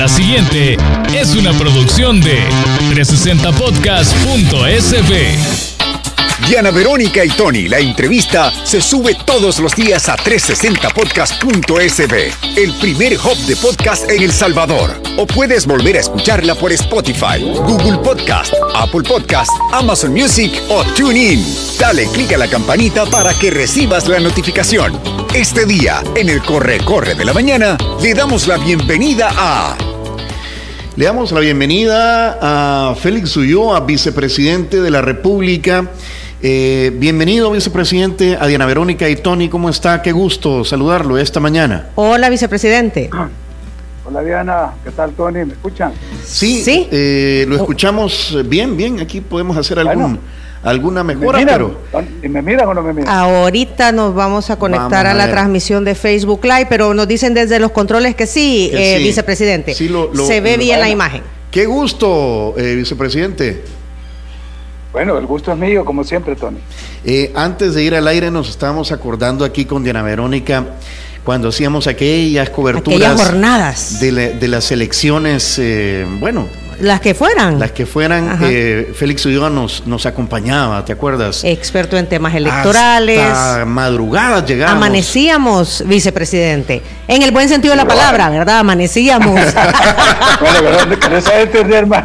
La 0.00 0.08
siguiente 0.08 0.76
es 1.14 1.36
una 1.36 1.52
producción 1.52 2.22
de 2.22 2.38
360podcast.sb. 2.88 5.69
Diana 6.46 6.70
Verónica 6.70 7.24
y 7.24 7.28
Tony, 7.28 7.68
la 7.68 7.78
entrevista 7.78 8.52
se 8.64 8.80
sube 8.80 9.16
todos 9.24 9.60
los 9.60 9.74
días 9.76 10.08
a 10.08 10.16
360podcast.sb, 10.16 12.32
el 12.56 12.72
primer 12.80 13.18
hub 13.18 13.36
de 13.46 13.54
podcast 13.56 14.10
en 14.10 14.22
El 14.22 14.32
Salvador. 14.32 15.00
O 15.16 15.26
puedes 15.26 15.66
volver 15.66 15.96
a 15.96 16.00
escucharla 16.00 16.54
por 16.54 16.72
Spotify, 16.72 17.42
Google 17.66 17.98
Podcast, 17.98 18.54
Apple 18.74 19.02
Podcast, 19.02 19.50
Amazon 19.72 20.12
Music 20.12 20.52
o 20.68 20.82
TuneIn. 20.96 21.44
Dale 21.78 22.06
clic 22.06 22.32
a 22.32 22.38
la 22.38 22.48
campanita 22.48 23.06
para 23.06 23.32
que 23.34 23.50
recibas 23.50 24.08
la 24.08 24.18
notificación. 24.18 24.98
Este 25.34 25.66
día, 25.66 26.02
en 26.16 26.28
el 26.28 26.42
Corre 26.42 26.78
Corre 26.78 27.14
de 27.14 27.24
la 27.24 27.32
Mañana, 27.32 27.76
le 28.02 28.14
damos 28.14 28.48
la 28.48 28.56
bienvenida 28.56 29.30
a... 29.36 29.76
Le 30.96 31.04
damos 31.04 31.32
la 31.32 31.40
bienvenida 31.40 32.38
a 32.42 32.94
Félix 32.94 33.36
Ulloa, 33.36 33.80
vicepresidente 33.80 34.80
de 34.80 34.90
la 34.90 35.00
República 35.00 35.88
eh, 36.42 36.90
bienvenido, 36.94 37.50
vicepresidente, 37.50 38.38
a 38.40 38.46
Diana 38.46 38.64
Verónica 38.64 39.08
y 39.08 39.16
Tony. 39.16 39.48
¿Cómo 39.48 39.68
está? 39.68 40.00
Qué 40.00 40.12
gusto 40.12 40.64
saludarlo 40.64 41.18
esta 41.18 41.40
mañana. 41.40 41.88
Hola, 41.96 42.30
vicepresidente. 42.30 43.10
Hola, 44.06 44.22
Diana. 44.22 44.72
¿Qué 44.82 44.90
tal, 44.90 45.12
Tony? 45.12 45.44
¿Me 45.44 45.52
escuchan? 45.52 45.92
Sí, 46.24 46.62
¿Sí? 46.62 46.88
Eh, 46.90 47.44
lo 47.46 47.56
escuchamos 47.56 48.38
bien, 48.46 48.76
bien. 48.76 49.00
Aquí 49.00 49.20
podemos 49.20 49.56
hacer 49.56 49.78
algún, 49.78 50.18
alguna 50.62 51.04
mejora, 51.04 51.40
pero... 51.44 51.78
me 52.22 52.42
miran 52.42 52.68
o 52.68 52.74
no 52.74 52.82
me 52.82 52.94
miran? 52.94 53.14
Ahorita 53.14 53.92
nos 53.92 54.14
vamos 54.14 54.50
a 54.50 54.56
conectar 54.56 55.06
a, 55.06 55.14
la 55.14 55.30
transmisión 55.30 55.84
de 55.84 55.94
Facebook 55.94 56.44
Live, 56.44 56.66
pero 56.70 56.94
nos 56.94 57.06
dicen 57.06 57.34
desde 57.34 57.58
los 57.58 57.72
controles 57.72 58.14
que 58.14 58.26
sí, 58.26 58.70
eh, 58.72 58.98
vicepresidente. 58.98 59.74
Se 59.74 60.40
ve 60.40 60.56
bien 60.56 60.80
la 60.80 60.88
imagen. 60.88 61.22
Qué 61.50 61.66
gusto, 61.66 62.54
vicepresidente. 62.56 63.79
Bueno, 64.92 65.16
el 65.18 65.26
gusto 65.26 65.52
es 65.52 65.58
mío, 65.58 65.84
como 65.84 66.02
siempre, 66.02 66.34
Tony. 66.34 66.58
Eh, 67.04 67.32
antes 67.34 67.74
de 67.74 67.84
ir 67.84 67.94
al 67.94 68.08
aire, 68.08 68.30
nos 68.30 68.48
estábamos 68.48 68.90
acordando 68.90 69.44
aquí 69.44 69.64
con 69.64 69.84
Diana 69.84 70.02
Verónica 70.02 70.64
cuando 71.24 71.48
hacíamos 71.48 71.86
aquellas 71.86 72.50
coberturas. 72.50 73.00
Aquellas 73.00 73.22
jornadas. 73.28 74.00
De, 74.00 74.48
las 74.48 74.72
elecciones, 74.72 75.58
eh, 75.58 76.06
bueno, 76.18 76.46
las 76.80 77.00
que 77.00 77.14
fueran. 77.14 77.58
Las 77.58 77.72
que 77.72 77.86
fueran. 77.86 78.38
Eh, 78.42 78.92
Félix 78.94 79.24
Ulloa 79.26 79.50
nos, 79.50 79.86
nos 79.86 80.06
acompañaba, 80.06 80.84
¿te 80.84 80.92
acuerdas? 80.92 81.44
Experto 81.44 81.96
en 81.96 82.08
temas 82.08 82.34
electorales. 82.34 83.20
Hasta 83.20 83.64
madrugadas 83.64 84.46
llegábamos. 84.46 84.84
Amanecíamos, 84.84 85.84
vicepresidente. 85.86 86.82
En 87.06 87.22
el 87.22 87.30
buen 87.32 87.48
sentido 87.48 87.72
de 87.72 87.76
la 87.76 87.86
palabra, 87.86 88.30
¿verdad? 88.30 88.60
Amanecíamos. 88.60 89.34
bueno, 90.40 90.98
¿querés 90.98 91.28
entender 91.28 91.86
más? 91.86 92.04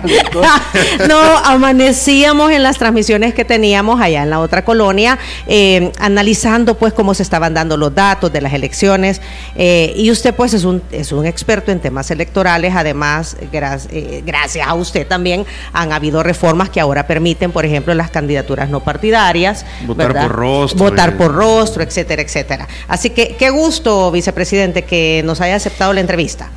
no, 1.07 1.37
amanecíamos 1.37 2.51
en 2.51 2.63
las 2.63 2.77
transmisiones 2.77 3.33
que 3.33 3.45
teníamos 3.45 4.01
allá 4.01 4.23
en 4.23 4.29
la 4.29 4.39
otra 4.39 4.65
colonia, 4.65 5.17
eh, 5.47 5.91
analizando 5.99 6.75
pues 6.75 6.93
cómo 6.93 7.13
se 7.13 7.23
estaban 7.23 7.53
dando 7.53 7.77
los 7.77 7.93
datos 7.93 8.31
de 8.33 8.41
las 8.41 8.53
elecciones. 8.53 9.21
Eh, 9.55 9.93
y 9.95 10.11
usted 10.11 10.33
pues 10.33 10.53
es 10.53 10.63
un, 10.63 10.81
es 10.91 11.11
un 11.11 11.25
experto 11.25 11.71
en 11.71 11.79
temas 11.79 12.11
electorales, 12.11 12.73
además, 12.75 13.37
gracias 13.51 14.64
a 14.66 14.73
usted 14.73 15.08
también 15.08 15.45
han 15.73 15.91
habido 15.91 16.23
reformas 16.23 16.69
que 16.69 16.80
ahora 16.80 17.08
permiten, 17.08 17.52
por 17.52 17.66
ejemplo, 17.66 17.94
las 17.94 18.09
candidaturas 18.09 18.69
no 18.69 18.81
partidarias. 18.81 19.66
Votar 19.85 20.13
por 20.13 20.31
rostro. 20.31 20.80
Votar 20.80 21.09
eh. 21.09 21.11
por 21.13 21.33
rostro, 21.33 21.83
etcétera, 21.83 22.22
etcétera. 22.22 22.67
Así 22.88 23.09
que 23.09 23.35
qué 23.38 23.49
gusto, 23.49 24.11
vicepresidente, 24.11 24.83
que 24.83 25.22
nos 25.25 25.41
haya 25.41 25.55
aceptado 25.55 25.94
la 25.94 26.02
entrevista. 26.02 26.49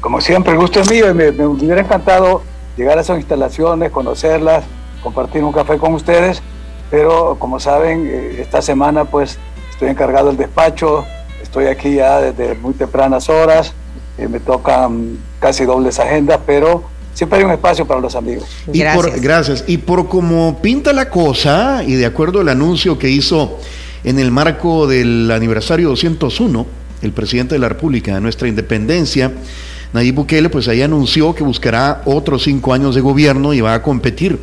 Como 0.00 0.20
siempre, 0.20 0.52
el 0.52 0.58
gusto 0.58 0.80
es 0.80 0.90
mío 0.90 1.10
y 1.10 1.14
me, 1.14 1.28
hubiera 1.46 1.82
encantado 1.82 2.42
llegar 2.76 2.96
a 2.98 3.02
esas 3.02 3.18
instalaciones, 3.18 3.90
conocerlas, 3.90 4.64
compartir 5.02 5.44
un 5.44 5.52
café 5.52 5.76
con 5.76 5.94
ustedes, 5.94 6.42
pero 6.90 7.36
como 7.38 7.60
saben, 7.60 8.06
eh, 8.06 8.36
esta 8.40 8.62
semana 8.62 9.04
pues 9.04 9.38
estoy 9.70 9.88
encargado 9.88 10.28
del 10.28 10.38
despacho, 10.38 11.04
estoy 11.42 11.66
aquí 11.66 11.96
ya 11.96 12.20
desde 12.20 12.54
muy 12.54 12.72
tempranas 12.72 13.28
horas, 13.28 13.74
eh, 14.16 14.28
me 14.28 14.40
tocan 14.40 15.18
casi 15.38 15.64
dobles 15.64 15.98
agendas, 15.98 16.40
pero 16.46 16.84
siempre 17.20 17.38
hay 17.38 17.44
un 17.44 17.50
espacio 17.50 17.84
para 17.84 18.00
los 18.00 18.14
amigos. 18.14 18.48
Y 18.72 18.78
gracias. 18.78 19.06
Por, 19.06 19.20
gracias. 19.20 19.64
Y 19.66 19.76
por 19.76 20.08
como 20.08 20.62
pinta 20.62 20.94
la 20.94 21.10
cosa, 21.10 21.84
y 21.86 21.92
de 21.92 22.06
acuerdo 22.06 22.40
al 22.40 22.48
anuncio 22.48 22.98
que 22.98 23.10
hizo 23.10 23.58
en 24.04 24.18
el 24.18 24.30
marco 24.30 24.86
del 24.86 25.30
aniversario 25.30 25.90
201, 25.90 26.66
el 27.02 27.12
presidente 27.12 27.56
de 27.56 27.58
la 27.58 27.68
República, 27.68 28.14
de 28.14 28.22
nuestra 28.22 28.48
independencia, 28.48 29.32
Nayib 29.92 30.14
Bukele, 30.14 30.48
pues 30.48 30.66
ahí 30.68 30.80
anunció 30.80 31.34
que 31.34 31.44
buscará 31.44 32.00
otros 32.06 32.44
cinco 32.44 32.72
años 32.72 32.94
de 32.94 33.02
gobierno 33.02 33.52
y 33.52 33.60
va 33.60 33.74
a 33.74 33.82
competir 33.82 34.38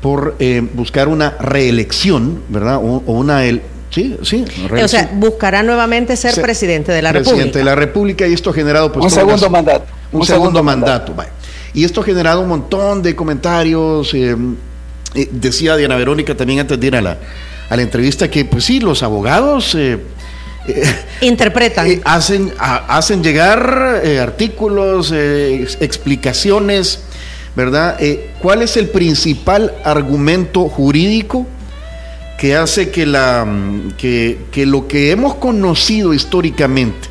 por 0.00 0.36
eh, 0.38 0.62
buscar 0.74 1.08
una 1.08 1.30
reelección, 1.40 2.42
¿verdad? 2.48 2.76
O, 2.76 3.02
una... 3.06 3.44
El, 3.44 3.60
Sí, 3.90 4.16
sí. 4.22 4.44
O 4.80 4.86
sea, 4.86 5.10
buscará 5.14 5.64
nuevamente 5.64 6.16
ser 6.16 6.40
presidente 6.40 6.92
de 6.92 7.02
la 7.02 7.10
República. 7.10 7.30
Presidente 7.32 7.58
de 7.58 7.64
la 7.64 7.74
República 7.74 8.24
y 8.24 8.34
esto 8.34 8.50
ha 8.50 8.52
generado 8.52 8.92
pues 8.92 9.02
un 9.02 9.10
segundo 9.10 9.50
mandato. 9.50 9.84
Un, 10.12 10.24
segundo, 10.24 10.62
mandato. 10.62 11.12
Y 11.74 11.84
esto 11.84 12.00
ha 12.00 12.04
generado 12.04 12.40
un 12.40 12.48
montón 12.48 13.02
de 13.02 13.14
comentarios. 13.14 14.12
Eh, 14.14 14.36
eh, 15.14 15.28
decía 15.30 15.76
Diana 15.76 15.96
Verónica 15.96 16.36
también 16.36 16.60
antes 16.60 16.78
de 16.78 16.86
ir 16.86 16.96
a 16.96 17.00
la, 17.00 17.18
a 17.68 17.76
la 17.76 17.82
entrevista 17.82 18.30
que, 18.30 18.44
pues 18.44 18.64
sí, 18.64 18.80
los 18.80 19.02
abogados... 19.02 19.74
Eh, 19.74 19.98
Interpretan. 21.22 22.00
hacen, 22.04 22.52
hacen 22.58 23.22
llegar 23.24 24.02
artículos, 24.20 25.10
explicaciones, 25.10 27.00
¿verdad? 27.56 27.98
¿Cuál 28.40 28.62
es 28.62 28.76
el 28.76 28.90
principal 28.90 29.74
argumento 29.84 30.68
jurídico 30.68 31.46
que 32.38 32.56
hace 32.56 32.90
que, 32.90 33.06
la, 33.06 33.46
que, 33.96 34.38
que 34.52 34.66
lo 34.66 34.86
que 34.86 35.10
hemos 35.10 35.34
conocido 35.36 36.12
históricamente 36.12 37.08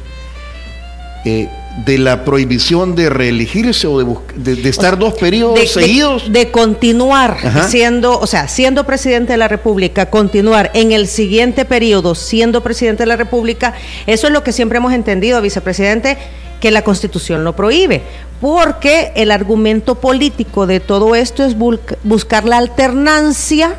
de 1.85 1.97
la 1.97 2.25
prohibición 2.25 2.95
de 2.95 3.09
reelegirse 3.09 3.87
o 3.87 3.99
de, 3.99 4.69
estar 4.69 4.97
dos 4.97 5.13
periodos 5.13 5.59
seguidos. 5.71 6.31
De, 6.31 6.51
continuar 6.51 7.37
siendo, 7.67 8.19
o 8.19 8.27
sea, 8.27 8.47
siendo 8.47 8.85
presidente 8.85 9.33
de 9.33 9.37
la 9.37 9.47
República, 9.47 10.09
continuar 10.09 10.71
en 10.73 10.91
el 10.91 11.07
siguiente 11.07 11.65
periodo 11.65 12.15
siendo 12.15 12.61
presidente 12.61 13.03
de 13.03 13.07
la 13.07 13.15
República, 13.15 13.73
eso 14.07 14.27
es 14.27 14.33
lo 14.33 14.43
que 14.43 14.51
siempre 14.51 14.77
hemos 14.77 14.93
entendido, 14.93 15.41
vicepresidente, 15.41 16.17
que 16.59 16.71
la 16.71 16.83
Constitución 16.83 17.43
lo 17.43 17.55
prohíbe, 17.55 18.01
porque 18.41 19.11
el 19.15 19.31
argumento 19.31 19.95
político 19.95 20.67
de 20.67 20.79
todo 20.79 21.15
esto 21.15 21.43
es 21.45 21.55
buscar 22.03 22.45
la 22.45 22.57
alternancia 22.57 23.75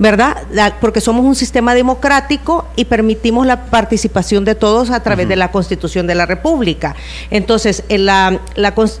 ¿verdad? 0.00 0.74
porque 0.80 1.00
somos 1.00 1.24
un 1.24 1.36
sistema 1.36 1.74
democrático 1.74 2.66
y 2.74 2.86
permitimos 2.86 3.46
la 3.46 3.66
participación 3.66 4.46
de 4.46 4.54
todos 4.54 4.90
a 4.90 5.02
través 5.02 5.28
de 5.28 5.36
la 5.36 5.52
Constitución 5.52 6.06
de 6.06 6.14
la 6.14 6.24
República. 6.26 6.96
Entonces, 7.30 7.84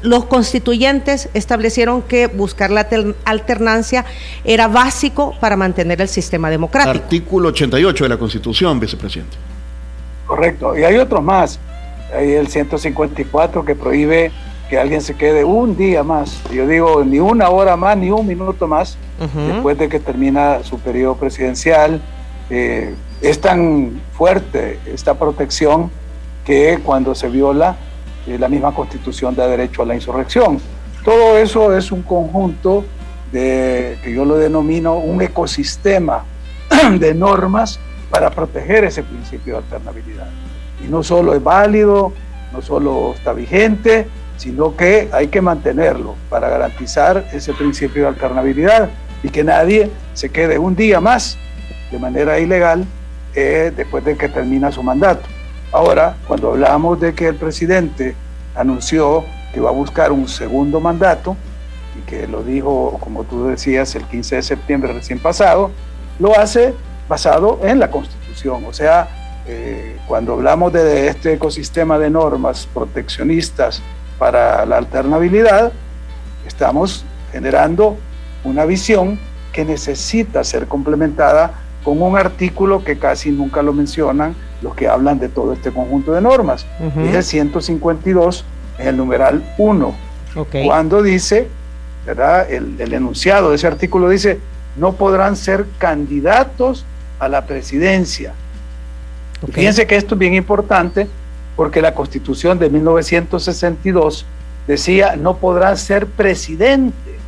los 0.02 0.24
constituyentes 0.26 1.30
establecieron 1.32 2.02
que 2.02 2.26
buscar 2.26 2.70
la 2.70 2.86
alternancia 3.24 4.04
era 4.44 4.68
básico 4.68 5.34
para 5.40 5.56
mantener 5.56 6.02
el 6.02 6.08
sistema 6.08 6.50
democrático. 6.50 7.04
Artículo 7.04 7.48
88 7.48 8.04
de 8.04 8.08
la 8.08 8.18
Constitución, 8.18 8.78
vicepresidente. 8.78 9.36
Correcto. 10.26 10.78
Y 10.78 10.84
hay 10.84 10.96
otros 10.98 11.22
más. 11.22 11.58
Hay 12.14 12.32
el 12.32 12.48
154 12.48 13.64
que 13.64 13.74
prohíbe 13.74 14.30
que 14.70 14.78
alguien 14.78 15.00
se 15.00 15.16
quede 15.16 15.42
un 15.42 15.76
día 15.76 16.04
más, 16.04 16.40
yo 16.52 16.64
digo 16.64 17.04
ni 17.04 17.18
una 17.18 17.50
hora 17.50 17.76
más, 17.76 17.96
ni 17.96 18.12
un 18.12 18.24
minuto 18.24 18.68
más, 18.68 18.96
después 19.18 19.76
de 19.76 19.88
que 19.88 19.98
termina 19.98 20.62
su 20.62 20.78
periodo 20.78 21.16
presidencial. 21.16 22.00
Eh, 22.50 22.94
es 23.20 23.40
tan 23.40 24.00
fuerte 24.12 24.78
esta 24.86 25.14
protección 25.14 25.90
que 26.44 26.78
cuando 26.84 27.16
se 27.16 27.28
viola 27.28 27.76
eh, 28.28 28.38
la 28.38 28.48
misma 28.48 28.72
constitución 28.72 29.34
da 29.34 29.48
derecho 29.48 29.82
a 29.82 29.86
la 29.86 29.96
insurrección. 29.96 30.60
Todo 31.04 31.36
eso 31.36 31.76
es 31.76 31.90
un 31.90 32.02
conjunto 32.02 32.84
de, 33.32 33.98
que 34.04 34.14
yo 34.14 34.24
lo 34.24 34.36
denomino 34.36 34.98
un 34.98 35.20
ecosistema 35.20 36.24
de 36.98 37.12
normas 37.12 37.80
para 38.08 38.30
proteger 38.30 38.84
ese 38.84 39.02
principio 39.02 39.54
de 39.54 39.58
alternabilidad. 39.64 40.28
Y 40.84 40.88
no 40.88 41.02
solo 41.02 41.34
es 41.34 41.42
válido, 41.42 42.12
no 42.52 42.62
solo 42.62 43.14
está 43.16 43.32
vigente, 43.32 44.06
sino 44.40 44.74
que 44.74 45.10
hay 45.12 45.28
que 45.28 45.42
mantenerlo 45.42 46.14
para 46.30 46.48
garantizar 46.48 47.26
ese 47.30 47.52
principio 47.52 48.04
de 48.04 48.08
alternabilidad 48.08 48.88
y 49.22 49.28
que 49.28 49.44
nadie 49.44 49.90
se 50.14 50.30
quede 50.30 50.58
un 50.58 50.74
día 50.74 50.98
más 50.98 51.36
de 51.90 51.98
manera 51.98 52.38
ilegal 52.38 52.86
eh, 53.34 53.70
después 53.76 54.02
de 54.02 54.16
que 54.16 54.30
termina 54.30 54.72
su 54.72 54.82
mandato. 54.82 55.28
Ahora, 55.72 56.16
cuando 56.26 56.52
hablamos 56.52 56.98
de 57.00 57.12
que 57.12 57.28
el 57.28 57.34
presidente 57.34 58.14
anunció 58.54 59.26
que 59.52 59.60
va 59.60 59.68
a 59.68 59.72
buscar 59.72 60.10
un 60.10 60.26
segundo 60.26 60.80
mandato, 60.80 61.36
y 61.98 62.08
que 62.08 62.26
lo 62.26 62.42
dijo, 62.42 62.98
como 62.98 63.24
tú 63.24 63.48
decías, 63.48 63.94
el 63.94 64.04
15 64.04 64.36
de 64.36 64.42
septiembre 64.42 64.92
recién 64.94 65.18
pasado, 65.18 65.70
lo 66.18 66.38
hace 66.38 66.72
basado 67.10 67.60
en 67.62 67.78
la 67.78 67.90
Constitución. 67.90 68.64
O 68.64 68.72
sea, 68.72 69.42
eh, 69.46 69.98
cuando 70.08 70.32
hablamos 70.32 70.72
de 70.72 71.08
este 71.08 71.34
ecosistema 71.34 71.98
de 71.98 72.08
normas 72.08 72.66
proteccionistas 72.72 73.82
para 74.20 74.66
la 74.66 74.76
alternabilidad, 74.76 75.72
estamos 76.46 77.06
generando 77.32 77.96
una 78.44 78.66
visión 78.66 79.18
que 79.50 79.64
necesita 79.64 80.44
ser 80.44 80.66
complementada 80.66 81.54
con 81.82 82.02
un 82.02 82.18
artículo 82.18 82.84
que 82.84 82.98
casi 82.98 83.30
nunca 83.30 83.62
lo 83.62 83.72
mencionan 83.72 84.36
los 84.60 84.74
que 84.74 84.88
hablan 84.88 85.18
de 85.18 85.30
todo 85.30 85.54
este 85.54 85.70
conjunto 85.70 86.12
de 86.12 86.20
normas. 86.20 86.66
es 87.02 87.14
el 87.14 87.24
152 87.24 88.44
en 88.78 88.88
el 88.88 88.96
numeral 88.98 89.42
1. 89.56 89.94
Cuando 90.66 91.02
dice, 91.02 91.48
¿verdad? 92.04 92.46
El, 92.52 92.92
enunciado 92.92 93.48
de 93.48 93.56
ese 93.56 93.66
artículo 93.68 94.10
dice, 94.10 94.38
no 94.76 94.92
podrán 94.92 95.34
ser 95.34 95.64
candidatos 95.78 96.84
a 97.18 97.26
la 97.26 97.46
presidencia. 97.46 98.34
Fíjense 99.50 99.86
que 99.86 99.96
esto 99.96 100.14
es 100.14 100.18
bien 100.18 100.34
importante 100.34 101.08
porque 101.60 101.82
la 101.82 101.92
constitución 101.92 102.58
de 102.58 102.70
1962 102.70 104.24
decía, 104.66 105.16
no 105.16 105.36
podrán 105.36 105.76
ser 105.76 106.06
presidente 106.06 107.20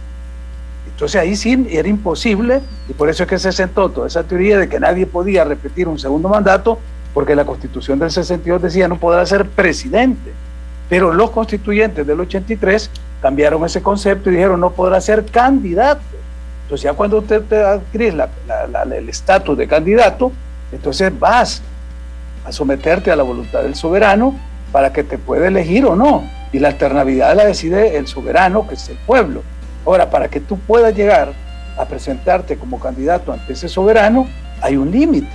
entonces 1.02 1.20
ahí 1.20 1.37
sí 1.37 1.67
era 1.69 1.87
imposible 1.87 2.62
y 2.88 2.94
por 2.94 3.11
eso 3.11 3.25
es 3.25 3.29
que 3.29 3.38
se 3.38 3.52
sentó 3.52 3.90
toda 3.90 4.06
esa 4.06 4.23
teoría 4.23 4.56
de 4.56 4.70
que 4.70 4.81
nadie 4.81 5.05
podía 5.05 5.44
repetir 5.44 5.87
un 5.87 5.99
segundo 5.99 6.31
mandato 6.31 6.79
porque 7.12 7.34
la 7.34 7.44
constitución 7.44 7.99
del 7.99 8.11
62 8.11 8.62
decía 8.62 8.88
no 8.88 8.99
podrá 8.99 9.26
ser 9.26 9.46
presidente. 9.49 10.32
Pero 10.88 11.12
los 11.12 11.31
constituyentes 11.31 12.06
del 12.06 12.20
83 12.20 12.88
cambiaron 13.20 13.67
ese 13.67 13.82
concepto 13.82 14.31
y 14.31 14.34
dijeron 14.34 14.61
no 14.61 14.70
podrá 14.70 14.99
ser 15.00 15.26
candidato. 15.26 16.00
Entonces 16.62 16.84
ya 16.84 16.94
cuando 16.94 17.19
usted 17.19 17.43
te 17.43 17.61
adquiere 17.61 18.14
el 18.96 19.08
estatus 19.11 19.58
de 19.58 19.67
candidato, 19.69 20.32
entonces 20.70 21.12
vas 21.19 21.62
a 22.44 22.53
someterte 22.53 23.11
a 23.11 23.17
la 23.17 23.23
voluntad 23.23 23.62
del 23.62 23.75
soberano 23.75 24.35
para 24.73 24.93
que 24.93 25.05
te 25.05 25.19
pueda 25.19 25.49
elegir 25.49 25.85
o 25.85 25.97
no. 25.97 26.25
Y 26.53 26.59
la 26.59 26.69
alternabilidad 26.69 27.37
la 27.37 27.44
decide 27.44 27.97
el 27.97 28.06
soberano, 28.06 28.67
que 28.67 28.75
es 28.75 28.89
el 28.89 28.97
pueblo. 29.06 29.43
Ahora, 29.87 30.11
para 30.11 30.29
que 30.29 30.41
tú 30.41 30.59
puedas 30.59 30.94
llegar 30.94 31.33
a 31.79 31.85
presentarte 31.87 32.56
como 32.56 32.79
candidato 32.79 33.33
ante 33.33 33.53
ese 33.53 33.69
soberano, 33.69 34.27
hay 34.61 34.77
un 34.77 34.91
límite. 34.91 35.31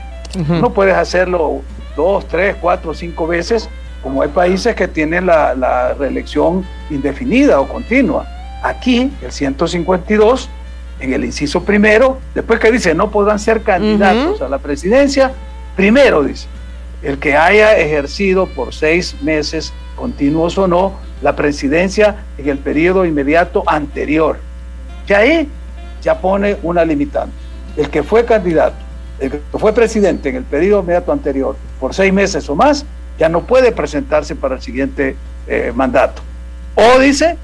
No 0.47 0.71
puedes 0.71 0.95
hacerlo 0.95 1.61
dos, 1.95 2.27
tres, 2.27 2.55
cuatro, 2.61 2.93
cinco 2.93 3.25
veces, 3.25 3.69
como 4.03 4.21
hay 4.21 4.29
países 4.29 4.75
que 4.75 4.87
tienen 4.87 5.25
la, 5.25 5.95
reelección 5.97 6.63
indefinida 6.89 7.59
o 7.59 7.67
continua. 7.67 8.27
Aquí, 8.63 9.11
el 9.21 9.31
152, 9.31 10.49
en 10.99 11.13
el 11.13 11.25
inciso 11.25 11.63
primero, 11.63 12.19
después 12.35 12.59
que 12.59 12.71
dice 12.71 12.93
no 12.93 13.09
podrán 13.09 13.39
ser 13.39 13.61
candidatos 13.61 14.41
a 14.41 14.49
la 14.49 14.59
presidencia, 14.59 15.31
primero 15.75 16.23
dice, 16.23 16.47
el 17.01 17.19
que 17.19 17.35
haya 17.35 17.77
ejercido 17.77 18.47
por 18.47 18.73
seis 18.73 19.15
meses, 19.21 19.73
continuos 19.95 20.57
o 20.57 20.67
no, 20.67 20.93
la 21.21 21.35
presidencia 21.35 22.25
en 22.37 22.49
el 22.49 22.57
periodo 22.57 23.05
inmediato 23.05 23.63
anterior. 23.67 24.39
Ya 25.07 25.19
ahí 25.19 25.47
ya 26.01 26.19
pone 26.19 26.57
una 26.63 26.85
limitante. 26.85 27.33
El 27.75 27.89
que 27.89 28.03
fue 28.03 28.25
candidato, 28.25 28.75
el 29.19 29.31
que 29.31 29.39
fue 29.57 29.73
presidente 29.73 30.29
en 30.29 30.35
el 30.37 30.43
periodo 30.43 30.81
inmediato 30.81 31.11
anterior 31.11 31.55
por 31.79 31.93
seis 31.93 32.11
meses 32.11 32.49
o 32.49 32.55
más, 32.55 32.85
ya 33.17 33.29
no 33.29 33.41
puede 33.41 33.71
presentarse 33.71 34.35
para 34.35 34.55
el 34.55 34.61
siguiente 34.61 35.15
eh, 35.47 35.71
mandato. 35.75 36.21
O 36.75 36.99
dice, 36.99 37.37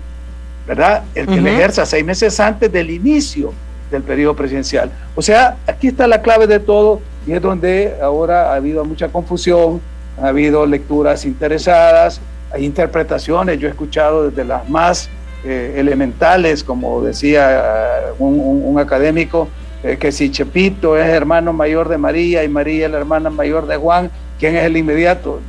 ¿verdad? 0.67 1.03
El 1.15 1.27
que 1.27 1.41
le 1.41 1.53
ejerza 1.53 1.85
seis 1.85 2.05
meses 2.05 2.39
antes 2.39 2.71
del 2.71 2.89
inicio 2.89 3.53
del 3.89 4.03
periodo 4.03 4.35
presidencial. 4.35 4.91
O 5.15 5.21
sea, 5.21 5.57
aquí 5.67 5.87
está 5.87 6.07
la 6.07 6.21
clave 6.21 6.47
de 6.47 6.59
todo 6.59 7.01
y 7.25 7.33
es 7.33 7.41
donde 7.41 7.95
ahora 8.01 8.51
ha 8.51 8.55
habido 8.55 8.83
mucha 8.85 9.07
confusión, 9.09 9.81
ha 10.21 10.27
habido 10.27 10.65
lecturas 10.65 11.25
interesadas, 11.25 12.19
hay 12.51 12.65
interpretaciones, 12.65 13.59
yo 13.59 13.67
he 13.67 13.71
escuchado 13.71 14.29
desde 14.29 14.43
las 14.43 14.69
más 14.69 15.09
eh, 15.43 15.75
elementales, 15.77 16.63
como 16.63 17.01
decía 17.01 18.09
eh, 18.09 18.13
un, 18.19 18.77
académico, 18.79 19.47
eh, 19.83 19.97
que 19.97 20.11
si 20.11 20.31
Chepito 20.31 20.97
es 20.97 21.07
hermano 21.07 21.51
mayor 21.53 21.89
de 21.89 21.97
María 21.97 22.43
y 22.43 22.49
María 22.49 22.85
es 22.85 22.91
la 22.91 22.99
hermana 22.99 23.29
mayor 23.29 23.67
de 23.67 23.77
Juan, 23.77 24.11
¿quién 24.39 24.55
es 24.55 24.63
el 24.63 24.77
inmediato? 24.77 25.39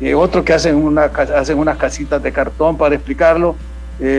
Y 0.00 0.12
otros 0.14 0.44
que 0.44 0.52
hacen, 0.52 0.96
hacen 0.98 1.58
unas 1.58 1.76
casitas 1.76 2.22
de 2.22 2.32
cartón 2.32 2.76
para 2.76 2.94
explicarlo, 2.94 3.56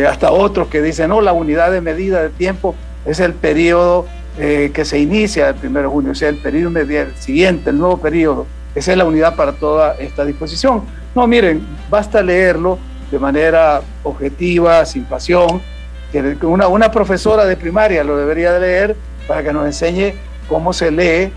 hasta 0.10 0.32
otros 0.32 0.70
que 0.70 0.82
dicen, 0.82 1.10
no, 1.10 1.20
la 1.20 1.34
unidad 1.34 1.70
de 1.70 1.82
medida 1.82 2.22
de 2.24 2.30
tiempo 2.30 2.74
es 3.06 3.20
el 3.20 3.34
periodo 3.34 4.06
que 4.38 4.86
se 4.86 5.00
inicia 5.00 5.50
el 5.50 5.56
1 5.64 5.82
de 5.82 5.88
junio, 5.88 6.12
o 6.12 6.16
sea, 6.16 6.30
el 6.30 6.38
periodo 6.38 6.80
siguiente, 7.20 7.70
el 7.70 7.78
nuevo 7.78 7.98
periodo. 7.98 8.48
Esa 8.76 8.92
es 8.92 8.98
la 8.98 9.06
unidad 9.06 9.36
para 9.36 9.54
toda 9.54 9.96
esta 9.96 10.26
disposición. 10.26 10.84
No, 11.14 11.28
miren, 11.28 11.64
basta 11.90 12.24
leerlo 12.24 12.80
de 13.12 13.20
manera 13.20 13.82
objetiva, 14.02 14.84
sin 14.86 15.06
pasión. 15.06 15.62
Una, 16.42 16.68
una 16.68 16.92
profesora 16.92 17.46
de 17.46 17.56
primaria 17.56 18.04
lo 18.04 18.18
debería 18.18 18.52
de 18.54 18.60
leer 18.60 18.96
para 19.28 19.44
que 19.44 19.54
nos 19.54 19.66
enseñe 19.66 20.14
cómo 20.48 20.74
se 20.74 20.92
lee 20.92 21.32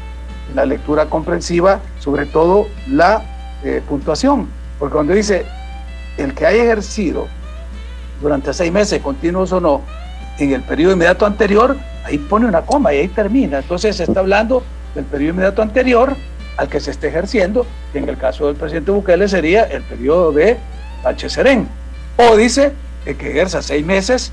la 0.54 0.64
lectura 0.64 1.06
comprensiva, 1.06 1.80
sobre 1.98 2.26
todo 2.26 2.68
la 2.88 3.22
eh, 3.62 3.82
puntuación. 3.86 4.48
Porque 4.78 4.94
cuando 4.94 5.12
dice 5.12 5.44
el 6.16 6.34
que 6.34 6.46
haya 6.46 6.62
ejercido 6.62 7.26
durante 8.20 8.52
seis 8.54 8.72
meses, 8.72 9.02
continuos 9.02 9.52
o 9.52 9.60
no, 9.60 9.82
en 10.38 10.52
el 10.52 10.62
periodo 10.62 10.92
inmediato 10.92 11.26
anterior, 11.26 11.76
ahí 12.04 12.18
pone 12.18 12.46
una 12.46 12.62
coma 12.62 12.92
y 12.94 12.98
ahí 12.98 13.08
termina. 13.08 13.58
Entonces 13.58 13.96
se 13.96 14.04
está 14.04 14.20
hablando 14.20 14.62
del 14.94 15.04
periodo 15.04 15.34
inmediato 15.34 15.62
anterior 15.62 16.16
al 16.56 16.68
que 16.68 16.80
se 16.80 16.90
esté 16.90 17.08
ejerciendo, 17.08 17.66
que 17.92 17.98
en 17.98 18.08
el 18.08 18.16
caso 18.16 18.46
del 18.46 18.56
presidente 18.56 18.90
Bukele 18.90 19.28
sería 19.28 19.64
el 19.64 19.82
periodo 19.82 20.32
de 20.32 20.56
H. 21.04 21.28
Serén. 21.28 21.68
O 22.16 22.36
dice 22.36 22.72
que 23.04 23.30
ejerza 23.30 23.62
seis 23.62 23.84
meses 23.84 24.32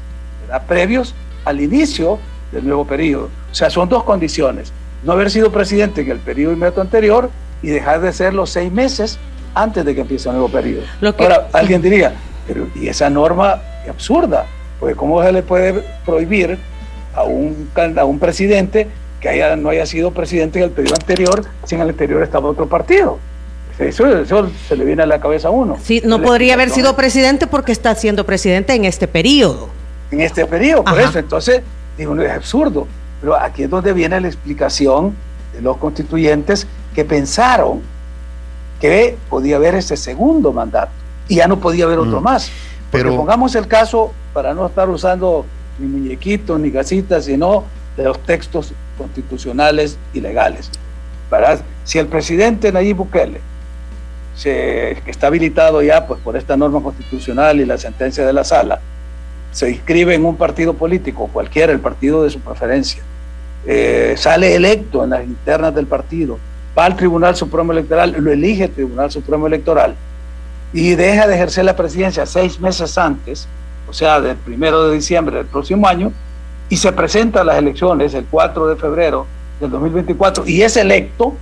previos 0.68 1.14
al 1.46 1.62
inicio 1.62 2.20
del 2.52 2.66
nuevo 2.66 2.86
periodo. 2.86 3.30
O 3.52 3.56
sea, 3.56 3.70
son 3.70 3.90
dos 3.90 4.04
condiciones. 4.04 4.72
No 5.04 5.14
haber 5.14 5.30
sido 5.32 5.52
presidente 5.52 6.02
en 6.02 6.12
el 6.12 6.20
periodo 6.20 6.54
inmediato 6.54 6.82
anterior 6.82 7.30
y 7.62 7.68
dejar 7.70 8.02
de 8.02 8.14
ser 8.14 8.34
los 8.34 8.50
seis 8.50 8.72
meses 8.72 9.20
antes 9.54 9.84
de 9.84 9.94
que 9.94 10.02
empiece 10.02 10.30
el 10.30 10.36
nuevo 10.36 10.50
periodo. 10.50 10.84
Ahora, 11.20 11.50
alguien 11.52 11.82
diría, 11.82 12.14
pero 12.48 12.68
¿y 12.76 12.88
esa 12.88 13.10
norma 13.10 13.62
absurda? 13.90 14.46
Porque 14.84 14.98
¿cómo 14.98 15.24
se 15.24 15.32
le 15.32 15.44
puede 15.44 15.82
prohibir 16.06 16.60
a 17.16 17.24
un, 17.24 17.70
a 17.96 18.04
un 18.04 18.20
presidente 18.20 18.90
que 19.22 19.30
haya, 19.30 19.56
no 19.56 19.70
haya 19.70 19.86
sido 19.86 20.12
presidente 20.12 20.60
en 20.60 20.66
el 20.66 20.72
periodo 20.72 20.96
anterior, 20.96 21.46
si 21.64 21.76
en 21.76 21.82
el 21.82 21.90
anterior 21.92 22.22
estaba 22.22 22.50
otro 22.50 22.68
partido. 22.68 23.18
Eso, 23.80 24.04
se 24.68 24.76
le 24.76 24.84
viene 24.84 25.04
a 25.04 25.06
la 25.06 25.22
cabeza 25.22 25.48
a 25.48 25.52
uno. 25.52 25.78
Sí, 25.82 26.02
no 26.04 26.22
podría 26.22 26.56
haber 26.56 26.70
sido 26.70 26.98
presidente 26.98 27.48
porque 27.48 27.72
está 27.72 27.96
siendo 27.96 28.26
presidente 28.26 28.74
en 28.74 28.84
este 28.84 29.08
periodo. 29.08 29.70
En 30.12 30.20
este 30.20 30.46
periodo, 30.46 30.84
por 30.84 31.00
eso. 31.00 31.18
Entonces, 31.18 31.62
digo, 31.98 32.22
es 32.22 32.32
absurdo. 32.32 32.86
Pero 33.22 33.40
aquí 33.40 33.64
es 33.64 33.70
donde 33.70 33.94
viene 33.94 34.20
la 34.20 34.28
explicación 34.28 35.16
de 35.54 35.62
los 35.62 35.78
constituyentes 35.78 36.68
que 36.94 37.06
pensaron 37.06 37.80
que 38.82 39.16
podía 39.30 39.56
haber 39.56 39.76
ese 39.76 39.96
segundo 39.96 40.52
mandato 40.52 40.92
y 41.30 41.36
ya 41.36 41.48
no 41.48 41.62
podía 41.62 41.86
haber 41.86 42.00
otro 42.00 42.20
mm. 42.20 42.24
más. 42.24 42.52
Pero 42.92 43.16
pongamos 43.16 43.56
el 43.56 43.66
caso, 43.66 44.12
para 44.34 44.54
no 44.54 44.66
estar 44.66 44.90
usando 44.90 45.46
ni 45.80 45.88
muñequitos 45.88 46.60
ni 46.60 46.70
gasitas, 46.70 47.26
sino 47.26 47.64
de 47.96 48.04
los 48.04 48.20
textos 48.24 48.74
constitucionales 48.98 49.98
y 50.14 50.22
legales. 50.22 50.70
Si 51.84 52.00
el 52.00 52.08
presidente 52.08 52.72
Nayib 52.72 52.98
Bukele, 52.98 53.42
se, 54.36 54.98
que 55.04 55.12
está 55.12 55.28
habilitado 55.28 55.82
ya 55.82 56.06
pues, 56.08 56.20
por 56.22 56.38
esta 56.38 56.56
norma 56.58 56.82
constitucional 56.82 57.60
y 57.60 57.66
la 57.66 57.78
sentencia 57.78 58.26
de 58.26 58.34
la 58.34 58.44
sala, 58.44 58.80
se 59.52 59.70
inscribe 59.70 60.16
en 60.16 60.26
un 60.26 60.36
partido 60.36 60.74
político, 60.74 61.30
cualquiera, 61.32 61.72
el 61.72 61.80
partido 61.80 62.24
de 62.24 62.30
su 62.30 62.40
preferencia, 62.40 63.02
eh, 63.66 64.16
sale 64.18 64.56
electo 64.56 65.04
en 65.04 65.12
las 65.12 65.24
internas 65.24 65.74
del 65.76 65.86
partido, 65.86 66.40
va 66.78 66.86
al 66.86 66.96
Tribunal 66.96 67.36
Supremo 67.36 67.72
Electoral, 67.72 68.16
lo 68.18 68.32
elige 68.32 68.66
el 68.66 68.72
Tribunal 68.72 69.12
Supremo 69.12 69.48
Electoral 69.48 69.96
y 70.74 70.96
deja 70.96 71.28
de 71.28 71.36
ejercer 71.36 71.66
la 71.66 71.76
presidencia 71.76 72.26
seis 72.26 72.60
meses 72.60 72.98
antes, 72.98 73.48
o 73.94 73.96
sea, 73.96 74.20
del 74.20 74.38
primero 74.38 74.88
de 74.88 74.96
diciembre 74.96 75.38
del 75.38 75.46
próximo 75.46 75.88
año, 75.88 76.12
y 76.68 76.78
se 76.78 76.92
presenta 76.92 77.42
a 77.42 77.44
las 77.44 77.60
elecciones 77.60 78.16
el 78.16 78.26
4 78.26 78.70
de 78.70 78.76
febrero 78.76 79.28
del 79.60 79.70
2024 79.70 80.48
y 80.48 80.64
es 80.64 80.76
electo, 80.78 81.36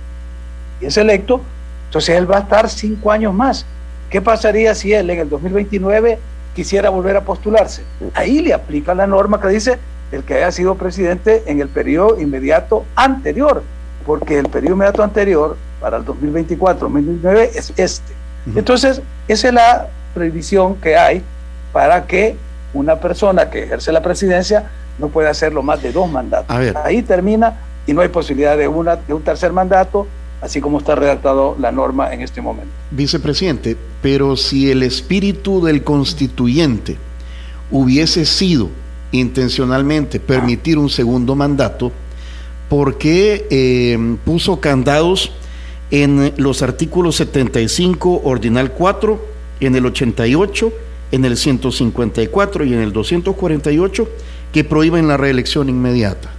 y 0.78 0.84
es 0.84 0.98
electo, 0.98 1.40
entonces 1.86 2.14
él 2.14 2.30
va 2.30 2.36
a 2.36 2.40
estar 2.40 2.68
cinco 2.68 3.10
años 3.10 3.32
más. 3.32 3.64
¿Qué 4.10 4.20
pasaría 4.20 4.74
si 4.74 4.92
él 4.92 5.08
en 5.08 5.20
el 5.20 5.30
2029 5.30 6.18
quisiera 6.54 6.90
volver 6.90 7.16
a 7.16 7.22
postularse? 7.22 7.84
Ahí 8.12 8.42
le 8.42 8.52
aplica 8.52 8.94
la 8.94 9.06
norma 9.06 9.40
que 9.40 9.48
dice 9.48 9.78
el 10.12 10.22
que 10.22 10.34
haya 10.34 10.52
sido 10.52 10.74
presidente 10.74 11.44
en 11.46 11.58
el 11.62 11.68
periodo 11.68 12.20
inmediato 12.20 12.84
anterior, 12.96 13.62
porque 14.04 14.38
el 14.38 14.50
periodo 14.50 14.74
inmediato 14.74 15.02
anterior 15.02 15.56
para 15.80 15.96
el 15.96 16.04
2024-2029 16.04 17.48
es 17.54 17.72
este. 17.78 18.12
Entonces, 18.54 19.00
esa 19.26 19.48
es 19.48 19.54
la 19.54 19.88
previsión 20.12 20.74
que 20.74 20.98
hay 20.98 21.22
para 21.72 22.06
que 22.06 22.36
una 22.74 23.00
persona 23.00 23.50
que 23.50 23.64
ejerce 23.64 23.92
la 23.92 24.02
presidencia 24.02 24.70
no 24.98 25.08
puede 25.08 25.28
hacerlo 25.28 25.62
más 25.62 25.82
de 25.82 25.92
dos 25.92 26.10
mandatos. 26.10 26.54
Ahí 26.84 27.02
termina 27.02 27.60
y 27.86 27.92
no 27.92 28.00
hay 28.00 28.08
posibilidad 28.08 28.56
de, 28.56 28.68
una, 28.68 28.96
de 28.96 29.14
un 29.14 29.22
tercer 29.22 29.52
mandato 29.52 30.06
así 30.42 30.60
como 30.60 30.78
está 30.78 30.96
redactado 30.96 31.56
la 31.58 31.70
norma 31.72 32.12
en 32.12 32.20
este 32.20 32.42
momento. 32.42 32.68
Vicepresidente, 32.90 33.76
pero 34.02 34.36
si 34.36 34.70
el 34.70 34.82
espíritu 34.82 35.64
del 35.64 35.84
constituyente 35.84 36.98
hubiese 37.70 38.26
sido 38.26 38.68
intencionalmente 39.12 40.18
permitir 40.18 40.78
un 40.78 40.90
segundo 40.90 41.36
mandato, 41.36 41.92
¿por 42.68 42.98
qué 42.98 43.46
eh, 43.50 44.16
puso 44.24 44.60
candados 44.60 45.32
en 45.92 46.32
los 46.36 46.62
artículos 46.62 47.16
75, 47.16 48.22
ordinal 48.24 48.72
4, 48.72 49.24
en 49.60 49.76
el 49.76 49.86
88, 49.86 50.72
en 51.12 51.24
el 51.24 51.36
154 51.36 52.64
y 52.64 52.74
en 52.74 52.80
el 52.80 52.92
248 52.92 54.08
que 54.52 54.64
prohíben 54.64 55.06
la 55.06 55.16
reelección 55.16 55.68
inmediata? 55.68 56.30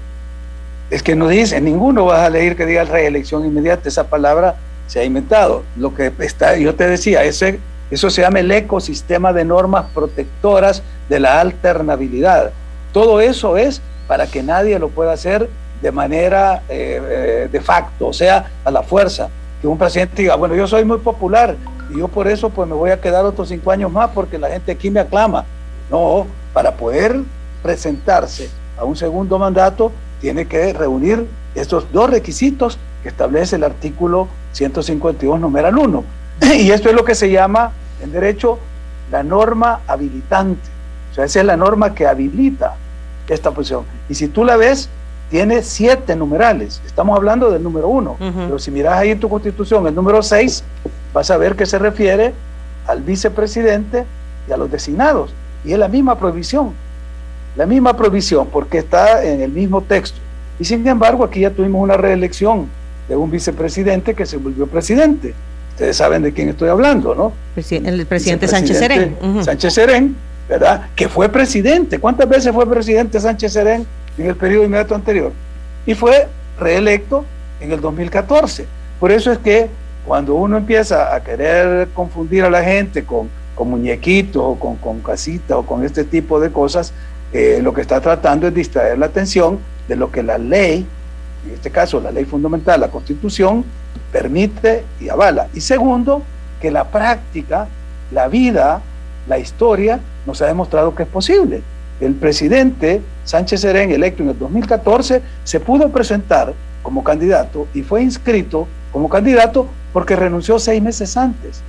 Es 0.89 1.01
que 1.01 1.15
no 1.15 1.29
dice, 1.29 1.61
ninguno 1.61 2.05
vas 2.05 2.19
a 2.19 2.29
leer 2.29 2.55
que 2.55 2.65
diga 2.65 2.83
reelección 2.83 3.45
inmediata, 3.45 3.87
esa 3.87 4.07
palabra 4.07 4.55
se 4.87 4.99
ha 4.99 5.03
inventado. 5.03 5.63
Lo 5.77 5.95
que 5.95 6.11
está, 6.19 6.57
yo 6.57 6.75
te 6.75 6.87
decía, 6.87 7.23
ese, 7.23 7.59
eso 7.89 8.09
se 8.09 8.21
llama 8.21 8.39
el 8.39 8.51
ecosistema 8.51 9.31
de 9.33 9.45
normas 9.45 9.85
protectoras 9.93 10.83
de 11.09 11.19
la 11.19 11.39
alternabilidad. 11.39 12.51
Todo 12.91 13.21
eso 13.21 13.57
es 13.57 13.81
para 14.07 14.27
que 14.27 14.43
nadie 14.43 14.77
lo 14.77 14.89
pueda 14.89 15.13
hacer 15.13 15.49
de 15.81 15.91
manera 15.91 16.63
eh, 16.69 17.01
eh, 17.03 17.49
de 17.51 17.61
facto, 17.61 18.07
o 18.07 18.13
sea, 18.13 18.51
a 18.63 18.71
la 18.71 18.83
fuerza. 18.83 19.29
Que 19.61 19.67
un 19.67 19.77
presidente 19.77 20.21
diga, 20.21 20.35
bueno, 20.35 20.55
yo 20.55 20.67
soy 20.67 20.85
muy 20.85 20.97
popular 20.99 21.55
y 21.93 21.99
yo 21.99 22.07
por 22.07 22.27
eso 22.27 22.49
pues 22.49 22.67
me 22.67 22.75
voy 22.75 22.91
a 22.91 22.99
quedar 22.99 23.25
otros 23.25 23.49
cinco 23.49 23.71
años 23.71 23.91
más 23.91 24.09
porque 24.09 24.37
la 24.37 24.49
gente 24.49 24.71
aquí 24.71 24.89
me 24.89 24.99
aclama. 24.99 25.45
No, 25.89 26.25
para 26.53 26.75
poder 26.75 27.19
presentarse 27.61 28.49
a 28.77 28.83
un 28.83 28.95
segundo 28.95 29.37
mandato 29.37 29.91
tiene 30.19 30.47
que 30.47 30.73
reunir 30.73 31.27
estos 31.55 31.91
dos 31.91 32.09
requisitos 32.09 32.79
que 33.03 33.09
establece 33.09 33.57
el 33.57 33.63
artículo 33.63 34.27
152, 34.53 35.39
numeral 35.39 35.77
1. 35.77 36.03
Y 36.57 36.71
esto 36.71 36.89
es 36.89 36.95
lo 36.95 37.05
que 37.05 37.15
se 37.15 37.29
llama 37.29 37.71
en 38.01 38.11
derecho 38.11 38.57
la 39.11 39.23
norma 39.23 39.81
habilitante. 39.87 40.69
O 41.11 41.15
sea, 41.15 41.25
esa 41.25 41.41
es 41.41 41.45
la 41.45 41.57
norma 41.57 41.93
que 41.93 42.07
habilita 42.07 42.75
esta 43.27 43.51
posición. 43.51 43.85
Y 44.09 44.15
si 44.15 44.27
tú 44.27 44.43
la 44.43 44.55
ves, 44.55 44.89
tiene 45.33 45.63
siete 45.63 46.15
numerales. 46.15 46.79
Estamos 46.85 47.17
hablando 47.17 47.49
del 47.49 47.63
número 47.63 47.87
uno. 47.87 48.17
Pero 48.19 48.59
si 48.59 48.69
miras 48.69 48.99
ahí 48.99 49.09
en 49.09 49.19
tu 49.19 49.27
constitución 49.27 49.87
el 49.87 49.95
número 49.95 50.21
6, 50.21 50.63
vas 51.11 51.31
a 51.31 51.37
ver 51.37 51.55
que 51.55 51.65
se 51.65 51.79
refiere 51.79 52.35
al 52.85 53.01
vicepresidente 53.01 54.05
y 54.47 54.51
a 54.51 54.57
los 54.57 54.69
designados. 54.69 55.33
Y 55.65 55.73
es 55.73 55.79
la 55.79 55.87
misma 55.87 56.19
prohibición 56.19 56.73
la 57.55 57.65
misma 57.65 57.97
provisión 57.97 58.47
porque 58.51 58.77
está 58.77 59.23
en 59.23 59.41
el 59.41 59.51
mismo 59.51 59.81
texto. 59.81 60.19
Y 60.59 60.65
sin 60.65 60.87
embargo, 60.87 61.23
aquí 61.23 61.39
ya 61.39 61.49
tuvimos 61.49 61.81
una 61.81 61.97
reelección 61.97 62.67
de 63.09 63.15
un 63.15 63.31
vicepresidente 63.31 64.13
que 64.13 64.27
se 64.27 64.37
volvió 64.37 64.67
presidente. 64.67 65.33
Ustedes 65.71 65.97
saben 65.97 66.21
de 66.21 66.31
quién 66.31 66.49
estoy 66.49 66.69
hablando, 66.69 67.15
¿no? 67.15 67.33
El 67.55 68.05
presidente 68.05 68.47
Sánchez 68.47 68.77
Serén. 68.77 69.17
Sánchez 69.43 69.73
Serén, 69.73 70.15
¿verdad? 70.47 70.89
Que 70.95 71.09
fue 71.09 71.27
presidente. 71.29 71.97
¿Cuántas 71.99 72.29
veces 72.29 72.53
fue 72.53 72.69
presidente 72.69 73.19
Sánchez 73.19 73.53
Serén 73.53 73.87
en 74.17 74.27
el 74.27 74.35
periodo 74.35 74.65
inmediato 74.65 74.95
anterior? 74.95 75.31
Y 75.85 75.95
fue 75.95 76.27
reelecto 76.59 77.25
en 77.59 77.71
el 77.71 77.81
2014. 77.81 78.65
Por 78.99 79.11
eso 79.11 79.31
es 79.31 79.37
que 79.39 79.69
cuando 80.05 80.35
uno 80.35 80.57
empieza 80.57 81.15
a 81.15 81.23
querer 81.23 81.89
confundir 81.89 82.43
a 82.43 82.49
la 82.49 82.63
gente 82.63 83.05
con, 83.05 83.29
con 83.55 83.69
muñequitos 83.69 84.41
o 84.43 84.55
con, 84.55 84.75
con 84.77 84.99
casitas 85.01 85.57
o 85.57 85.65
con 85.65 85.83
este 85.83 86.03
tipo 86.03 86.39
de 86.39 86.51
cosas, 86.51 86.93
eh, 87.31 87.59
lo 87.63 87.73
que 87.73 87.81
está 87.81 87.99
tratando 87.99 88.47
es 88.47 88.53
distraer 88.53 88.97
la 88.97 89.07
atención 89.07 89.59
de 89.87 89.95
lo 89.95 90.11
que 90.11 90.21
la 90.21 90.37
ley, 90.37 90.85
en 91.45 91.53
este 91.53 91.71
caso 91.71 91.99
la 91.99 92.11
ley 92.11 92.25
fundamental, 92.25 92.79
la 92.79 92.89
constitución, 92.89 93.65
permite 94.11 94.83
y 94.99 95.09
avala. 95.09 95.47
Y 95.53 95.61
segundo, 95.61 96.21
que 96.61 96.69
la 96.69 96.85
práctica, 96.85 97.67
la 98.11 98.27
vida, 98.27 98.81
la 99.27 99.39
historia 99.39 99.99
nos 100.25 100.41
ha 100.41 100.45
demostrado 100.45 100.93
que 100.93 101.03
es 101.03 101.09
posible. 101.09 101.61
El 102.03 102.15
presidente 102.15 103.01
Sánchez 103.23 103.61
Serén, 103.61 103.89
electo 103.91 104.23
en 104.23 104.29
el 104.29 104.37
2014, 104.37 105.21
se 105.45 105.59
pudo 105.61 105.87
presentar 105.89 106.53
como 106.81 107.01
candidato 107.01 107.65
y 107.73 107.81
fue 107.81 108.03
inscrito 108.03 108.67
como 108.91 109.07
candidato 109.07 109.69
porque 109.93 110.17
renunció 110.17 110.59
seis 110.59 110.81
meses 110.81 111.15
antes 111.15 111.61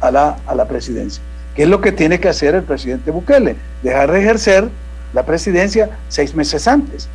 a 0.00 0.10
la, 0.10 0.38
a 0.44 0.56
la 0.56 0.66
presidencia. 0.66 1.22
¿Qué 1.54 1.62
es 1.62 1.68
lo 1.68 1.80
que 1.80 1.92
tiene 1.92 2.18
que 2.18 2.28
hacer 2.28 2.56
el 2.56 2.64
presidente 2.64 3.12
Bukele? 3.12 3.54
Dejar 3.84 4.10
de 4.10 4.18
ejercer 4.18 4.68
la 5.14 5.24
presidencia 5.24 5.88
seis 6.08 6.34
meses 6.34 6.66
antes. 6.66 7.08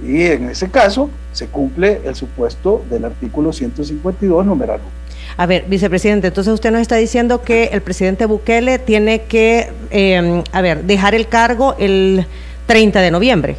Y 0.00 0.26
en 0.26 0.50
ese 0.50 0.70
caso 0.70 1.10
se 1.32 1.48
cumple 1.48 2.02
el 2.04 2.14
supuesto 2.14 2.84
del 2.88 3.04
artículo 3.04 3.52
152, 3.52 4.46
numeral 4.46 4.78
1. 4.78 5.05
A 5.38 5.44
ver, 5.46 5.64
vicepresidente, 5.68 6.28
entonces 6.28 6.52
usted 6.52 6.70
nos 6.70 6.80
está 6.80 6.96
diciendo 6.96 7.42
que 7.42 7.64
el 7.72 7.82
presidente 7.82 8.24
Bukele 8.24 8.78
tiene 8.78 9.22
que, 9.22 9.70
em, 9.90 10.42
a 10.52 10.62
ver, 10.62 10.84
dejar 10.84 11.14
el 11.14 11.28
cargo 11.28 11.74
el 11.78 12.26
30 12.66 13.00
de 13.00 13.10
noviembre. 13.10 13.56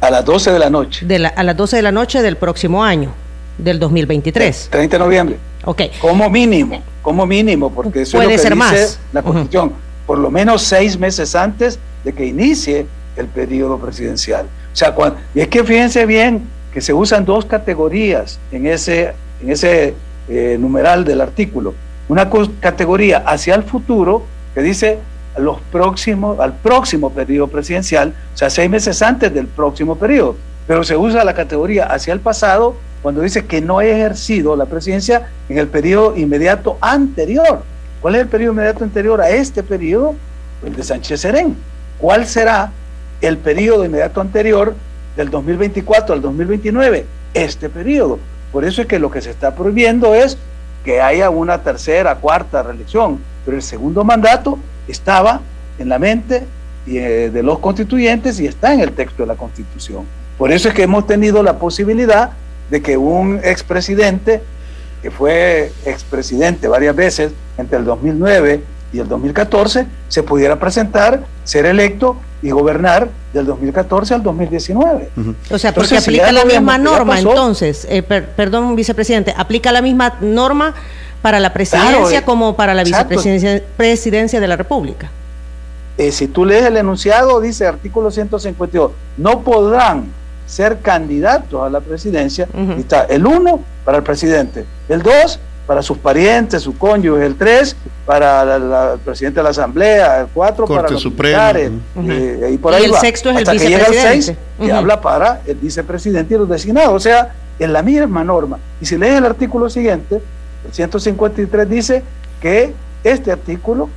A 0.00 0.10
las 0.10 0.24
12 0.24 0.52
de 0.52 0.58
la 0.58 0.68
noche. 0.70 1.06
De 1.06 1.26
a 1.26 1.42
las 1.42 1.56
12 1.56 1.76
de 1.76 1.82
la 1.82 1.92
noche 1.92 2.20
del 2.22 2.36
próximo 2.36 2.84
año, 2.84 3.12
del 3.56 3.78
2023. 3.78 4.68
30 4.70 4.98
de 4.98 5.04
noviembre. 5.04 5.38
Ok. 5.64 5.82
Como 6.00 6.28
mínimo, 6.28 6.82
como 7.02 7.26
mínimo, 7.26 7.70
porque 7.72 8.02
eso 8.02 8.18
Puede 8.18 8.34
es 8.34 8.36
lo 8.36 8.42
ser 8.42 8.52
dice 8.52 8.56
más. 8.56 9.00
la 9.12 9.22
Constitución. 9.22 9.72
Por 10.06 10.18
lo 10.18 10.30
menos 10.30 10.62
seis 10.62 10.98
meses 10.98 11.34
antes 11.34 11.78
de 12.04 12.12
que 12.12 12.26
inicie 12.26 12.86
el 13.16 13.26
periodo 13.26 13.78
presidencial. 13.78 14.46
O 14.72 14.76
sea, 14.76 14.94
cuando, 14.94 15.18
y 15.34 15.40
es 15.40 15.48
que 15.48 15.64
fíjense 15.64 16.06
bien 16.06 16.42
que 16.72 16.80
se 16.80 16.92
usan 16.92 17.24
dos 17.24 17.44
categorías 17.46 18.38
en 18.52 18.66
ese, 18.66 19.14
en 19.42 19.50
ese 19.50 19.94
eh, 20.28 20.56
numeral 20.58 21.04
del 21.04 21.20
artículo. 21.20 21.74
Una 22.08 22.28
categoría 22.60 23.18
hacia 23.18 23.54
el 23.54 23.62
futuro 23.62 24.24
que 24.54 24.62
dice 24.62 24.98
los 25.38 25.60
próximos, 25.72 26.40
al 26.40 26.54
próximo 26.54 27.10
periodo 27.10 27.48
presidencial, 27.48 28.14
o 28.34 28.36
sea, 28.36 28.50
seis 28.50 28.68
meses 28.68 29.00
antes 29.02 29.32
del 29.32 29.46
próximo 29.46 29.96
periodo. 29.96 30.36
Pero 30.66 30.84
se 30.84 30.96
usa 30.96 31.24
la 31.24 31.34
categoría 31.34 31.86
hacia 31.86 32.12
el 32.12 32.20
pasado 32.20 32.76
cuando 33.02 33.20
dice 33.22 33.46
que 33.46 33.60
no 33.60 33.78
ha 33.78 33.84
ejercido 33.84 34.56
la 34.56 34.66
presidencia 34.66 35.28
en 35.48 35.58
el 35.58 35.68
periodo 35.68 36.16
inmediato 36.16 36.76
anterior. 36.80 37.62
¿Cuál 38.00 38.16
es 38.16 38.22
el 38.22 38.28
periodo 38.28 38.52
inmediato 38.52 38.84
anterior 38.84 39.20
a 39.20 39.30
este 39.30 39.62
periodo? 39.62 40.14
El 40.64 40.74
de 40.74 40.82
Sánchez 40.82 41.20
Serén. 41.20 41.56
¿Cuál 41.98 42.26
será 42.26 42.72
el 43.20 43.38
periodo 43.38 43.84
inmediato 43.84 44.20
anterior 44.20 44.74
del 45.16 45.30
2024 45.30 46.14
al 46.14 46.22
2029? 46.22 47.06
Este 47.34 47.68
periodo. 47.68 48.18
Por 48.52 48.64
eso 48.64 48.82
es 48.82 48.88
que 48.88 48.98
lo 48.98 49.10
que 49.10 49.20
se 49.20 49.30
está 49.30 49.54
prohibiendo 49.54 50.14
es 50.14 50.38
que 50.84 51.00
haya 51.00 51.30
una 51.30 51.62
tercera, 51.62 52.16
cuarta 52.16 52.62
reelección. 52.62 53.20
Pero 53.44 53.56
el 53.56 53.62
segundo 53.62 54.04
mandato 54.04 54.58
estaba 54.86 55.40
en 55.78 55.88
la 55.88 55.98
mente 55.98 56.46
eh, 56.86 57.30
de 57.32 57.42
los 57.42 57.58
constituyentes 57.58 58.40
y 58.40 58.46
está 58.46 58.72
en 58.72 58.80
el 58.80 58.92
texto 58.92 59.22
de 59.22 59.26
la 59.26 59.34
Constitución. 59.34 60.04
Por 60.38 60.52
eso 60.52 60.68
es 60.68 60.74
que 60.74 60.84
hemos 60.84 61.06
tenido 61.06 61.42
la 61.42 61.58
posibilidad 61.58 62.30
de 62.70 62.80
que 62.80 62.96
un 62.96 63.40
expresidente, 63.42 64.42
que 65.02 65.10
fue 65.10 65.72
expresidente 65.84 66.68
varias 66.68 66.94
veces 66.94 67.32
entre 67.58 67.78
el 67.78 67.84
2009 67.84 68.62
y 68.92 68.98
el 69.00 69.08
2014, 69.08 69.86
se 70.08 70.22
pudiera 70.22 70.58
presentar, 70.58 71.24
ser 71.44 71.66
electo 71.66 72.16
y 72.42 72.50
gobernar 72.50 73.08
del 73.32 73.46
2014 73.46 74.14
al 74.14 74.22
2019. 74.22 75.08
O 75.50 75.58
sea, 75.58 75.72
porque 75.74 75.94
Entonces, 75.94 75.98
aplica 76.08 76.32
la 76.32 76.44
misma 76.44 76.78
norma, 76.78 77.14
pasó. 77.14 77.30
entonces, 77.30 77.86
eh, 77.90 78.02
per- 78.02 78.28
perdón, 78.30 78.76
vicepresidente, 78.76 79.34
aplica 79.36 79.72
la 79.72 79.82
misma 79.82 80.14
norma 80.20 80.74
para 81.22 81.40
la 81.40 81.52
presidencia 81.52 81.90
Claro, 81.98 82.10
eh, 82.10 82.22
como 82.22 82.54
para 82.54 82.74
la 82.74 82.82
exacto. 82.82 83.08
vicepresidencia 83.16 83.62
presidencia 83.76 84.40
de 84.40 84.46
la 84.48 84.56
República. 84.56 85.10
Eh, 85.96 86.12
si 86.12 86.28
tú 86.28 86.44
lees 86.44 86.64
el 86.64 86.76
enunciado, 86.76 87.40
dice 87.40 87.66
artículo 87.66 88.10
152, 88.12 88.92
no 89.16 89.40
podrán 89.40 90.04
ser 90.46 90.78
candidatos 90.78 91.60
a 91.66 91.68
la 91.68 91.80
presidencia. 91.80 92.48
Y 92.76 92.80
está 92.80 93.02
el 93.04 93.26
uno 93.26 93.60
para 93.84 93.98
el 93.98 94.04
presidente, 94.04 94.64
el 94.88 95.02
dos 95.02 95.40
para 95.68 95.82
sus 95.82 95.98
parientes, 95.98 96.62
su 96.62 96.76
cónyuge, 96.76 97.24
el 97.26 97.36
tres 97.36 97.76
para 98.06 98.42
la- 98.44 98.58
la- 98.58 98.92
el 98.94 98.98
presidente 99.00 99.38
de 99.40 99.44
la 99.44 99.50
asamblea, 99.50 100.22
el 100.22 100.26
cuatro 100.28 100.66
Corte 100.66 100.82
para 100.82 100.92
los 100.94 101.04
militares, 101.04 101.70
eh, 102.08 102.50
y 102.54 102.56
por 102.58 102.72
Y 102.72 102.76
ahí 102.76 102.84
el 102.86 102.94
va, 102.94 103.00
sexto 103.00 103.28
es 103.28 103.36
el 103.36 103.42
hasta 103.42 103.52
que 103.52 103.58
llega 103.68 103.78
el 103.86 103.92
seis, 103.92 103.94
vicepresidente. 104.28 104.64
que 104.64 104.72
habla 104.72 105.00
para 105.00 105.42
el 105.46 105.56
vicepresidente 105.56 106.34
y 106.34 106.38
los 106.38 106.48
designados, 106.48 106.94
o 106.94 106.98
sea, 106.98 107.34
en 107.58 107.72
la 107.74 107.82
misma 107.82 108.24
norma. 108.24 108.58
Y 108.80 108.86
si 108.86 108.96
lees 108.96 109.18
el 109.18 109.26
artículo 109.26 109.68
siguiente, 109.68 110.22
el 110.66 110.72
153 110.72 111.68
dice 111.68 112.02
que 112.40 112.72
este 113.04 113.30
artículo 113.30 113.90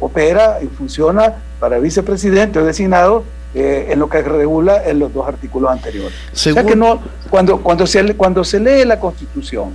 opera 0.00 0.58
y 0.62 0.66
funciona 0.66 1.34
para 1.60 1.78
vicepresidente 1.78 2.58
o 2.58 2.64
designado 2.64 3.22
eh, 3.54 3.88
en 3.90 3.98
lo 3.98 4.08
que 4.08 4.22
regula 4.22 4.82
en 4.86 4.98
los 4.98 5.12
dos 5.12 5.26
artículos 5.28 5.70
anteriores. 5.70 6.12
O 6.32 6.36
sea 6.36 6.52
Según- 6.54 6.68
que 6.70 6.76
no, 6.76 7.00
cuando, 7.30 7.60
cuando, 7.62 7.86
se, 7.86 8.14
cuando 8.14 8.44
se 8.44 8.60
lee 8.60 8.84
la 8.84 8.98
Constitución 9.00 9.70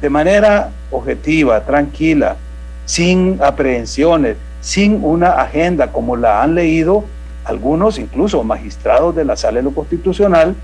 de 0.00 0.10
manera 0.10 0.70
objetiva, 0.90 1.60
tranquila, 1.60 2.36
sin 2.84 3.38
aprehensiones, 3.42 4.36
sin 4.60 5.04
una 5.04 5.32
agenda 5.32 5.92
como 5.92 6.16
la 6.16 6.42
han 6.42 6.54
leído 6.54 7.04
algunos, 7.44 7.98
incluso 7.98 8.42
magistrados 8.42 9.14
de 9.16 9.24
la 9.24 9.36
Sala 9.36 9.58
de 9.58 9.62
lo 9.64 9.72
Constitucional, 9.72 10.54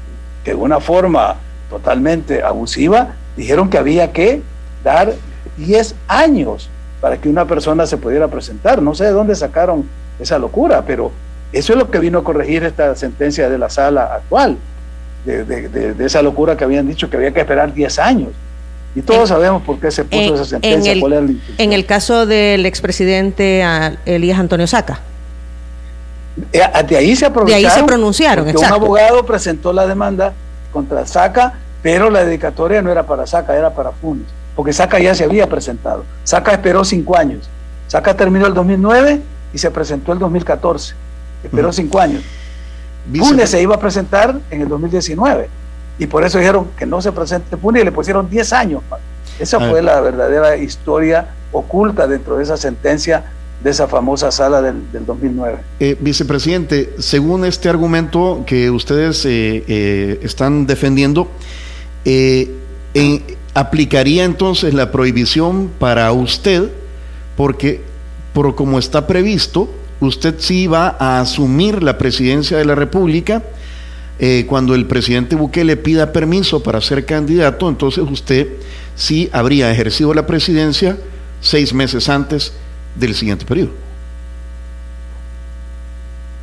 que 0.44 0.50
de 0.52 0.56
una 0.56 0.80
forma 0.80 1.36
totalmente 1.70 2.42
abusiva 2.42 3.14
Dijeron 3.36 3.68
que 3.68 3.76
había 3.78 4.12
que 4.12 4.42
dar 4.82 5.12
10 5.58 5.94
años 6.08 6.70
para 7.00 7.18
que 7.18 7.28
una 7.28 7.44
persona 7.44 7.86
se 7.86 7.98
pudiera 7.98 8.28
presentar. 8.28 8.80
No 8.80 8.94
sé 8.94 9.04
de 9.04 9.10
dónde 9.10 9.34
sacaron 9.34 9.86
esa 10.18 10.38
locura, 10.38 10.82
pero 10.86 11.12
eso 11.52 11.74
es 11.74 11.78
lo 11.78 11.90
que 11.90 11.98
vino 11.98 12.18
a 12.18 12.24
corregir 12.24 12.64
esta 12.64 12.96
sentencia 12.96 13.48
de 13.50 13.58
la 13.58 13.68
sala 13.68 14.14
actual, 14.14 14.56
de, 15.26 15.94
esa 15.98 16.22
locura 16.22 16.56
que 16.56 16.64
habían 16.64 16.88
dicho 16.88 17.10
que 17.10 17.16
había 17.18 17.32
que 17.32 17.40
esperar 17.40 17.74
10 17.74 17.98
años. 17.98 18.30
Y 18.96 19.02
todos 19.02 19.28
sabemos 19.28 19.62
por 19.62 19.78
qué 19.78 19.90
se 19.90 20.04
puso 20.04 20.34
esa 20.34 20.44
sentencia. 20.46 20.92
En 20.92 21.04
el, 21.04 21.40
en 21.58 21.72
el 21.74 21.84
caso 21.84 22.24
del 22.24 22.64
expresidente 22.64 23.62
Elías 24.06 24.38
Antonio 24.38 24.66
Saca. 24.66 25.00
Eh, 26.50 26.62
de 26.88 26.96
ahí 26.96 27.14
se 27.14 27.26
aprovecharon. 27.26 27.62
De 27.62 27.68
ahí 27.68 27.78
se 27.78 27.84
pronunciaron. 27.84 28.56
Un 28.56 28.64
abogado 28.64 29.26
presentó 29.26 29.74
la 29.74 29.86
demanda 29.86 30.32
contra 30.72 31.06
Saca, 31.06 31.58
pero 31.82 32.08
la 32.08 32.24
dedicatoria 32.24 32.80
no 32.80 32.90
era 32.90 33.04
para 33.04 33.26
Saca, 33.26 33.54
era 33.54 33.74
para 33.74 33.92
Funes, 33.92 34.26
porque 34.54 34.72
Saca 34.72 34.98
ya 34.98 35.14
se 35.14 35.24
había 35.24 35.46
presentado. 35.46 36.06
Saca 36.24 36.52
esperó 36.52 36.82
cinco 36.82 37.18
años. 37.18 37.50
Saca 37.88 38.16
terminó 38.16 38.46
el 38.46 38.54
2009 38.54 39.20
y 39.52 39.58
se 39.58 39.70
presentó 39.70 40.12
el 40.14 40.18
2014. 40.18 40.94
Esperó 41.44 41.70
cinco 41.70 42.00
años. 42.00 42.22
Funes 43.14 43.50
se 43.50 43.60
iba 43.60 43.74
a 43.74 43.78
presentar 43.78 44.40
en 44.50 44.62
el 44.62 44.68
2019 44.68 45.50
y 45.98 46.06
por 46.06 46.24
eso 46.24 46.38
dijeron 46.38 46.68
que 46.78 46.86
no 46.86 47.00
se 47.00 47.12
presente 47.12 47.56
Funes 47.56 47.82
y 47.82 47.84
le 47.84 47.92
pusieron 47.92 48.28
10 48.28 48.52
años. 48.52 48.82
Esa 49.38 49.58
fue 49.60 49.82
la 49.82 50.00
verdadera 50.00 50.56
historia 50.56 51.28
oculta 51.52 52.06
dentro 52.06 52.36
de 52.36 52.44
esa 52.44 52.56
sentencia 52.56 53.24
de 53.62 53.70
esa 53.70 53.88
famosa 53.88 54.30
sala 54.30 54.62
del, 54.62 54.84
2009. 55.06 55.58
Eh, 55.80 55.96
vicepresidente, 55.98 56.94
según 56.98 57.44
este 57.44 57.68
argumento 57.68 58.44
que 58.46 58.70
ustedes 58.70 59.24
eh, 59.24 59.64
eh, 59.66 60.20
están 60.22 60.66
defendiendo, 60.66 61.28
¿aplicaría 63.54 64.24
entonces 64.24 64.74
la 64.74 64.92
prohibición 64.92 65.70
para 65.78 66.12
usted? 66.12 66.70
Porque, 67.36 67.80
por 68.32 68.54
como 68.54 68.78
está 68.78 69.06
previsto, 69.06 69.68
usted 70.00 70.36
sí 70.38 70.66
va 70.66 70.96
a 70.98 71.20
asumir 71.20 71.82
la 71.82 71.98
presidencia 71.98 72.58
de 72.58 72.64
la 72.64 72.74
República. 72.74 73.42
Cuando 74.46 74.74
el 74.74 74.86
presidente 74.86 75.36
Bukele 75.36 75.76
pida 75.76 76.12
permiso 76.12 76.62
para 76.62 76.80
ser 76.80 77.04
candidato, 77.04 77.68
entonces 77.68 78.04
usted 78.10 78.48
sí 78.94 79.28
habría 79.32 79.70
ejercido 79.70 80.14
la 80.14 80.26
presidencia 80.26 80.96
seis 81.40 81.74
meses 81.74 82.08
antes 82.08 82.52
del 82.94 83.14
siguiente 83.14 83.44
periodo. 83.44 83.70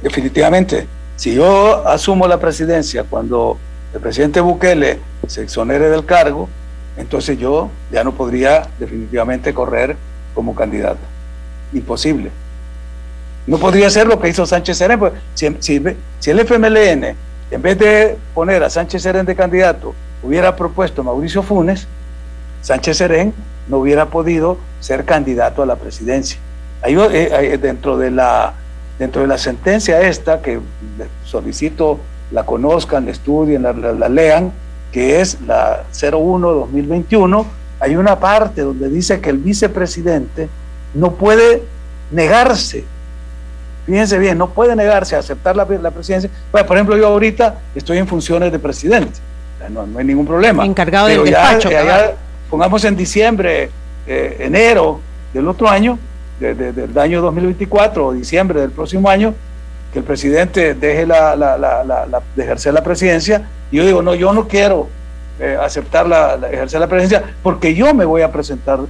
Definitivamente, 0.01 0.86
si 1.15 1.34
yo 1.34 1.88
asumo 1.88 2.27
la 2.27 2.39
presidencia 2.39 3.03
cuando 3.03 3.58
el 3.94 4.01
presidente 4.01 4.42
Bukele 4.42 5.00
se 5.27 5.44
exonere 5.44 5.89
del 5.89 6.06
cargo, 6.06 6.50
entonces 6.98 7.38
yo 7.39 7.72
ya 7.92 8.03
no 8.03 8.13
podría 8.13 8.68
definitivamente 8.80 9.53
correr 9.53 9.96
como 10.34 10.53
candidato. 10.53 11.00
Imposible. 11.74 12.32
No 13.48 13.58
podría 13.58 13.89
ser 13.89 14.08
lo 14.08 14.20
que 14.20 14.30
hizo 14.30 14.46
Sánchez 14.46 14.77
Serén. 14.77 15.00
Pues, 15.00 15.13
si, 15.34 15.75
el 15.75 16.39
FMLN, 16.39 17.15
en 17.52 17.62
vez 17.62 17.78
de 17.78 18.18
poner 18.34 18.64
a 18.64 18.70
Sánchez 18.70 19.04
Serén 19.04 19.26
de 19.26 19.36
candidato, 19.36 19.94
hubiera 20.22 20.56
propuesto 20.56 21.02
a 21.02 21.04
Mauricio 21.04 21.44
Funes, 21.44 21.88
Sánchez 22.62 22.98
Serén 22.98 23.34
no 23.68 23.78
hubiera 23.78 24.08
podido 24.08 24.58
ser 24.80 25.06
candidato 25.06 25.62
a 25.64 25.66
la 25.66 25.76
presidencia. 25.76 26.40
Hay, 26.82 26.96
eh, 26.98 27.58
dentro, 27.62 27.98
de 27.98 28.12
la, 28.12 28.54
dentro 29.00 29.22
de 29.22 29.28
la 29.28 29.38
sentencia 29.38 30.02
esta, 30.02 30.42
que 30.42 30.60
solicito 31.24 32.00
la 32.32 32.46
conozcan, 32.46 33.06
la 33.06 33.12
estudien, 33.12 33.64
la, 33.64 34.10
lean, 34.10 34.52
que 34.92 35.22
es 35.22 35.40
la 35.42 35.84
01-2021, 35.94 37.46
hay 37.80 37.96
una 37.96 38.20
parte 38.20 38.62
donde 38.62 38.90
dice 38.90 39.22
que 39.22 39.30
el 39.30 39.38
vicepresidente 39.38 40.50
no 40.94 41.14
puede 41.14 41.64
negarse, 42.12 42.86
fíjense 43.86 44.18
bien, 44.18 44.38
no 44.38 44.50
puede 44.50 44.75
negarse 44.75 45.16
a 45.16 45.20
aceptar 45.20 45.56
la, 45.56 45.66
presidencia. 45.66 46.30
por 46.52 46.75
ejemplo, 46.75 46.98
yo 46.98 47.08
ahorita 47.08 47.60
estoy 47.75 47.98
en 47.98 48.08
funciones 48.08 48.51
de 48.51 48.60
presidente, 48.60 49.20
no, 49.70 49.88
hay 49.98 50.05
ningún 50.05 50.25
problema. 50.25 50.66
Encargado 50.66 51.07
del 51.07 51.24
despacho 51.24 51.70
pongamos 52.50 52.84
en 52.86 52.96
diciembre, 52.96 53.72
eh, 54.05 54.38
enero 54.42 55.00
del 55.34 55.48
otro 55.48 55.68
año, 55.68 55.98
del 56.40 56.98
año 57.00 57.22
2024 57.22 58.05
o 58.05 58.14
diciembre 58.14 58.62
del 58.62 58.70
próximo 58.70 59.10
año, 59.10 59.34
que 59.92 60.00
el 60.00 60.05
presidente 60.05 60.74
deje 60.74 61.05
la, 61.05 62.22
de 62.36 62.44
ejercer 62.44 62.74
la 62.74 62.84
presidencia. 62.84 63.48
Y 63.72 63.77
yo 63.77 63.86
digo, 63.86 64.01
no, 64.01 64.14
yo 64.14 64.34
no 64.34 64.48
quiero 64.48 64.88
eh, 65.40 65.57
aceptar 65.60 66.07
la, 66.07 66.36
ejercer 66.51 66.79
la 66.79 66.88
presidencia 66.88 67.24
porque 67.42 67.74
yo 67.74 67.94
me 67.94 68.05
voy 68.05 68.22
a 68.22 68.31
presentar 68.31 68.81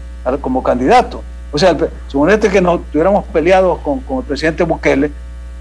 como 0.41 0.61
candidato. 0.61 1.23
O 1.53 1.57
sea, 1.59 1.77
suponete 2.07 2.49
que 2.49 2.59
nos 2.59 2.83
tuviéramos 2.91 3.25
peleado 3.25 3.77
con, 3.77 3.99
con, 3.99 4.17
el 4.17 4.23
presidente 4.23 4.63
Bukele 4.63 5.11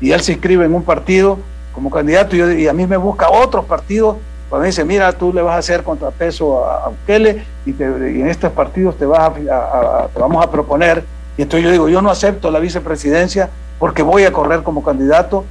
y 0.01 0.11
él 0.11 0.21
se 0.23 0.33
inscribe 0.33 0.65
en 0.65 0.75
un 0.75 0.83
partido 0.83 1.39
como 1.75 1.91
candidato 1.91 2.35
y, 2.35 2.67
a 2.67 2.73
mí 2.73 2.87
me 2.87 2.97
busca 2.97 3.31
otros 3.31 3.67
partidos 3.67 4.17
cuando 4.49 4.67
dice, 4.67 4.85
mira, 4.85 5.13
tú 5.13 5.33
le 5.33 5.43
vas 5.43 5.55
a 5.55 5.59
hacer 5.59 5.83
contrapeso 5.83 6.65
a, 6.65 6.87
a 6.87 6.93
y, 7.15 7.75
en 7.79 8.27
estos 8.27 8.53
partidos 8.53 8.97
te, 8.97 9.05
vas 9.05 9.33
a, 9.51 10.09
vamos 10.19 10.45
a 10.45 10.51
proponer. 10.51 11.05
Y 11.37 11.43
entonces 11.43 11.65
yo 11.65 11.71
digo, 11.71 11.89
yo 11.91 12.01
no 12.01 12.11
acepto 12.11 12.51
la 12.51 12.59
vicepresidencia 12.59 13.51
porque 13.79 14.03
voy 14.03 14.25
a 14.25 14.33
correr 14.33 14.63
como 14.63 14.83
candidato. 14.83 15.45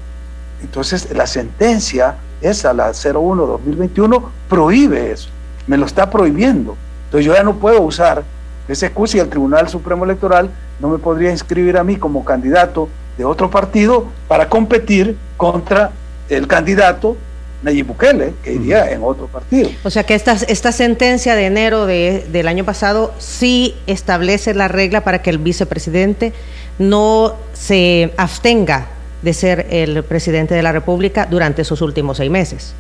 Entonces 0.62 1.16
la 1.16 1.28
sentencia, 1.28 2.16
esa, 2.42 2.74
la 2.74 2.92
01-2021, 2.92 4.24
prohíbe 4.50 5.12
eso. 5.12 5.30
Me 5.68 5.78
lo 5.78 5.86
está 5.86 6.10
prohibiendo. 6.10 6.76
Entonces 7.06 7.26
yo 7.26 7.36
ya 7.36 7.44
no 7.44 7.56
puedo 7.56 7.82
usar 7.82 8.24
ese 8.72 8.88
excusa 8.88 9.18
y 9.18 9.20
el 9.20 9.30
Tribunal 9.30 9.68
Supremo 9.70 10.06
Electoral 10.06 10.50
no 10.80 10.90
me 10.90 10.98
podría 10.98 11.32
inscribir 11.32 11.78
a 11.78 11.84
mí 11.84 11.98
como 11.98 12.26
candidato 12.26 12.90
de 13.18 13.26
otro 13.26 13.50
partido 13.50 14.08
para 14.28 14.50
competir 14.50 15.18
contra 15.38 15.92
el 16.30 16.48
candidato 16.48 17.18
Nayib 17.64 17.88
Bukele, 17.88 18.34
que 18.44 18.54
iría 18.54 18.92
en 18.92 19.04
otro 19.04 19.28
partido. 19.28 19.70
O 19.84 19.90
sea 19.90 20.04
que 20.04 20.16
esta, 20.16 20.34
esta 20.34 20.72
sentencia 20.72 21.36
de 21.36 21.46
enero 21.46 21.86
de, 21.86 22.26
del 22.32 22.48
año 22.48 22.64
pasado 22.64 23.14
sí 23.20 23.76
establece 23.86 24.54
la 24.54 24.68
regla 24.68 25.04
para 25.04 25.22
que 25.22 25.30
el 25.30 25.38
vicepresidente 25.38 26.34
no 26.80 27.36
se 27.54 28.14
abstenga 28.18 28.88
de 29.22 29.34
ser 29.34 29.68
el 29.70 30.04
presidente 30.04 30.56
de 30.56 30.64
la 30.64 30.72
República 30.72 31.28
durante 31.30 31.62
esos 31.62 31.82
últimos 31.82 32.18
seis 32.18 32.32
meses. 32.32 32.74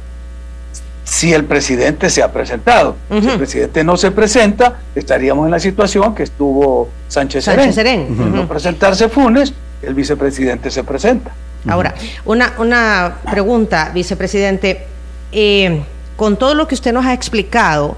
Si 1.12 1.34
el 1.34 1.44
presidente 1.44 2.10
se 2.10 2.24
ha 2.24 2.32
presentado. 2.32 2.96
Si 3.10 3.28
el 3.28 3.38
presidente 3.38 3.84
no 3.84 3.98
se 3.98 4.12
presenta, 4.12 4.80
estaríamos 4.96 5.44
en 5.44 5.52
la 5.52 5.60
situación 5.60 6.16
que 6.16 6.24
estuvo 6.24 6.88
Sánchez, 7.10 7.44
Sánchez 7.44 7.76
Serén. 7.76 8.34
No 8.34 8.48
presentarse 8.48 9.10
Funes, 9.10 9.54
el 9.82 9.94
vicepresidente 9.94 10.72
se 10.72 10.86
presenta. 10.86 11.32
Ahora, 11.68 11.94
una, 12.24 12.54
una 12.60 13.18
pregunta, 13.30 13.92
vicepresidente. 13.94 14.88
Eh, 15.34 15.82
con 16.16 16.38
todo 16.38 16.56
lo 16.56 16.70
que 16.70 16.76
usted 16.76 16.94
nos 16.94 17.06
ha 17.06 17.14
explicado, 17.14 17.98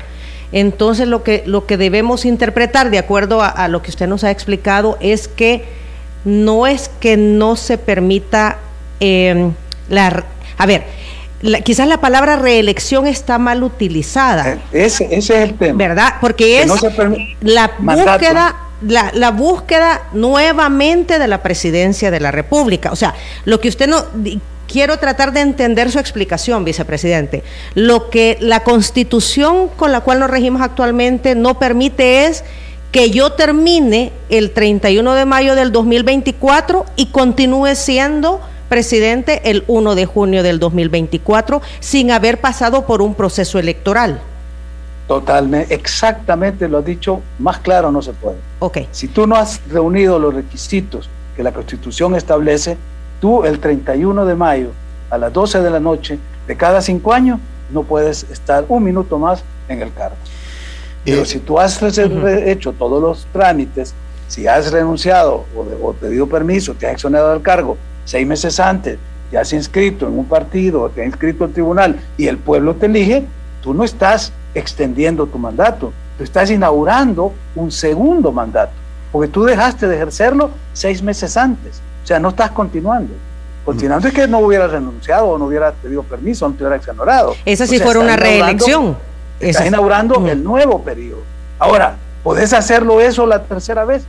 entonces 0.52 1.08
lo 1.08 1.22
que, 1.22 1.44
lo 1.46 1.68
que 1.68 1.78
debemos 1.78 2.26
interpretar, 2.26 2.90
de 2.90 2.98
acuerdo 2.98 3.44
a, 3.44 3.68
lo 3.68 3.84
que 3.84 3.92
usted 3.92 4.08
nos 4.08 4.24
ha 4.24 4.32
explicado, 4.32 4.98
es 5.02 5.28
que 5.28 5.66
no 6.26 6.66
es 6.66 6.90
que 7.00 7.16
no 7.16 7.58
se 7.58 7.78
permita 7.78 8.58
eh, 9.00 9.52
la... 9.88 10.24
A 10.58 10.66
ver, 10.66 10.84
quizás 11.64 11.88
la 11.88 12.00
palabra 12.00 12.36
reelección 12.36 13.08
está 13.08 13.38
mal 13.38 13.64
utilizada. 13.64 14.54
Eh, 14.54 14.60
ese, 14.72 15.06
ese 15.06 15.18
es 15.18 15.50
el 15.50 15.54
tema. 15.56 15.78
¿Verdad? 15.78 16.14
Porque 16.22 16.62
es 16.62 16.72
la 17.42 17.72
búsqueda 17.80 18.56
la, 18.88 19.32
búsqueda 19.32 20.02
nuevamente 20.14 21.20
de 21.20 21.28
la 21.28 21.42
presidencia 21.42 22.12
de 22.12 22.20
la 22.20 22.32
República. 22.32 22.92
O 22.92 22.96
sea, 22.96 23.14
lo 23.46 23.60
que 23.60 23.70
usted 23.70 23.88
no... 23.88 24.04
Quiero 24.66 24.98
tratar 24.98 25.34
de 25.34 25.42
entender 25.42 25.92
su 25.92 26.00
explicación, 26.00 26.66
vicepresidente. 26.66 27.44
Lo 27.76 28.10
que 28.10 28.38
la 28.40 28.62
constitución 28.62 29.68
con 29.68 29.92
la 29.92 30.02
cual 30.02 30.20
nos 30.20 30.32
regimos 30.32 30.64
actualmente 30.64 31.36
no 31.36 31.60
permite 31.60 32.26
es 32.26 32.44
que 32.92 33.12
yo 33.12 33.34
termine 33.34 34.12
el 34.30 34.52
31 34.52 35.14
de 35.14 35.26
mayo 35.26 35.56
del 35.56 35.72
2024 35.72 36.86
y 36.96 37.08
continúe 37.08 37.76
siendo 37.76 38.42
presidente 38.74 39.52
el 39.52 39.64
1 39.68 39.94
de 39.94 40.08
junio 40.08 40.42
del 40.42 40.58
2024 40.58 41.62
sin 41.80 42.10
haber 42.10 42.42
pasado 42.42 42.88
por 42.88 43.04
un 43.04 43.14
proceso 43.14 43.60
electoral. 43.60 44.20
Totalmente, 45.08 45.76
exactamente 45.76 46.68
lo 46.68 46.80
has 46.80 46.86
dicho, 46.86 47.22
más 47.38 47.60
claro 47.60 47.92
no 47.92 48.02
se 48.02 48.14
puede. 48.14 48.38
Okay. 48.58 48.88
Si 48.90 49.08
tú 49.08 49.28
no 49.28 49.36
has 49.36 49.62
reunido 49.70 50.18
los 50.18 50.34
requisitos 50.34 51.08
que 51.36 51.44
la 51.44 51.52
Constitución 51.52 52.16
establece, 52.16 52.76
tú 53.22 53.44
el 53.46 53.60
31 53.60 54.26
de 54.26 54.34
mayo 54.34 54.70
a 55.12 55.20
las 55.20 55.32
12 55.32 55.62
de 55.62 55.70
la 55.70 55.80
noche 55.80 56.18
de 56.48 56.58
cada 56.58 56.82
cinco 56.82 57.14
años 57.14 57.40
no 57.70 57.84
puedes 57.84 58.24
estar 58.32 58.66
un 58.70 58.84
minuto 58.84 59.20
más 59.20 59.44
en 59.70 59.84
el 59.84 59.94
cargo. 59.94 60.16
Pero 61.06 61.22
eh, 61.22 61.26
si 61.28 61.38
tú 61.38 61.60
has 61.60 61.80
hecho 61.84 62.74
todos 62.74 63.00
los 63.00 63.28
trámites, 63.32 63.94
si 64.28 64.48
has 64.48 64.72
renunciado 64.72 65.46
o, 65.56 65.90
o, 65.90 65.94
pedido 65.94 66.26
permiso, 66.26 66.74
te 66.74 66.88
has 66.88 66.94
exonerado 66.94 67.34
del 67.34 67.44
cargo 67.44 67.78
seis 68.06 68.26
meses 68.28 68.60
antes, 68.60 68.98
te 69.32 69.38
has 69.38 69.52
inscrito 69.54 70.08
en 70.08 70.18
un 70.18 70.26
partido, 70.26 70.90
te 70.90 71.02
has 71.02 71.08
inscrito 71.08 71.46
al 71.46 71.52
tribunal 71.52 72.00
y 72.18 72.28
el 72.28 72.38
pueblo 72.38 72.76
te 72.76 72.86
elige, 72.86 73.26
tú 73.62 73.74
no 73.74 73.84
estás 73.84 74.32
extendiendo 74.54 75.26
tu 75.26 75.40
mandato, 75.40 75.92
tú 76.18 76.24
estás 76.24 76.52
inaugurando 76.52 77.34
un 77.56 77.72
segundo 77.72 78.32
mandato, 78.32 78.74
porque 79.12 79.28
tú 79.28 79.44
dejaste 79.44 79.88
de 79.88 79.96
ejercerlo 79.96 80.52
seis 80.74 81.02
meses 81.02 81.36
antes, 81.38 81.82
o 82.04 82.08
sea, 82.08 82.20
no 82.20 82.30
estás 82.30 82.52
continuando. 82.52 83.14
Continuando 83.66 84.10
es 84.10 84.14
que 84.14 84.28
no 84.28 84.40
hubiera 84.40 84.68
renunciado 84.68 85.26
o 85.28 85.38
no 85.38 85.46
hubiera 85.46 85.72
pedido 85.72 86.04
permiso, 86.04 86.48
no 86.50 86.54
te 86.54 86.64
hubiera 86.64 86.76
exonerado. 86.76 87.34
Esa 87.46 87.66
sí 87.66 87.80
fuera 87.80 88.00
una 88.02 88.18
reelección. 88.18 88.98
Estás 89.40 89.68
inaugurando 89.68 90.26
el 90.28 90.44
nuevo 90.44 90.84
periodo. 90.84 91.22
Ahora, 91.60 91.96
¿podés 92.24 92.52
hacerlo 92.52 93.00
eso 93.00 93.26
la 93.26 93.44
tercera 93.44 93.86
vez? 93.86 94.04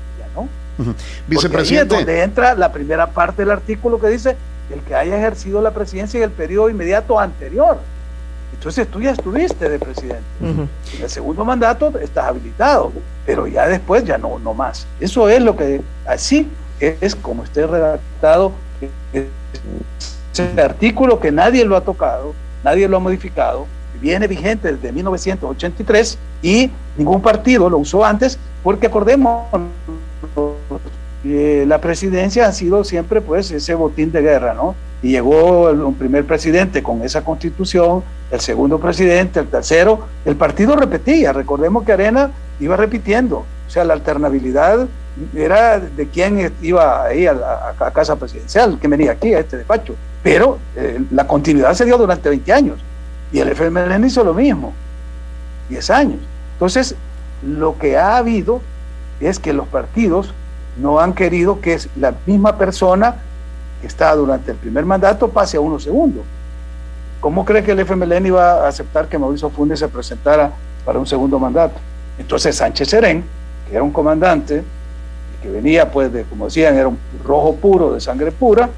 Vicepresidente. 1.27 1.95
Ahí 1.95 2.01
es 2.01 2.07
donde 2.07 2.23
entra 2.23 2.55
la 2.55 2.73
primera 2.73 3.07
parte 3.07 3.43
del 3.43 3.51
artículo 3.51 4.01
que 4.01 4.09
dice 4.09 4.37
el 4.73 4.81
que 4.81 4.95
haya 4.95 5.17
ejercido 5.17 5.61
la 5.61 5.73
presidencia 5.73 6.19
en 6.19 6.25
el 6.25 6.31
periodo 6.31 6.71
inmediato 6.71 7.19
anterior. 7.19 7.79
Entonces 8.53 8.89
tú 8.89 9.01
ya 9.01 9.11
estuviste 9.11 9.69
de 9.69 9.79
presidente. 9.79 10.25
En 10.41 10.69
el 11.03 11.11
segundo 11.11 11.45
mandato 11.45 11.93
estás 11.99 12.27
habilitado, 12.27 12.93
pero 13.27 13.47
ya 13.47 13.67
después 13.69 14.05
ya 14.05 14.17
no, 14.17 14.39
no 14.39 14.55
más. 14.55 14.87
Eso 15.01 15.29
es 15.29 15.43
lo 15.43 15.57
que 15.57 15.83
así 16.07 16.49
es 16.81 17.15
como 17.15 17.45
esté 17.45 17.67
redactado 17.67 18.53
ese 19.13 20.61
artículo 20.61 21.21
que 21.21 21.31
nadie 21.31 21.65
lo 21.65 21.77
ha 21.77 21.83
tocado, 21.83 22.35
nadie 22.63 22.89
lo 22.89 22.97
ha 22.97 23.01
modificado, 23.01 23.67
viene 24.01 24.27
vigente 24.27 24.73
desde 24.73 24.93
1983 24.93 26.19
y 26.43 26.71
ningún 26.97 27.23
partido 27.23 27.71
lo 27.71 27.79
usó 27.79 28.05
antes, 28.05 28.39
porque 28.63 28.87
acordemos, 28.87 29.47
eh, 31.25 31.65
la 31.67 31.81
presidencia 31.81 32.47
ha 32.47 32.53
sido 32.53 32.85
siempre 32.85 33.21
pues 33.21 33.51
ese 33.51 33.75
botín 33.75 34.13
de 34.13 34.21
guerra, 34.21 34.55
¿no? 34.55 34.75
Y 35.03 35.11
llegó 35.11 35.71
un 35.71 35.95
primer 35.95 36.25
presidente 36.25 36.83
con 36.83 37.03
esa 37.03 37.25
constitución, 37.25 38.03
el 38.31 38.41
segundo 38.41 38.79
presidente, 38.79 39.41
el 39.41 39.49
tercero, 39.49 40.07
el 40.25 40.37
partido 40.37 40.77
repetía, 40.77 41.33
recordemos 41.33 41.85
que 41.85 41.93
Arena 41.93 42.31
iba 42.61 42.77
repitiendo, 42.77 43.39
o 43.39 43.71
sea, 43.71 43.85
la 43.85 43.95
alternabilidad 43.95 44.87
era 45.35 45.79
de 45.79 46.09
quién 46.09 46.53
iba 46.63 47.05
ahí 47.05 47.27
a, 47.27 47.35
la, 47.35 47.91
casa 47.93 48.17
presidencial, 48.17 48.79
que 48.81 48.89
venía 48.89 49.13
aquí 49.13 49.35
a 49.35 49.41
este 49.41 49.59
despacho, 49.59 49.95
pero 50.23 50.59
eh, 50.77 51.01
la 51.11 51.27
continuidad 51.27 51.75
se 51.75 51.85
dio 51.85 51.99
durante 51.99 52.29
20 52.29 52.53
años 52.53 52.79
y 53.33 53.39
el 53.39 53.49
FMLN 53.49 54.05
hizo 54.05 54.25
lo 54.25 54.35
mismo, 54.35 54.73
10 55.69 55.91
años. 55.91 56.21
Entonces, 56.55 56.95
lo 57.47 57.79
que 57.79 57.97
ha 57.97 58.17
habido 58.17 58.61
es 59.21 59.39
que 59.39 59.53
los 59.53 59.67
partidos 59.69 60.33
no 60.77 60.99
han 60.99 61.13
querido 61.13 61.61
que 61.61 61.79
la 61.97 62.15
misma 62.27 62.57
persona 62.57 63.17
que 63.81 63.87
está 63.87 64.15
durante 64.15 64.51
el 64.51 64.57
primer 64.57 64.85
mandato 64.85 65.29
pase 65.29 65.57
a 65.57 65.61
uno 65.61 65.79
segundo. 65.79 66.23
¿Cómo 67.21 67.45
cree 67.45 67.63
que 67.63 67.73
el 67.73 67.81
FMLN 67.81 68.27
iba 68.27 68.65
a 68.65 68.69
aceptar 68.69 69.09
que 69.09 69.19
Mauricio 69.19 69.51
Funes 69.51 69.79
se 69.79 69.89
presentara 69.89 70.53
para 70.85 70.99
un 70.99 71.07
segundo 71.07 71.39
mandato? 71.39 71.77
Entonces 72.19 72.57
Sánchez 72.57 72.89
Serén, 72.89 73.25
que 73.69 73.75
era 73.75 73.83
un 73.83 73.93
comandante, 73.93 74.63
que 75.43 75.51
venía 75.51 75.91
pues 75.91 76.13
de, 76.13 76.25
como 76.25 76.47
decían, 76.47 76.77
era 76.77 76.89
un 76.89 76.99
rojo 77.25 77.57
puro, 77.57 77.95
de 77.95 78.01
sangre 78.01 78.33
pura, 78.33 78.69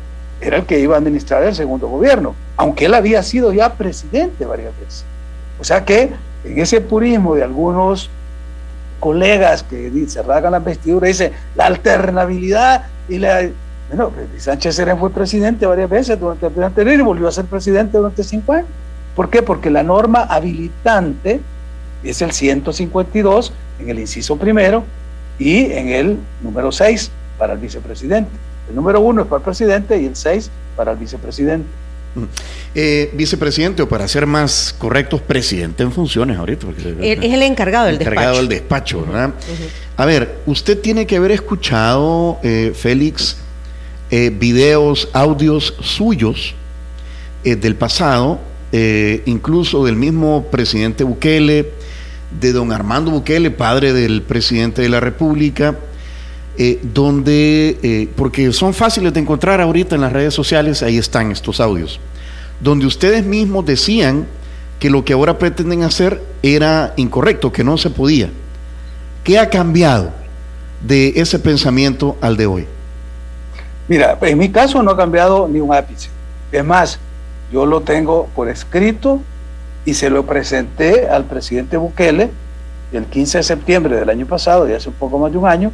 era 0.41 0.59
el 0.59 0.67
que 0.67 0.79
iba 0.79 0.95
a 0.95 0.99
administrar 0.99 1.43
el 1.43 1.55
segundo 1.55 1.89
gobierno, 1.89 2.35
aunque 2.57 2.87
él 2.87 2.95
había 2.95 3.23
sido 3.23 3.53
ya 3.53 3.73
presidente 3.75 4.45
varias 4.45 4.77
veces. 4.79 5.05
O 5.59 5.65
sea 5.65 5.85
que 5.85 6.11
en 6.45 6.59
ese 6.59 6.81
purismo 6.81 7.35
de 7.35 7.43
algunos 7.43 8.11
colegas 9.01 9.63
que 9.63 9.91
se 10.09 10.23
rasgan 10.23 10.53
las 10.53 10.65
vestiduras, 10.65 11.09
dice 11.09 11.33
la 11.55 11.67
alternabilidad 11.67 12.87
y 13.09 13.19
la... 13.19 13.49
Bueno, 13.89 14.13
Sánchez 14.37 14.75
Serén 14.75 14.99
fue 14.99 15.11
presidente 15.11 15.65
varias 15.65 15.89
veces 15.89 16.19
durante 16.19 16.47
el 16.47 16.53
periodo 16.53 16.67
anterior 16.67 16.99
y 16.99 17.03
volvió 17.03 17.29
a 17.29 17.33
ser 17.33 17.45
presidente 17.45 17.97
durante 17.97 18.25
cinco 18.25 18.53
años. 18.53 18.69
¿Por 19.15 19.31
qué? 19.31 19.43
Porque 19.43 19.71
la 19.71 19.83
norma 19.83 20.23
habilitante 20.23 21.41
es 22.03 22.21
el 22.21 22.33
152 22.33 23.53
en 23.79 23.89
el 23.89 23.99
inciso 24.01 24.37
primero 24.37 24.85
y 25.39 25.71
en 25.73 25.89
el 25.89 26.19
número 26.43 26.73
6 26.73 27.11
para 27.39 27.53
el 27.53 27.59
vicepresidente. 27.59 28.31
El 28.69 28.75
número 28.75 29.01
1 29.01 29.23
es 29.23 29.29
para 29.29 29.39
el 29.39 29.45
presidente 29.45 30.01
y 30.01 30.07
el 30.07 30.17
6 30.17 30.51
para 30.77 30.93
el 30.93 30.99
vicepresidente. 30.99 31.69
Eh, 32.75 33.11
vicepresidente, 33.15 33.83
o 33.83 33.89
para 33.89 34.07
ser 34.07 34.27
más 34.27 34.75
correctos, 34.77 35.23
presidente 35.23 35.83
en 35.83 35.93
funciones 35.93 36.37
ahorita. 36.37 36.67
es 37.01 37.33
el 37.33 37.43
encargado 37.43 37.87
del 37.87 37.97
encargado 37.97 38.37
del 38.37 38.49
despacho, 38.49 39.03
¿verdad? 39.07 39.33
A 39.97 40.05
ver, 40.05 40.41
usted 40.45 40.79
tiene 40.79 41.07
que 41.07 41.17
haber 41.17 41.31
escuchado, 41.33 42.39
eh, 42.43 42.73
Félix, 42.75 43.39
eh, 44.11 44.31
videos, 44.31 45.09
audios 45.13 45.75
suyos 45.81 46.55
del 47.45 47.77
pasado, 47.77 48.41
incluso 49.25 49.85
del 49.85 49.95
mismo 49.95 50.47
presidente 50.51 51.05
Bukele, 51.05 51.71
de 52.41 52.53
don 52.53 52.73
Armando 52.73 53.13
Bukele, 53.13 53.53
padre 53.53 53.93
del 53.93 54.23
presidente 54.23 54.83
de 54.83 54.89
la 54.89 54.99
República, 54.99 55.77
donde, 56.83 58.09
porque 58.17 58.53
son 58.53 58.73
fáciles 58.73 59.13
de 59.13 59.21
encontrar 59.21 59.61
ahorita 59.61 59.95
en 59.95 60.01
las 60.01 60.13
redes 60.13 60.35
sociales, 60.35 60.83
ahí 60.83 60.99
están 60.99 61.31
estos 61.31 61.61
audios 61.61 62.01
donde 62.61 62.87
ustedes 62.87 63.25
mismos 63.25 63.67
decían 63.67 64.27
que 64.79 64.91
lo 64.91 65.05
que 65.05 65.13
ahora 65.13 65.39
pretenden 65.39 65.83
hacer 65.83 66.23
era 66.43 66.93
incorrecto, 66.97 67.53
que 67.53 67.65
no 67.65 67.79
se 67.79 67.91
podía. 67.91 68.31
¿Qué 69.25 69.39
ha 69.39 69.51
cambiado 69.51 70.11
de 70.83 71.13
ese 71.17 71.39
pensamiento 71.39 72.17
al 72.21 72.37
de 72.37 72.47
hoy? 72.47 72.67
Mira, 73.89 74.19
en 74.21 74.39
mi 74.39 74.51
caso 74.51 74.83
no 74.83 74.93
ha 74.93 74.97
cambiado 74.97 75.49
ni 75.49 75.61
un 75.61 75.75
ápice. 75.75 76.09
Es 76.53 76.65
más, 76.65 76.99
yo 77.53 77.67
lo 77.67 77.81
tengo 77.81 78.27
por 78.35 78.49
escrito 78.49 79.21
y 79.85 79.95
se 79.95 80.11
lo 80.11 80.27
presenté 80.27 81.09
al 81.09 81.25
presidente 81.25 81.77
Bukele 81.77 82.31
el 82.93 83.05
15 83.05 83.39
de 83.39 83.45
septiembre 83.45 83.97
del 83.97 84.09
año 84.09 84.27
pasado, 84.27 84.69
ya 84.69 84.77
hace 84.77 84.89
un 84.89 84.95
poco 84.95 85.19
más 85.19 85.33
de 85.33 85.39
un 85.39 85.47
año, 85.47 85.73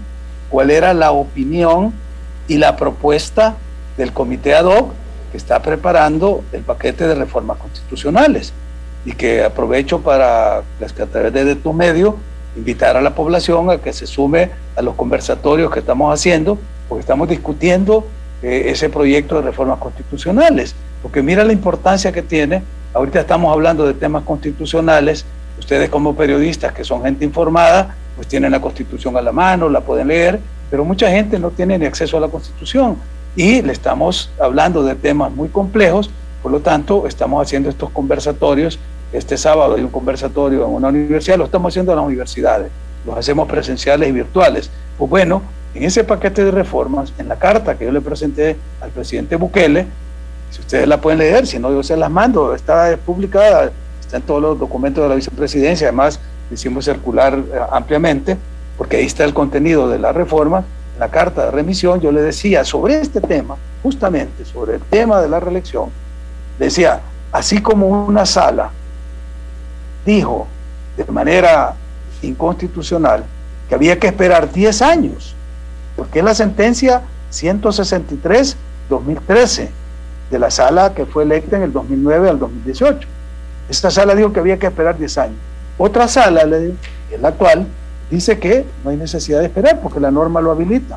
cuál 0.53 0.71
era 0.71 0.93
la 0.93 1.13
opinión 1.13 1.95
y 2.47 2.59
la 2.59 2.77
propuesta 2.77 3.57
del 3.97 4.13
comité 4.13 4.55
ad 4.55 4.67
hoc 4.67 4.93
que 5.31 5.39
está 5.39 5.63
preparando 5.63 6.45
el 6.53 6.61
paquete 6.61 7.09
de 7.09 7.15
reformas 7.15 7.57
constitucionales 7.57 8.53
y 9.07 9.13
que 9.13 9.43
aprovecho 9.43 10.03
para, 10.03 10.63
pues, 10.79 10.93
a 11.01 11.07
través 11.07 11.33
de 11.33 11.57
tu 11.57 11.73
medio, 11.73 12.19
invitar 12.55 12.99
a 12.99 13.01
la 13.01 13.15
población 13.15 13.71
a 13.71 13.79
que 13.79 13.95
se 13.95 14.07
sume 14.07 14.51
a 14.77 14.83
los 14.83 14.95
conversatorios 14.95 15.73
que 15.73 15.79
estamos 15.79 16.13
haciendo, 16.13 16.59
porque 16.87 17.01
estamos 17.01 17.31
discutiendo 17.31 18.07
eh, 18.43 18.65
ese 18.67 18.91
proyecto 18.91 19.37
de 19.37 19.43
reformas 19.43 19.79
constitucionales, 19.79 20.75
porque 21.01 21.23
mira 21.23 21.45
la 21.45 21.55
importancia 21.55 22.13
que 22.13 22.21
tiene, 22.21 22.63
ahorita 22.93 23.21
estamos 23.21 23.51
hablando 23.51 23.87
de 23.87 23.95
temas 23.95 24.25
constitucionales, 24.25 25.25
ustedes 25.59 25.89
como 25.89 26.15
periodistas 26.15 26.75
que 26.75 26.85
son 26.85 27.05
gente 27.05 27.25
informada, 27.25 27.97
pues 28.17 28.29
tienen 28.29 28.53
la 28.53 28.61
constitución 28.61 29.17
a 29.17 29.23
la 29.23 29.33
mano, 29.33 29.69
la 29.69 29.81
pueden 29.81 30.09
leer, 30.09 30.41
pero 30.71 30.85
mucha 30.85 31.11
gente 31.11 31.39
no 31.39 31.51
tiene 31.51 31.79
ni 31.79 31.87
acceso 31.87 32.17
a 32.17 32.21
la 32.21 32.29
constitución 32.29 32.97
y 33.35 33.63
le 33.63 33.73
estamos 33.73 34.31
hablando 34.41 34.83
de 34.83 34.95
temas 34.95 35.33
muy 35.33 35.49
complejos, 35.49 36.11
por 36.43 36.53
lo 36.53 36.61
tanto 36.61 37.07
estamos 37.07 37.43
haciendo 37.43 37.69
estos 37.69 37.91
conversatorios. 37.91 38.79
Este 39.13 39.37
sábado 39.37 39.75
hay 39.75 39.83
un 39.83 39.91
conversatorio 39.91 40.65
en 40.65 40.73
una 40.73 40.89
universidad, 40.89 41.39
lo 41.39 41.45
estamos 41.45 41.73
haciendo 41.73 41.93
en 41.93 41.97
las 41.97 42.07
universidades, 42.07 42.71
los 43.07 43.17
hacemos 43.17 43.49
presenciales 43.49 44.09
y 44.09 44.13
virtuales. 44.13 44.71
Pues 44.99 45.11
bueno, 45.11 45.43
en 45.75 45.85
ese 45.85 46.05
paquete 46.05 46.45
de 46.45 46.51
reformas, 46.51 47.13
en 47.19 47.29
la 47.29 47.37
carta 47.37 47.77
que 47.77 47.87
yo 47.87 47.93
le 47.93 48.01
presenté 48.01 48.57
al 48.81 48.91
presidente 48.91 49.37
Bukele, 49.37 49.87
si 50.51 50.61
ustedes 50.61 50.87
la 50.87 51.01
pueden 51.01 51.19
leer, 51.19 51.47
si 51.47 51.59
no 51.59 51.71
yo 51.71 51.83
se 51.83 51.97
las 51.97 52.11
mando, 52.11 52.55
está 52.55 52.97
publicada, 53.05 53.73
está 54.01 54.19
en 54.19 54.23
todos 54.23 54.43
los 54.43 54.59
documentos 54.59 55.03
de 55.03 55.09
la 55.09 55.15
vicepresidencia, 55.15 55.89
además 55.89 56.21
hicimos 56.53 56.85
circular 56.85 57.35
eh, 57.35 57.59
ampliamente, 57.71 58.37
porque 58.77 58.99
ahí 58.99 59.07
está 59.07 59.25
el 59.25 59.35
contenido 59.35 59.89
de 59.89 59.99
la 59.99 60.13
reforma 60.13 60.65
la 60.99 61.09
carta 61.09 61.47
de 61.47 61.51
remisión, 61.51 62.01
yo 62.01 62.13
le 62.13 62.21
decía 62.23 62.65
sobre 62.65 63.01
este 63.01 63.21
tema, 63.21 63.57
justamente 63.83 64.45
sobre 64.45 64.77
el 64.77 64.83
tema 64.83 65.21
de 65.21 65.29
la 65.29 65.41
reelección, 65.41 65.91
decía, 66.59 67.01
así 67.33 67.61
como 67.61 67.89
una 67.89 68.25
sala 68.25 68.71
dijo 70.07 70.47
de 70.97 71.05
manera 71.07 71.75
inconstitucional 72.23 73.25
que 73.69 73.75
había 73.75 73.99
que 73.99 74.07
esperar 74.07 74.53
10 74.53 74.83
años, 74.83 75.35
porque 75.97 76.21
es 76.21 76.25
la 76.25 76.35
sentencia 76.35 77.03
163-2013 77.33 79.69
de 80.31 80.39
la 80.39 80.51
sala 80.51 80.95
que 80.95 81.07
fue 81.07 81.25
electa 81.25 81.57
en 81.57 81.65
el 81.65 81.73
2009 81.73 82.29
al 82.29 82.39
2018. 82.39 83.09
Esta 83.69 83.91
sala 83.91 84.15
dijo 84.15 84.33
que 84.33 84.39
había 84.41 84.59
que 84.59 84.67
esperar 84.67 84.99
10 84.99 85.19
años. 85.19 85.39
Otra 85.85 86.07
sala, 86.07 86.43
es 86.43 87.21
la 87.21 87.27
actual, 87.27 87.67
dice 88.09 88.39
que 88.39 88.65
no 88.85 88.91
hay 88.91 88.97
necesidad 88.97 89.41
de 89.41 89.47
esperar 89.47 89.81
porque 89.81 89.99
la 89.99 90.13
norma 90.13 90.41
lo 90.41 90.53
habilita. 90.53 90.97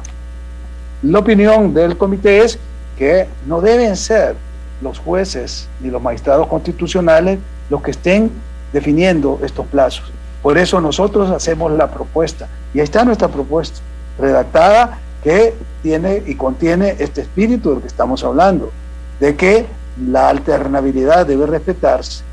La 1.01 1.17
opinión 1.17 1.73
del 1.73 1.97
comité 1.97 2.43
es 2.43 2.59
que 2.95 3.27
no 3.47 3.61
deben 3.61 3.95
ser 3.95 4.35
los 4.83 4.99
jueces 4.99 5.67
ni 5.81 5.89
los 5.89 5.99
magistrados 5.99 6.45
constitucionales 6.45 7.39
los 7.71 7.81
que 7.81 7.89
estén 7.89 8.29
definiendo 8.71 9.39
estos 9.43 9.65
plazos. 9.65 10.11
Por 10.43 10.55
eso 10.55 10.79
nosotros 10.79 11.31
hacemos 11.31 11.71
la 11.71 11.89
propuesta. 11.89 12.47
Y 12.71 12.77
ahí 12.77 12.83
está 12.83 13.03
nuestra 13.03 13.27
propuesta, 13.27 13.79
redactada, 14.19 14.99
que 15.23 15.55
tiene 15.81 16.21
y 16.27 16.35
contiene 16.35 16.95
este 16.99 17.21
espíritu 17.21 17.71
del 17.71 17.81
que 17.81 17.87
estamos 17.87 18.23
hablando, 18.23 18.71
de 19.19 19.35
que 19.35 19.65
la 19.99 20.29
alternabilidad 20.29 21.25
debe 21.25 21.47
respetarse, 21.47 22.23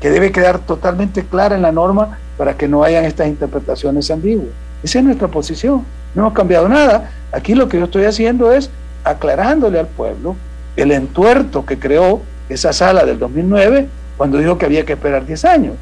que 0.00 0.10
debe 0.10 0.32
quedar 0.32 0.58
totalmente 0.60 1.24
clara 1.24 1.56
en 1.56 1.62
la 1.62 1.72
norma 1.72 2.18
para 2.36 2.56
que 2.56 2.68
no 2.68 2.84
hayan 2.84 3.04
estas 3.04 3.28
interpretaciones 3.28 4.10
ambiguas. 4.10 4.48
Esa 4.82 5.00
es 5.00 5.04
nuestra 5.04 5.28
posición. 5.28 5.84
No 6.14 6.22
hemos 6.22 6.34
cambiado 6.34 6.68
nada. 6.68 7.10
Aquí 7.32 7.54
lo 7.54 7.68
que 7.68 7.78
yo 7.78 7.84
estoy 7.84 8.04
haciendo 8.04 8.52
es 8.52 8.70
aclarándole 9.04 9.78
al 9.78 9.86
pueblo 9.86 10.36
el 10.76 10.92
entuerto 10.92 11.66
que 11.66 11.78
creó 11.78 12.22
esa 12.48 12.72
sala 12.72 13.04
del 13.04 13.18
2009 13.18 13.88
cuando 14.16 14.38
dijo 14.38 14.56
que 14.56 14.66
había 14.66 14.84
que 14.84 14.92
esperar 14.94 15.26
10 15.26 15.44
años. 15.44 15.74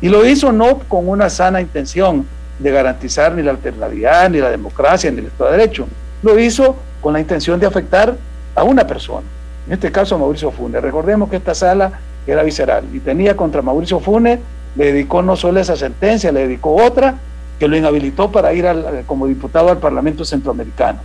Y 0.00 0.08
lo 0.08 0.24
hizo 0.26 0.52
no 0.52 0.78
con 0.80 1.08
una 1.08 1.28
sana 1.30 1.60
intención 1.60 2.26
de 2.58 2.70
garantizar 2.70 3.34
ni 3.34 3.42
la 3.42 3.50
alternabilidad, 3.52 4.30
ni 4.30 4.38
la 4.38 4.50
democracia, 4.50 5.10
ni 5.10 5.18
el 5.18 5.26
Estado 5.26 5.50
de 5.50 5.58
Derecho. 5.58 5.86
Lo 6.22 6.38
hizo 6.38 6.76
con 7.00 7.12
la 7.12 7.20
intención 7.20 7.58
de 7.58 7.66
afectar 7.66 8.16
a 8.54 8.62
una 8.62 8.86
persona, 8.86 9.26
en 9.66 9.74
este 9.74 9.92
caso 9.92 10.18
Mauricio 10.18 10.50
Funes. 10.50 10.82
Recordemos 10.82 11.28
que 11.28 11.36
esta 11.36 11.54
sala 11.54 11.92
era 12.26 12.42
visceral 12.42 12.84
y 12.92 13.00
tenía 13.00 13.36
contra 13.36 13.62
Mauricio 13.62 14.00
Funes, 14.00 14.40
le 14.74 14.92
dedicó 14.92 15.22
no 15.22 15.36
solo 15.36 15.60
esa 15.60 15.76
sentencia, 15.76 16.32
le 16.32 16.40
dedicó 16.40 16.74
otra 16.74 17.16
que 17.58 17.68
lo 17.68 17.76
inhabilitó 17.76 18.30
para 18.30 18.52
ir 18.52 18.66
como 19.06 19.26
diputado 19.26 19.70
al 19.70 19.78
Parlamento 19.78 20.24
Centroamericano. 20.24 20.98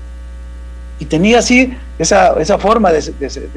Y 1.00 1.06
tenía 1.06 1.40
así 1.40 1.76
esa, 1.98 2.40
esa 2.40 2.58
forma 2.58 2.92
de, 2.92 3.02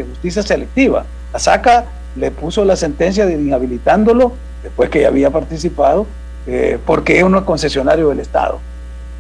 justicia 0.09 0.43
selectiva. 0.43 1.05
La 1.33 1.39
saca 1.39 1.87
le 2.17 2.31
puso 2.31 2.65
la 2.65 2.77
sentencia 2.77 3.27
de 3.27 3.35
inhabilitándolo 3.35 4.33
después 4.63 4.89
que 4.89 5.01
ya 5.03 5.09
había 5.09 5.31
participado, 5.31 6.07
eh, 6.47 6.79
porque 6.87 7.19
es 7.19 7.25
un 7.25 7.39
concesionario 7.41 8.09
del 8.09 8.21
Estado. 8.21 8.61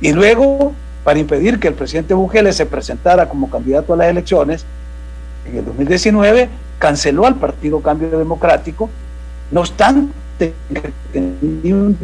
Y 0.00 0.12
luego, 0.12 0.72
para 1.02 1.18
impedir 1.18 1.58
que 1.58 1.68
el 1.68 1.74
presidente 1.74 2.14
Bukele 2.14 2.52
se 2.52 2.66
presentara 2.66 3.28
como 3.28 3.50
candidato 3.50 3.92
a 3.92 3.96
las 3.96 4.08
elecciones, 4.08 4.64
en 5.46 5.58
el 5.58 5.64
2019 5.64 6.48
canceló 6.84 7.24
al 7.24 7.36
Partido 7.36 7.80
Cambio 7.80 8.10
Democrático, 8.10 8.90
no 9.50 9.60
obstante 9.60 10.12
que 10.38 10.92
tenía 11.10 11.74
un 11.74 11.96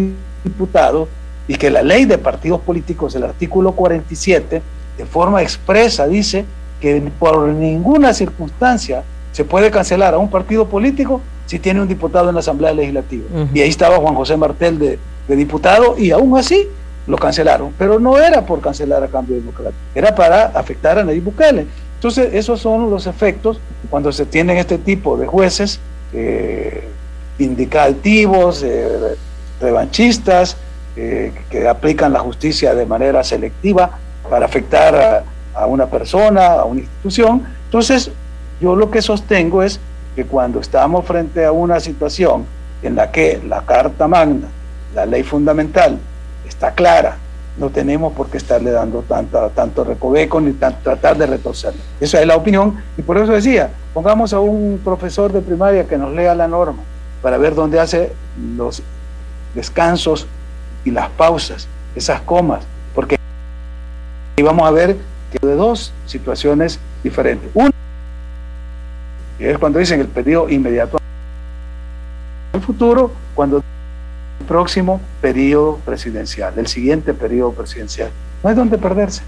diputado 0.42 1.06
y 1.46 1.56
que 1.56 1.68
la 1.68 1.82
ley 1.82 2.06
de 2.06 2.16
partidos 2.16 2.62
políticos, 2.62 3.14
el 3.14 3.24
artículo 3.24 3.72
47, 3.72 4.62
de 4.96 5.04
forma 5.04 5.42
expresa 5.42 6.06
dice 6.06 6.46
que 6.80 7.12
por 7.18 7.48
ninguna 7.48 8.14
circunstancia 8.14 9.02
se 9.32 9.44
puede 9.44 9.70
cancelar 9.70 10.14
a 10.14 10.18
un 10.18 10.30
partido 10.30 10.66
político 10.66 11.20
si 11.44 11.58
tiene 11.58 11.82
un 11.82 11.88
diputado 11.88 12.30
en 12.30 12.36
la 12.36 12.40
Asamblea 12.40 12.72
Legislativa. 12.72 13.26
Y 13.52 13.60
ahí 13.60 13.68
estaba 13.68 13.98
Juan 13.98 14.14
José 14.14 14.38
Martel 14.38 14.78
de, 14.78 14.98
diputado 15.28 15.98
y 15.98 16.10
aún 16.10 16.38
así 16.38 16.68
lo 17.06 17.18
cancelaron. 17.18 17.74
Pero 17.76 18.00
no 18.00 18.16
era 18.16 18.46
por 18.46 18.62
cancelar 18.62 19.04
a 19.04 19.08
Cambio 19.08 19.36
Democrático, 19.36 19.78
era 19.94 20.14
para 20.14 20.44
afectar 20.46 20.98
a 20.98 21.04
Nayib 21.04 21.24
Bukele. 21.24 21.66
Entonces, 22.00 22.32
esos 22.32 22.62
son 22.62 22.88
los 22.88 23.06
efectos 23.06 23.60
cuando 23.90 24.10
se 24.10 24.24
tienen 24.24 24.56
este 24.56 24.78
tipo 24.78 25.18
de 25.18 25.26
jueces 25.26 25.80
eh, 26.14 26.88
vindicativos, 27.38 28.62
eh, 28.62 29.18
revanchistas, 29.60 30.56
eh, 30.96 31.30
que 31.50 31.68
aplican 31.68 32.14
la 32.14 32.20
justicia 32.20 32.74
de 32.74 32.86
manera 32.86 33.22
selectiva 33.22 33.98
para 34.30 34.46
afectar 34.46 35.24
a, 35.54 35.66
una 35.66 35.88
persona, 35.88 36.46
a 36.54 36.64
una 36.64 36.80
institución. 36.80 37.44
Entonces, 37.66 38.10
yo 38.62 38.74
lo 38.74 38.90
que 38.90 39.02
sostengo 39.02 39.62
es 39.62 39.78
que 40.16 40.24
cuando 40.24 40.60
estamos 40.60 41.04
frente 41.04 41.44
a 41.44 41.52
una 41.52 41.80
situación 41.80 42.46
en 42.82 42.96
la 42.96 43.12
que 43.12 43.42
la 43.46 43.60
Carta 43.66 44.08
Magna, 44.08 44.48
la 44.94 45.04
ley 45.04 45.22
fundamental, 45.22 45.98
está 46.48 46.70
clara, 46.70 47.18
no 47.60 47.68
tenemos 47.68 48.14
por 48.14 48.28
qué 48.28 48.38
estarle 48.38 48.70
dando 48.70 49.02
tanta, 49.02 49.50
tanto 49.50 49.84
recoveco 49.84 50.40
ni 50.40 50.52
tratar 50.52 51.18
de 51.18 51.26
retorcerla. 51.26 51.80
Esa 52.00 52.18
es 52.18 52.26
la 52.26 52.34
opinión 52.34 52.82
y 52.96 53.02
por 53.02 53.18
eso 53.18 53.32
decía, 53.32 53.70
pongamos 53.92 54.32
a 54.32 54.40
un 54.40 54.80
profesor 54.82 55.30
de 55.30 55.42
primaria 55.42 55.86
que 55.86 55.98
nos 55.98 56.10
lea 56.12 56.34
la 56.34 56.48
norma 56.48 56.78
para 57.20 57.36
ver 57.36 57.54
dónde 57.54 57.78
hace 57.78 58.12
los 58.56 58.82
descansos 59.54 60.26
y 60.86 60.90
las 60.90 61.10
pausas, 61.10 61.68
esas 61.94 62.22
comas, 62.22 62.64
porque 62.94 63.18
ahí 64.38 64.42
vamos 64.42 64.66
a 64.66 64.70
ver 64.70 64.96
que 65.30 65.46
de 65.46 65.54
dos 65.54 65.92
situaciones 66.06 66.80
diferentes. 67.04 67.50
Una 67.52 67.70
es 69.38 69.58
cuando 69.58 69.78
dicen 69.78 70.00
el 70.00 70.08
periodo 70.08 70.48
inmediato 70.48 70.98
el 72.54 72.60
futuro, 72.62 73.12
cuando 73.34 73.62
próximo 74.46 75.00
periodo 75.20 75.78
presidencial, 75.84 76.54
el 76.56 76.66
siguiente 76.66 77.14
periodo 77.14 77.52
presidencial. 77.52 78.10
No 78.42 78.50
hay 78.50 78.56
donde 78.56 78.78
perderse. 78.78 79.22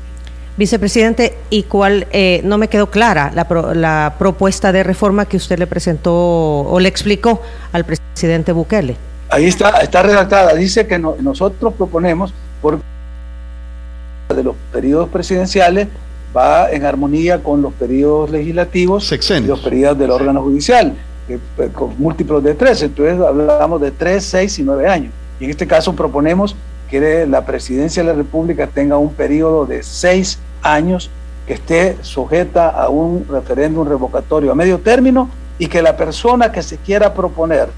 Vicepresidente, 0.57 1.35
¿y 1.49 1.63
cuál, 1.63 2.07
eh, 2.11 2.43
no 2.45 2.59
me 2.59 2.69
quedó 2.69 2.91
clara 2.91 3.33
la, 3.35 3.47
la 3.75 4.17
propuesta 4.19 4.71
de 4.71 4.83
reforma 4.83 5.25
que 5.25 5.39
usted 5.39 5.59
le 5.59 5.67
presentó 5.67 6.13
o 6.15 6.79
le 6.79 6.89
explicó 6.89 7.41
al 7.73 7.85
presidente 7.85 8.53
Bukele? 8.53 8.97
Ahí 9.31 9.47
está, 9.47 9.71
está 9.81 10.03
redactada. 10.03 10.55
Dice 10.55 10.87
que 10.87 10.99
nosotros 10.99 11.73
proponemos, 11.73 12.35
por 12.61 12.81
de 14.29 14.43
los 14.43 14.57
periodos 14.71 15.09
presidenciales, 15.09 15.89
va 16.37 16.71
en 16.71 16.85
armonía 16.85 17.43
con 17.43 17.63
los 17.63 17.73
periodos 17.75 18.31
legislativos 18.31 19.11
y 19.13 19.41
los 19.41 19.61
periodos 19.61 19.99
del 19.99 20.11
órgano 20.11 20.43
judicial, 20.43 20.95
pues, 21.57 21.71
con 21.71 21.99
múltiplos 21.99 22.43
de 22.43 22.55
tres. 22.55 22.83
Entonces 22.83 23.21
hablamos 23.21 23.81
de 23.81 23.91
tres, 23.91 24.25
seis 24.25 24.59
y 24.59 24.63
nueve 24.63 24.89
años. 24.89 25.13
Y 25.41 25.45
en 25.45 25.51
este 25.51 25.67
caso 25.67 25.95
proponemos 25.95 26.57
que 26.91 27.27
la 27.27 27.45
presidencia 27.45 28.03
de 28.03 28.09
la 28.11 28.15
República 28.15 28.67
tenga 28.67 28.99
un 28.99 29.13
periodo 29.13 29.65
de 29.65 29.83
seis 29.83 30.39
años 30.63 31.11
que 31.47 31.55
esté 31.55 31.97
sujeta 32.03 32.69
a 32.69 32.89
un 32.89 33.27
referéndum 33.29 33.89
revocatorio 33.89 34.53
a 34.53 34.55
medio 34.55 34.79
término 34.79 35.29
y 35.59 35.67
que 35.67 35.83
la 35.83 35.97
persona 35.97 36.53
que 36.53 36.63
se 36.63 36.77
quiera 36.77 37.15
proponer 37.15 37.69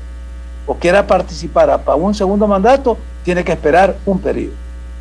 o 0.66 0.74
quiera 0.74 1.06
participar 1.06 1.82
para 1.84 1.96
un 1.96 2.14
segundo 2.14 2.46
mandato, 2.46 2.96
tiene 3.22 3.44
que 3.44 3.52
esperar 3.52 3.96
un 4.06 4.18
periodo. 4.18 4.54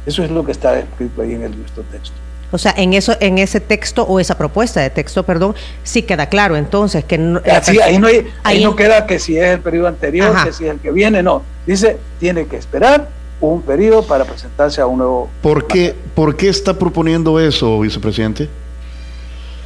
Eso 0.06 0.24
es 0.24 0.32
lo 0.32 0.44
que 0.46 0.52
está 0.52 0.78
escrito 0.78 1.22
ahí 1.22 1.34
en 1.34 1.44
el, 1.44 1.58
nuestro 1.58 1.84
texto. 1.84 2.16
O 2.54 2.60
sea, 2.60 2.72
en 2.78 2.94
eso, 2.94 3.18
en 3.20 3.40
ese 3.40 3.60
texto 3.60 4.04
o 4.04 4.20
esa 4.20 4.38
propuesta 4.38 4.80
de 4.80 4.92
texto, 4.92 5.24
perdón, 5.24 5.56
sí 5.84 6.04
queda 6.04 6.28
claro 6.28 6.56
entonces 6.56 7.04
que 7.04 7.18
no, 7.18 7.42
ahí 7.84 7.98
no 7.98 8.08
ahí, 8.44 8.64
no 8.64 8.76
queda 8.76 9.08
que 9.08 9.18
si 9.18 9.36
es 9.40 9.46
el 9.46 9.60
periodo 9.60 9.88
anterior, 9.88 10.36
que 10.44 10.54
si 10.54 10.66
es 10.66 10.72
el 10.72 10.80
que 10.80 10.92
viene, 10.92 11.24
no. 11.24 11.42
Dice 11.66 11.98
tiene 12.20 12.46
que 12.46 12.58
esperar 12.58 13.10
un 13.42 13.64
periodo 13.64 14.06
para 14.06 14.24
presentarse 14.24 14.82
a 14.82 14.86
un 14.86 15.00
nuevo. 15.00 15.30
¿Por 15.42 15.66
qué, 15.66 15.96
¿Por 16.14 16.38
qué 16.38 16.48
está 16.50 16.78
proponiendo 16.78 17.40
eso, 17.40 17.80
vicepresidente? 17.80 18.48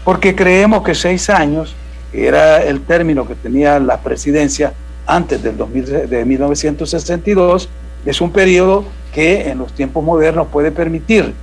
Porque 0.06 0.34
creemos 0.34 0.82
que 0.82 0.96
seis 0.96 1.30
años 1.30 1.76
era 2.14 2.64
el 2.64 2.80
término 2.80 3.28
que 3.28 3.36
tenía 3.36 3.80
la 3.80 4.00
presidencia 4.00 4.72
antes 5.06 5.44
del 5.44 5.58
2000, 5.58 6.10
de 6.10 6.24
1962, 6.24 7.68
es 8.06 8.22
un 8.22 8.32
periodo 8.32 8.86
que 9.14 9.50
en 9.50 9.58
los 9.58 9.74
tiempos 9.74 10.06
modernos 10.06 10.48
puede 10.48 10.72
permitir 10.72 11.34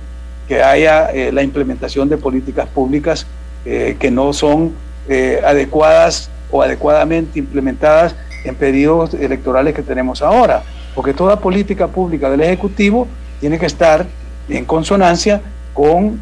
que 0.47 0.61
haya 0.61 1.09
eh, 1.11 1.31
la 1.31 1.43
implementación 1.43 2.09
de 2.09 2.17
políticas 2.17 2.67
públicas 2.67 3.25
eh, 3.65 3.97
que 3.99 4.11
no 4.11 4.33
son 4.33 4.73
eh, 5.09 5.41
adecuadas 5.45 6.29
o 6.51 6.61
adecuadamente 6.61 7.39
implementadas 7.39 8.15
en 8.43 8.55
periodos 8.55 9.13
electorales 9.13 9.73
que 9.73 9.81
tenemos 9.81 10.21
ahora, 10.21 10.63
porque 10.93 11.13
toda 11.13 11.39
política 11.39 11.87
pública 11.87 12.29
del 12.29 12.41
Ejecutivo 12.41 13.07
tiene 13.39 13.57
que 13.57 13.65
estar 13.65 14.05
en 14.47 14.65
consonancia 14.65 15.41
con 15.73 16.21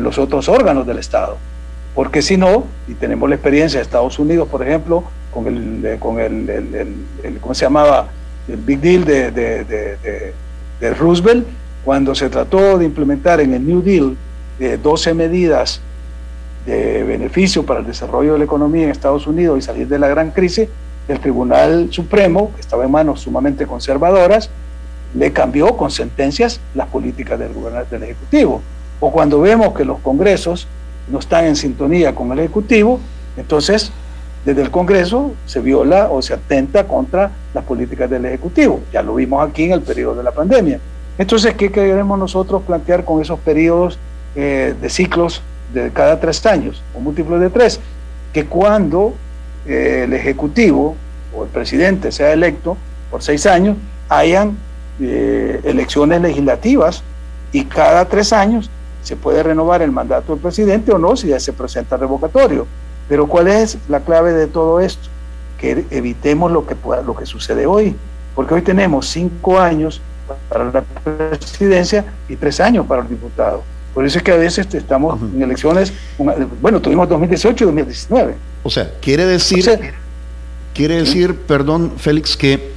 los 0.00 0.18
otros 0.18 0.48
órganos 0.48 0.86
del 0.86 0.98
Estado, 0.98 1.36
porque 1.94 2.20
si 2.22 2.36
no, 2.36 2.64
y 2.88 2.94
tenemos 2.94 3.28
la 3.28 3.36
experiencia 3.36 3.78
de 3.78 3.84
Estados 3.84 4.18
Unidos, 4.18 4.48
por 4.48 4.66
ejemplo, 4.66 5.04
con 5.30 5.46
el, 5.46 5.98
con 5.98 6.18
el, 6.18 6.48
el, 7.22 7.38
¿cómo 7.40 7.54
se 7.54 7.66
llamaba? 7.66 8.08
El 8.48 8.56
Big 8.56 8.80
Deal 8.80 9.04
de, 9.04 9.30
de, 9.30 10.32
de, 10.80 10.94
Roosevelt, 10.94 11.46
cuando 11.88 12.14
se 12.14 12.28
trató 12.28 12.76
de 12.76 12.84
implementar 12.84 13.40
en 13.40 13.54
el 13.54 13.66
New 13.66 13.80
Deal 13.80 14.14
12 14.82 15.14
medidas 15.14 15.80
de 16.66 17.02
beneficio 17.02 17.64
para 17.64 17.80
el 17.80 17.86
desarrollo 17.86 18.34
de 18.34 18.40
la 18.40 18.44
economía 18.44 18.84
en 18.84 18.90
Estados 18.90 19.26
Unidos 19.26 19.58
y 19.58 19.62
salir 19.62 19.88
de 19.88 19.98
la 19.98 20.06
gran 20.06 20.30
crisis, 20.32 20.68
el 21.08 21.18
Tribunal 21.18 21.88
Supremo, 21.90 22.52
que 22.54 22.60
estaba 22.60 22.84
en 22.84 22.90
manos 22.90 23.22
sumamente 23.22 23.66
conservadoras, 23.66 24.50
le 25.14 25.32
cambió 25.32 25.78
con 25.78 25.90
sentencias 25.90 26.60
las 26.74 26.88
políticas 26.88 27.38
del, 27.38 27.52
del 27.90 28.02
Ejecutivo. 28.02 28.60
O 29.00 29.10
cuando 29.10 29.40
vemos 29.40 29.72
que 29.72 29.86
los 29.86 29.98
congresos 30.00 30.68
no 31.10 31.20
están 31.20 31.46
en 31.46 31.56
sintonía 31.56 32.14
con 32.14 32.30
el 32.32 32.40
Ejecutivo, 32.40 33.00
entonces 33.38 33.92
desde 34.44 34.60
el 34.60 34.70
Congreso 34.70 35.32
se 35.46 35.60
viola 35.60 36.10
o 36.10 36.20
se 36.20 36.34
atenta 36.34 36.86
contra 36.86 37.30
las 37.54 37.64
políticas 37.64 38.10
del 38.10 38.26
Ejecutivo. 38.26 38.80
Ya 38.92 39.02
lo 39.02 39.14
vimos 39.14 39.48
aquí 39.48 39.64
en 39.64 39.72
el 39.72 39.80
periodo 39.80 40.16
de 40.16 40.22
la 40.22 40.32
pandemia. 40.32 40.78
Entonces, 41.18 41.54
¿qué 41.54 41.70
queremos 41.72 42.16
nosotros 42.16 42.62
plantear 42.62 43.04
con 43.04 43.20
esos 43.20 43.40
periodos 43.40 43.98
eh, 44.36 44.74
de 44.80 44.88
ciclos 44.88 45.42
de 45.74 45.90
cada 45.90 46.20
tres 46.20 46.46
años 46.46 46.82
o 46.94 47.00
múltiplos 47.00 47.40
de 47.40 47.50
tres? 47.50 47.80
Que 48.32 48.46
cuando 48.46 49.14
eh, 49.66 50.02
el 50.04 50.12
Ejecutivo 50.14 50.94
o 51.34 51.42
el 51.42 51.50
presidente 51.50 52.12
sea 52.12 52.32
electo 52.32 52.76
por 53.10 53.22
seis 53.22 53.46
años, 53.46 53.76
hayan 54.08 54.56
eh, 55.00 55.60
elecciones 55.64 56.22
legislativas 56.22 57.02
y 57.50 57.64
cada 57.64 58.04
tres 58.04 58.32
años 58.32 58.70
se 59.02 59.16
puede 59.16 59.42
renovar 59.42 59.82
el 59.82 59.90
mandato 59.90 60.32
del 60.34 60.42
presidente 60.42 60.92
o 60.92 60.98
no 60.98 61.16
si 61.16 61.28
ya 61.28 61.40
se 61.40 61.52
presenta 61.52 61.96
revocatorio. 61.96 62.66
Pero 63.08 63.26
¿cuál 63.26 63.48
es 63.48 63.76
la 63.88 64.00
clave 64.00 64.32
de 64.34 64.46
todo 64.46 64.78
esto? 64.80 65.08
Que 65.58 65.84
evitemos 65.90 66.52
lo 66.52 66.64
que, 66.64 66.76
lo 67.04 67.16
que 67.16 67.26
sucede 67.26 67.66
hoy. 67.66 67.96
Porque 68.36 68.54
hoy 68.54 68.62
tenemos 68.62 69.08
cinco 69.08 69.58
años 69.58 70.00
para 70.48 70.70
la 70.70 70.82
presidencia 70.82 72.04
y 72.28 72.36
tres 72.36 72.60
años 72.60 72.86
para 72.86 73.02
el 73.02 73.08
diputado. 73.08 73.62
Por 73.94 74.06
eso 74.06 74.18
es 74.18 74.24
que 74.24 74.32
a 74.32 74.36
veces 74.36 74.72
estamos 74.74 75.20
en 75.20 75.42
elecciones, 75.42 75.92
bueno, 76.60 76.80
tuvimos 76.80 77.08
2018 77.08 77.64
y 77.64 77.66
2019. 77.66 78.34
O 78.62 78.70
sea, 78.70 78.92
quiere 79.00 79.24
decir, 79.26 79.64
quiere 80.74 80.96
decir, 80.96 81.34
perdón, 81.34 81.92
Félix, 81.96 82.36
que 82.36 82.70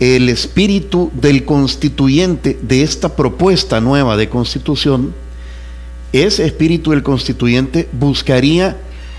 el 0.00 0.28
espíritu 0.28 1.10
del 1.14 1.44
constituyente 1.44 2.58
de 2.60 2.82
esta 2.82 3.14
propuesta 3.14 3.80
nueva 3.80 4.16
de 4.16 4.28
constitución, 4.28 5.14
ese 6.12 6.44
espíritu 6.44 6.90
del 6.90 7.02
constituyente 7.02 7.88
buscaría 7.92 8.76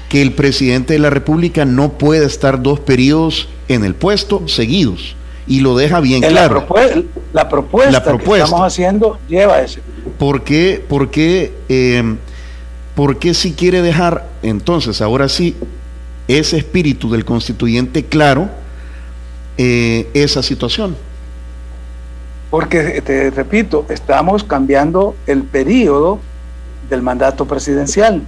que 0.10 0.22
el 0.22 0.34
presidente 0.34 0.94
de 0.94 1.00
la 1.00 1.10
República 1.10 1.66
no 1.66 1.98
pueda 1.98 2.26
estar 2.26 2.62
dos 2.62 2.80
periodos 2.80 3.50
en 3.68 3.84
el 3.84 3.94
puesto 3.94 4.48
seguidos 4.48 5.17
y 5.48 5.62
lo 5.62 5.76
deja 5.76 6.00
bien 6.00 6.22
claro. 6.22 6.66
La, 7.34 7.48
propuesta 7.50 8.04
que 8.04 8.18
estamos 8.18 8.62
haciendo 8.62 9.18
lleva 9.28 9.62
ese. 9.62 9.82
¿Por 10.18 10.44
qué, 10.44 10.84
por 10.88 11.10
qué, 11.10 11.54
eh, 11.70 12.16
por 12.96 13.18
qué 13.18 13.34
si 13.34 13.54
quiere 13.54 13.82
dejar 13.82 14.28
entonces, 14.44 15.02
ahora 15.02 15.30
sí, 15.30 15.56
ese 16.28 16.58
espíritu 16.58 17.10
del 17.10 17.24
constituyente 17.24 18.04
claro, 18.06 18.50
eh, 19.58 20.10
esa 20.14 20.44
situación? 20.44 20.96
Porque, 22.50 23.02
te 23.02 23.30
repito, 23.30 23.86
estamos 23.90 24.44
cambiando 24.44 25.16
el 25.28 25.44
periodo 25.44 26.20
del 26.90 27.02
mandato 27.02 27.46
presidencial. 27.46 28.22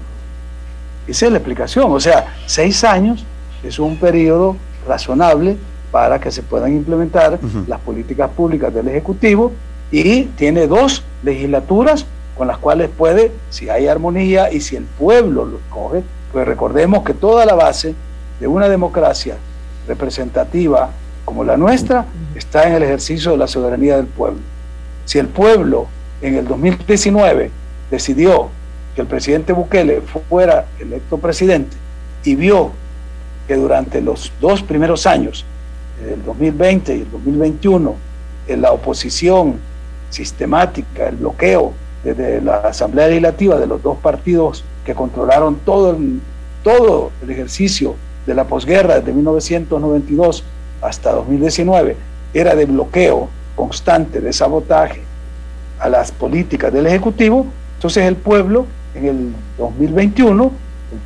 Esa 1.08 1.26
es 1.26 1.32
la 1.32 1.38
explicación. 1.38 1.92
O 1.92 2.00
sea, 2.00 2.36
seis 2.46 2.84
años 2.84 3.26
es 3.64 3.80
un 3.80 3.98
periodo 3.98 4.58
razonable 4.88 5.58
para 5.92 6.20
que 6.20 6.32
se 6.32 6.44
puedan 6.44 6.74
implementar 6.74 7.40
las 7.68 7.80
políticas 7.80 8.30
públicas 8.30 8.74
del 8.74 8.88
Ejecutivo 8.88 9.52
y 9.92 10.24
tiene 10.24 10.68
dos 10.68 11.04
legislaturas 11.24 12.06
con 12.38 12.48
las 12.48 12.58
cuales 12.58 12.90
puede, 12.90 13.32
si 13.50 13.70
hay 13.70 13.88
armonía 13.88 14.52
y 14.52 14.62
si 14.62 14.76
el 14.76 14.84
pueblo 14.84 15.46
lo 15.46 15.58
escoge, 15.58 16.04
pues 16.32 16.48
recordemos 16.48 17.04
que 17.04 17.14
toda 17.14 17.46
la 17.46 17.56
base 17.56 17.96
de 18.40 18.48
una 18.48 18.70
democracia 18.70 19.36
representativa 19.88 20.92
como 21.26 21.44
la 21.44 21.58
nuestra 21.58 22.06
está 22.36 22.68
en 22.68 22.76
el 22.76 22.84
ejercicio 22.84 23.32
de 23.32 23.38
la 23.38 23.48
soberanía 23.48 23.98
del 23.98 24.08
pueblo. 24.08 24.40
Si 25.06 25.20
el 25.20 25.28
pueblo 25.28 25.88
en 26.22 26.36
el 26.36 26.48
2019 26.48 27.52
decidió 27.92 28.50
que 28.96 29.02
el 29.02 29.08
presidente 29.08 29.54
Bukele 29.54 30.02
fuera 30.30 30.66
electo 30.80 31.18
presidente 31.18 31.76
y 32.24 32.36
vio 32.36 32.72
que 33.48 33.56
durante 33.56 34.02
los 34.02 34.32
dos 34.40 34.62
primeros 34.64 35.08
años, 35.08 35.46
el 36.08 36.24
2020 36.24 36.96
y 36.96 37.02
el 37.02 37.12
2021, 37.12 37.96
en 38.48 38.62
la 38.62 38.72
oposición 38.72 39.60
sistemática, 40.10 41.10
el 41.10 41.18
bloqueo 41.18 41.74
desde 42.04 42.42
la 42.42 42.58
Asamblea 42.58 43.08
Legislativa 43.08 43.60
de 43.60 43.68
los 43.68 43.84
dos 43.84 43.98
partidos 43.98 44.64
que 44.86 44.96
controlaron 44.96 45.58
todo 45.66 45.92
el, 45.92 46.22
todo 46.64 47.12
el 47.22 47.30
ejercicio 47.30 47.96
de 48.26 48.34
la 48.34 48.46
posguerra 48.46 49.00
desde 49.00 49.14
1992 49.14 50.44
hasta 50.82 51.12
2019, 51.12 51.96
era 52.34 52.56
de 52.56 52.66
bloqueo 52.66 53.30
constante, 53.56 54.22
de 54.22 54.32
sabotaje 54.32 55.02
a 55.80 55.90
las 55.90 56.12
políticas 56.12 56.72
del 56.72 56.88
Ejecutivo, 56.88 57.46
entonces 57.76 58.06
el 58.06 58.16
pueblo 58.16 58.66
en 58.96 59.06
el 59.06 59.34
2021, 59.58 60.52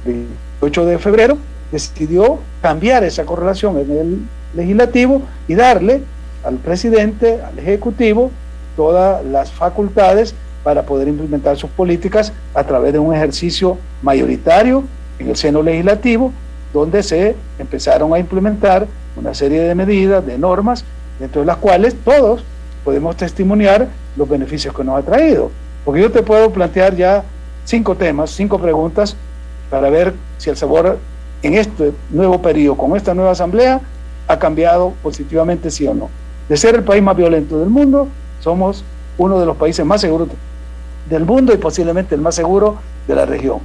el 0.05 0.27
28 0.61 0.85
de 0.85 0.99
febrero, 0.99 1.37
decidió 1.71 2.39
cambiar 2.61 3.03
esa 3.03 3.25
correlación 3.25 3.79
en 3.79 3.91
el 3.91 4.19
legislativo 4.53 5.21
y 5.47 5.55
darle 5.55 6.01
al 6.43 6.55
presidente, 6.55 7.41
al 7.41 7.57
ejecutivo, 7.59 8.31
todas 8.75 9.23
las 9.25 9.51
facultades 9.51 10.35
para 10.63 10.83
poder 10.83 11.07
implementar 11.07 11.57
sus 11.57 11.69
políticas 11.69 12.31
a 12.53 12.63
través 12.63 12.93
de 12.93 12.99
un 12.99 13.13
ejercicio 13.13 13.77
mayoritario 14.01 14.83
en 15.19 15.29
el 15.29 15.35
seno 15.35 15.61
legislativo, 15.61 16.31
donde 16.73 17.03
se 17.03 17.35
empezaron 17.59 18.13
a 18.13 18.19
implementar 18.19 18.87
una 19.15 19.33
serie 19.33 19.61
de 19.61 19.75
medidas, 19.75 20.25
de 20.25 20.37
normas, 20.37 20.83
dentro 21.19 21.41
de 21.41 21.47
las 21.47 21.57
cuales 21.57 21.95
todos 22.03 22.43
podemos 22.83 23.15
testimoniar 23.15 23.87
los 24.15 24.27
beneficios 24.27 24.75
que 24.75 24.83
nos 24.83 24.99
ha 24.99 25.03
traído. 25.03 25.51
Porque 25.85 26.01
yo 26.01 26.11
te 26.11 26.23
puedo 26.23 26.51
plantear 26.51 26.95
ya 26.95 27.23
cinco 27.65 27.95
temas, 27.95 28.31
cinco 28.31 28.59
preguntas 28.59 29.15
para 29.69 29.89
ver 29.89 30.13
si 30.37 30.49
el 30.49 30.57
sabor 30.57 30.97
en 31.41 31.53
este 31.55 31.91
nuevo 32.09 32.41
periodo, 32.41 32.77
con 32.77 32.95
esta 32.95 33.13
nueva 33.13 33.31
asamblea, 33.31 33.81
ha 34.27 34.39
cambiado 34.39 34.93
positivamente, 35.01 35.71
sí 35.71 35.87
o 35.87 35.93
no. 35.93 36.09
De 36.49 36.57
ser 36.57 36.75
el 36.75 36.83
país 36.83 37.01
más 37.01 37.15
violento 37.15 37.59
del 37.59 37.69
mundo, 37.69 38.07
somos 38.39 38.83
uno 39.17 39.39
de 39.39 39.45
los 39.45 39.57
países 39.57 39.85
más 39.85 40.01
seguros 40.01 40.29
del 41.09 41.25
mundo 41.25 41.53
y 41.53 41.57
posiblemente 41.57 42.15
el 42.15 42.21
más 42.21 42.35
seguro 42.35 42.77
de 43.07 43.15
la 43.15 43.25
región. 43.25 43.59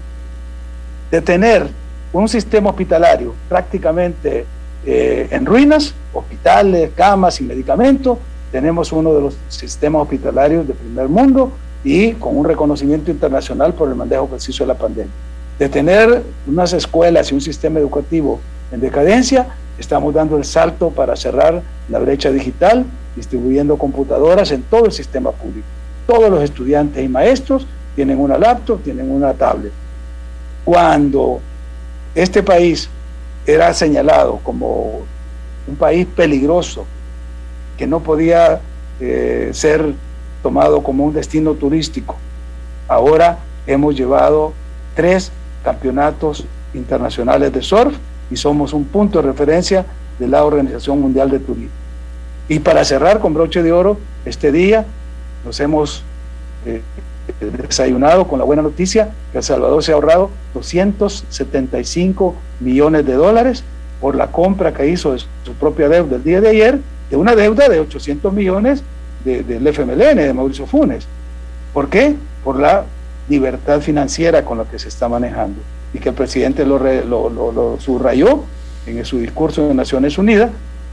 De 1.10 1.20
tener 1.20 1.68
un 2.12 2.28
sistema 2.28 2.70
hospitalario 2.70 3.34
prácticamente 3.48 4.46
eh, 4.84 5.28
en 5.30 5.44
ruinas, 5.44 5.94
hospitales, 6.12 6.90
camas 6.94 7.40
y 7.40 7.44
medicamentos, 7.44 8.18
tenemos 8.50 8.92
uno 8.92 9.12
de 9.14 9.20
los 9.20 9.36
sistemas 9.48 10.02
hospitalarios 10.02 10.66
de 10.66 10.74
primer 10.74 11.08
mundo 11.08 11.52
y 11.84 12.12
con 12.12 12.36
un 12.36 12.44
reconocimiento 12.44 13.10
internacional 13.10 13.74
por 13.74 13.88
el 13.88 13.94
manejo 13.94 14.26
preciso 14.26 14.64
de 14.64 14.68
la 14.68 14.78
pandemia. 14.78 15.12
De 15.58 15.68
tener 15.68 16.22
unas 16.46 16.72
escuelas 16.72 17.30
y 17.30 17.34
un 17.34 17.40
sistema 17.40 17.78
educativo 17.78 18.40
en 18.70 18.80
decadencia, 18.80 19.46
estamos 19.78 20.12
dando 20.12 20.36
el 20.36 20.44
salto 20.44 20.90
para 20.90 21.16
cerrar 21.16 21.62
la 21.88 21.98
brecha 21.98 22.30
digital, 22.30 22.84
distribuyendo 23.16 23.76
computadoras 23.76 24.50
en 24.50 24.62
todo 24.62 24.86
el 24.86 24.92
sistema 24.92 25.32
público. 25.32 25.66
Todos 26.06 26.30
los 26.30 26.42
estudiantes 26.42 27.04
y 27.04 27.08
maestros 27.08 27.66
tienen 27.94 28.18
una 28.18 28.38
laptop, 28.38 28.82
tienen 28.82 29.10
una 29.10 29.32
tablet. 29.34 29.72
Cuando 30.64 31.40
este 32.14 32.42
país 32.42 32.88
era 33.46 33.72
señalado 33.72 34.40
como 34.42 35.00
un 35.66 35.76
país 35.76 36.06
peligroso, 36.06 36.86
que 37.76 37.86
no 37.86 38.00
podía 38.00 38.60
eh, 39.00 39.50
ser 39.52 39.94
tomado 40.42 40.82
como 40.82 41.04
un 41.04 41.14
destino 41.14 41.54
turístico. 41.54 42.16
Ahora 42.88 43.38
hemos 43.66 43.94
llevado 43.96 44.52
tres 44.94 45.30
campeonatos 45.62 46.44
internacionales 46.74 47.52
de 47.52 47.62
surf 47.62 47.96
y 48.30 48.36
somos 48.36 48.72
un 48.72 48.84
punto 48.84 49.20
de 49.20 49.28
referencia 49.28 49.86
de 50.18 50.28
la 50.28 50.44
Organización 50.44 51.00
Mundial 51.00 51.30
de 51.30 51.38
Turismo. 51.38 51.70
Y 52.48 52.60
para 52.60 52.84
cerrar 52.84 53.20
con 53.20 53.34
broche 53.34 53.62
de 53.62 53.72
oro, 53.72 53.98
este 54.24 54.52
día 54.52 54.86
nos 55.44 55.60
hemos 55.60 56.02
eh, 56.66 56.82
desayunado 57.40 58.26
con 58.26 58.38
la 58.38 58.44
buena 58.44 58.62
noticia 58.62 59.10
que 59.32 59.38
El 59.38 59.44
Salvador 59.44 59.82
se 59.82 59.92
ha 59.92 59.94
ahorrado 59.94 60.30
275 60.54 62.34
millones 62.60 63.06
de 63.06 63.14
dólares 63.14 63.64
por 64.00 64.14
la 64.14 64.28
compra 64.28 64.72
que 64.72 64.88
hizo 64.88 65.12
de 65.12 65.18
su 65.18 65.52
propia 65.58 65.88
deuda 65.88 66.16
el 66.16 66.24
día 66.24 66.40
de 66.40 66.48
ayer, 66.48 66.78
de 67.10 67.16
una 67.16 67.34
deuda 67.34 67.68
de 67.68 67.80
800 67.80 68.32
millones 68.32 68.82
del 69.24 69.66
FMLN, 69.66 70.16
de 70.16 70.32
Mauricio 70.32 70.66
Funes. 70.66 71.06
¿Por 71.74 71.88
qué? 71.88 72.14
Por 72.44 72.58
la 72.58 72.84
libertad 73.28 73.80
financiera 73.80 74.44
con 74.44 74.58
la 74.58 74.64
que 74.64 74.78
se 74.78 74.88
está 74.88 75.08
manejando 75.08 75.60
y 75.92 75.98
que 75.98 76.10
el 76.10 76.14
presidente 76.14 76.64
lo, 76.64 76.78
lo, 76.78 77.76
subrayó 77.80 78.44
en 78.86 79.04
su 79.04 79.18
discurso 79.18 79.68
de 79.68 79.74
Naciones 79.74 80.18
Unidas, 80.18 80.50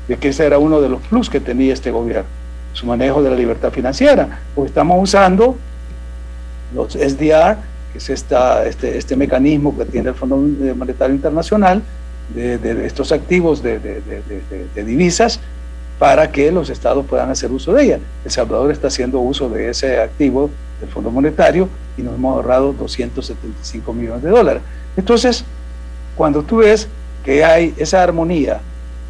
de 0.07 0.17
que 0.17 0.29
ese 0.29 0.45
era 0.45 0.57
uno 0.57 0.81
de 0.81 0.89
los 0.89 1.01
plus 1.01 1.29
que 1.29 1.39
tenía 1.39 1.73
este 1.73 1.91
gobierno, 1.91 2.29
su 2.73 2.85
manejo 2.85 3.23
de 3.23 3.29
la 3.29 3.35
libertad 3.35 3.71
financiera, 3.71 4.39
porque 4.53 4.69
estamos 4.69 5.01
usando 5.01 5.57
los 6.73 6.93
SDR, 6.93 7.57
que 7.91 7.97
es 7.97 8.09
esta, 8.09 8.65
este, 8.65 8.97
este 8.97 9.15
mecanismo 9.15 9.77
que 9.77 9.85
tiene 9.85 10.09
el 10.09 10.15
Fondo 10.15 10.37
Monetario 10.75 11.15
Internacional, 11.15 11.81
de, 12.33 12.85
estos 12.85 13.11
activos 13.11 13.61
de, 13.61 13.79
divisas, 14.75 15.39
para 15.99 16.31
que 16.31 16.51
los 16.51 16.69
estados 16.69 17.05
puedan 17.05 17.29
hacer 17.29 17.51
uso 17.51 17.73
de 17.73 17.83
ella. 17.83 17.99
El 18.23 18.31
Salvador 18.31 18.71
está 18.71 18.87
haciendo 18.87 19.19
uso 19.19 19.49
de 19.49 19.69
ese 19.69 19.99
activo 19.99 20.49
del 20.79 20.89
Fondo 20.89 21.09
Monetario 21.09 21.69
y 21.97 22.01
nos 22.01 22.15
hemos 22.15 22.35
ahorrado 22.35 22.73
275 22.73 23.93
millones 23.93 24.23
de 24.23 24.29
dólares. 24.29 24.61
Entonces, 24.97 25.45
cuando 26.15 26.43
tú 26.43 26.57
ves 26.57 26.87
que 27.23 27.43
hay 27.43 27.73
esa 27.77 28.03
armonía 28.03 28.59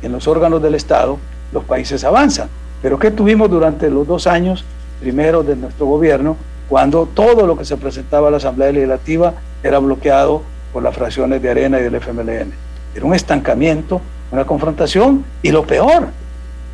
en 0.01 0.11
los 0.11 0.27
órganos 0.27 0.61
del 0.61 0.75
Estado, 0.75 1.17
los 1.51 1.63
países 1.63 2.03
avanzan. 2.03 2.49
Pero 2.81 2.99
¿qué 2.99 3.11
tuvimos 3.11 3.49
durante 3.49 3.89
los 3.89 4.07
dos 4.07 4.27
años 4.27 4.63
primero 4.99 5.43
de 5.43 5.55
nuestro 5.55 5.85
gobierno, 5.87 6.37
cuando 6.69 7.07
todo 7.07 7.47
lo 7.47 7.57
que 7.57 7.65
se 7.65 7.77
presentaba 7.77 8.27
a 8.27 8.31
la 8.31 8.37
Asamblea 8.37 8.71
Legislativa 8.71 9.33
era 9.63 9.79
bloqueado 9.79 10.43
por 10.71 10.83
las 10.83 10.95
fracciones 10.95 11.41
de 11.41 11.49
Arena 11.49 11.79
y 11.79 11.83
del 11.83 11.95
FMLN? 11.95 12.53
Era 12.95 13.05
un 13.05 13.13
estancamiento, 13.13 14.01
una 14.31 14.45
confrontación 14.45 15.25
y 15.41 15.51
lo 15.51 15.65
peor, 15.65 16.07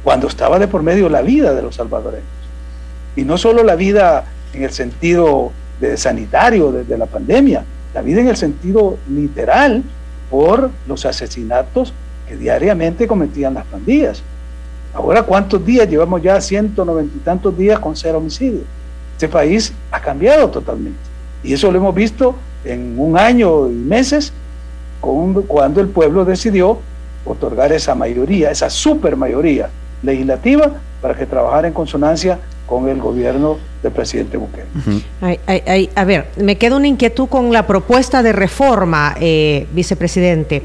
cuando 0.03 0.27
estaba 0.27 0.59
de 0.59 0.67
por 0.67 0.83
medio 0.83 1.09
la 1.09 1.21
vida 1.21 1.53
de 1.53 1.61
los 1.61 1.75
salvadoreños. 1.75 2.25
Y 3.15 3.23
no 3.23 3.37
solo 3.37 3.63
la 3.63 3.75
vida 3.75 4.25
en 4.53 4.63
el 4.63 4.71
sentido 4.71 5.51
de 5.79 5.97
sanitario 5.97 6.71
de, 6.71 6.97
la 6.97 7.05
pandemia, 7.05 7.63
la 7.93 8.01
vida 8.01 8.21
en 8.21 8.27
el 8.27 8.37
sentido 8.37 8.97
literal 9.09 9.83
por 10.29 10.71
los 10.87 11.05
asesinatos 11.05 11.93
que 12.27 12.37
diariamente 12.37 13.07
cometían 13.07 13.53
las 13.53 13.65
pandillas. 13.65 14.21
Ahora, 14.93 15.23
¿cuántos 15.23 15.65
días? 15.65 15.89
Llevamos 15.89 16.21
ya 16.21 16.39
190 16.39 17.17
y 17.17 17.19
tantos 17.19 17.57
días 17.57 17.79
con 17.79 17.95
cero 17.95 18.17
homicidios. 18.17 18.63
Este 19.13 19.27
país 19.27 19.73
ha 19.91 19.99
cambiado 19.99 20.49
totalmente. 20.49 20.99
Y 21.43 21.53
eso 21.53 21.71
lo 21.71 21.77
hemos 21.77 21.95
visto 21.95 22.35
en 22.63 22.95
un 22.97 23.17
año 23.17 23.67
y 23.69 23.73
meses 23.73 24.33
cuando 24.99 25.81
el 25.81 25.87
pueblo 25.87 26.25
decidió 26.25 26.79
otorgar 27.25 27.71
esa 27.71 27.95
mayoría, 27.95 28.51
esa 28.51 28.69
super 28.69 29.15
mayoría 29.15 29.69
legislativa 30.03 30.71
para 31.01 31.15
que 31.15 31.25
trabajara 31.25 31.67
en 31.67 31.73
consonancia 31.73 32.39
con 32.65 32.87
el 32.87 32.99
gobierno 33.01 33.57
del 33.83 33.91
presidente 33.91 34.37
Bukele. 34.37 34.67
a 35.95 36.03
ver, 36.05 36.27
me 36.37 36.57
queda 36.57 36.77
una 36.77 36.87
inquietud 36.87 37.27
con 37.27 37.51
la 37.51 37.67
propuesta 37.67 38.23
de 38.23 38.31
reforma, 38.31 39.15
eh, 39.19 39.67
vicepresidente. 39.73 40.63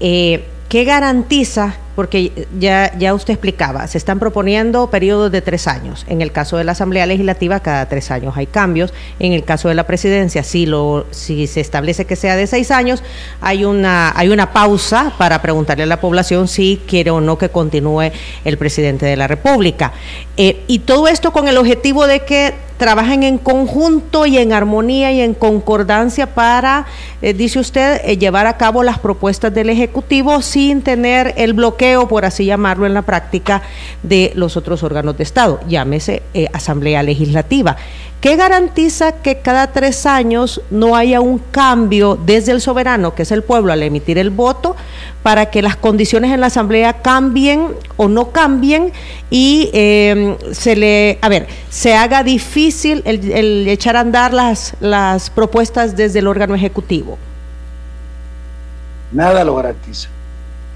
Eh, 0.00 0.44
¿Qué 0.68 0.84
garantiza 0.84 1.76
porque 1.94 2.46
ya, 2.58 2.96
ya 2.98 3.14
usted 3.14 3.34
explicaba, 3.34 3.86
se 3.86 3.98
están 3.98 4.18
proponiendo 4.18 4.88
periodos 4.90 5.30
de 5.30 5.42
tres 5.42 5.66
años. 5.68 6.04
En 6.08 6.22
el 6.22 6.32
caso 6.32 6.56
de 6.56 6.64
la 6.64 6.72
Asamblea 6.72 7.06
Legislativa, 7.06 7.60
cada 7.60 7.86
tres 7.88 8.10
años 8.10 8.34
hay 8.36 8.46
cambios. 8.46 8.92
En 9.18 9.32
el 9.32 9.44
caso 9.44 9.68
de 9.68 9.74
la 9.74 9.86
presidencia, 9.86 10.42
si, 10.42 10.66
lo, 10.66 11.06
si 11.10 11.46
se 11.46 11.60
establece 11.60 12.04
que 12.06 12.16
sea 12.16 12.36
de 12.36 12.46
seis 12.46 12.70
años, 12.70 13.02
hay 13.40 13.64
una, 13.64 14.12
hay 14.16 14.28
una 14.30 14.52
pausa 14.52 15.12
para 15.18 15.42
preguntarle 15.42 15.84
a 15.84 15.86
la 15.86 16.00
población 16.00 16.48
si 16.48 16.80
quiere 16.86 17.10
o 17.10 17.20
no 17.20 17.38
que 17.38 17.50
continúe 17.50 18.10
el 18.44 18.58
presidente 18.58 19.06
de 19.06 19.16
la 19.16 19.28
República. 19.28 19.92
Eh, 20.36 20.64
y 20.66 20.80
todo 20.80 21.08
esto 21.08 21.32
con 21.32 21.48
el 21.48 21.58
objetivo 21.58 22.06
de 22.06 22.20
que 22.20 22.54
trabajen 22.82 23.22
en 23.22 23.38
conjunto 23.38 24.26
y 24.26 24.38
en 24.38 24.52
armonía 24.52 25.12
y 25.12 25.20
en 25.20 25.34
concordancia 25.34 26.34
para, 26.34 26.86
eh, 27.20 27.32
dice 27.32 27.60
usted, 27.60 28.00
eh, 28.02 28.18
llevar 28.18 28.48
a 28.48 28.56
cabo 28.56 28.82
las 28.82 28.98
propuestas 28.98 29.54
del 29.54 29.70
Ejecutivo 29.70 30.42
sin 30.42 30.82
tener 30.82 31.32
el 31.36 31.52
bloqueo, 31.52 31.81
por 32.08 32.24
así 32.24 32.44
llamarlo 32.44 32.86
en 32.86 32.94
la 32.94 33.02
práctica, 33.02 33.62
de 34.02 34.32
los 34.34 34.56
otros 34.56 34.82
órganos 34.82 35.16
de 35.16 35.24
Estado, 35.24 35.60
llámese 35.68 36.22
eh, 36.34 36.46
Asamblea 36.52 37.02
Legislativa. 37.02 37.76
¿Qué 38.20 38.36
garantiza 38.36 39.20
que 39.20 39.38
cada 39.38 39.72
tres 39.72 40.06
años 40.06 40.60
no 40.70 40.94
haya 40.94 41.20
un 41.20 41.38
cambio 41.38 42.16
desde 42.24 42.52
el 42.52 42.60
soberano, 42.60 43.16
que 43.16 43.22
es 43.22 43.32
el 43.32 43.42
pueblo, 43.42 43.72
al 43.72 43.82
emitir 43.82 44.16
el 44.16 44.30
voto, 44.30 44.76
para 45.24 45.46
que 45.46 45.60
las 45.60 45.74
condiciones 45.74 46.30
en 46.30 46.40
la 46.40 46.46
Asamblea 46.46 47.02
cambien 47.02 47.74
o 47.96 48.06
no 48.06 48.30
cambien 48.30 48.92
y 49.28 49.70
em, 49.72 50.36
se 50.52 50.76
le, 50.76 51.18
a 51.20 51.28
ver, 51.28 51.48
se 51.68 51.94
haga 51.94 52.22
difícil 52.22 53.02
el, 53.04 53.66
echar 53.66 53.96
a 53.96 54.00
andar 54.00 54.32
las, 54.32 54.74
las 54.78 55.28
propuestas 55.28 55.96
desde 55.96 56.20
el 56.20 56.28
órgano 56.28 56.54
ejecutivo? 56.54 57.18
Nada 59.10 59.42
lo 59.42 59.56
garantiza. 59.56 60.08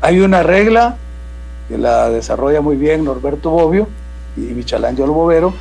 Hay 0.06 0.20
una 0.20 0.44
regla 0.44 0.94
que 1.66 1.76
la 1.76 2.08
desarrolla 2.10 2.60
muy 2.60 2.76
bien 2.76 3.04
Norberto 3.04 3.50
Bobbio 3.50 3.88
y 4.36 4.42
Michelangelo 4.42 5.12
Bovero, 5.12 5.52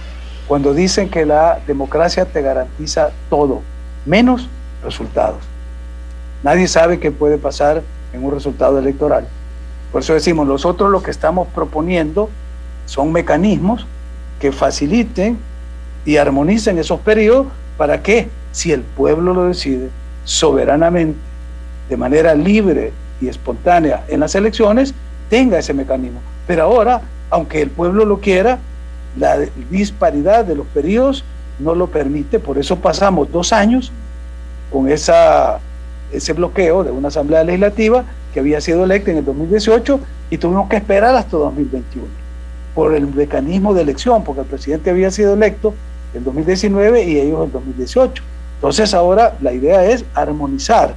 cuando 0.47 0.71
dicen 0.75 1.09
que 1.09 1.25
la 1.25 1.61
democracia 1.65 2.25
te 2.25 2.43
garantiza 2.43 3.09
todo, 3.31 3.63
menos 4.05 4.47
resultados. 4.83 5.39
Nadie 6.43 6.67
sabe 6.67 6.99
qué 6.99 7.09
puede 7.09 7.39
pasar 7.39 7.81
en 8.13 8.23
un 8.23 8.31
resultado 8.31 8.77
electoral. 8.77 9.27
Por 9.91 10.03
eso 10.03 10.13
decimos, 10.13 10.45
nosotros 10.45 10.91
lo 10.91 11.01
que 11.01 11.09
estamos 11.09 11.47
proponiendo 11.47 12.29
son 12.85 13.11
mecanismos 13.11 13.87
que 14.39 14.51
faciliten 14.51 15.39
y 16.05 16.17
armonicen 16.17 16.77
esos 16.77 16.99
periodos 16.99 17.47
para 17.77 18.03
que, 18.03 18.29
si 18.51 18.71
el 18.71 18.81
pueblo 18.81 19.33
lo 19.33 19.47
decide 19.47 19.89
soberanamente, 20.23 21.17
de 21.89 21.97
manera 21.97 22.35
libre 22.35 22.93
y 23.21 23.27
espontánea 23.27 24.03
en 24.07 24.19
las 24.19 24.35
elecciones, 24.35 24.93
tenga 25.29 25.59
ese 25.59 25.73
mecanismo. 25.73 26.19
Pero 26.47 26.63
ahora, 26.63 27.01
aunque 27.29 27.61
el 27.61 27.69
pueblo 27.69 28.05
lo 28.05 28.19
quiera, 28.19 28.59
la 29.17 29.37
disparidad 29.69 30.45
de 30.45 30.55
los 30.55 30.67
periodos 30.67 31.23
no 31.59 31.73
lo 31.73 31.87
permite, 31.87 32.39
por 32.39 32.57
eso 32.57 32.75
pasamos 32.75 33.31
dos 33.31 33.53
años 33.53 33.91
con 34.71 34.89
ese 34.89 36.33
bloqueo 36.33 36.83
de 36.83 36.91
una 36.91 37.07
asamblea 37.07 37.43
legislativa 37.43 38.03
que 38.33 38.41
había 38.41 38.59
sido 38.59 38.83
electa 38.83 39.11
en 39.11 39.17
el 39.17 39.25
2018 39.25 39.99
y 40.29 40.37
tuvimos 40.37 40.67
que 40.69 40.75
esperar 40.75 41.15
hasta 41.15 41.37
2021 41.37 42.07
por 42.73 42.93
el 42.93 43.07
mecanismo 43.07 43.73
de 43.73 43.83
elección, 43.83 44.23
porque 44.25 44.41
el 44.41 44.47
presidente 44.47 44.89
había 44.89 45.09
sido 45.09 45.33
electo 45.33 45.73
en 46.13 46.25
2019 46.25 47.03
y 47.03 47.19
ellos 47.19 47.45
en 47.45 47.51
2018. 47.53 48.21
Entonces 48.55 48.93
ahora 48.93 49.37
la 49.41 49.53
idea 49.53 49.85
es 49.85 50.03
armonizar 50.13 50.93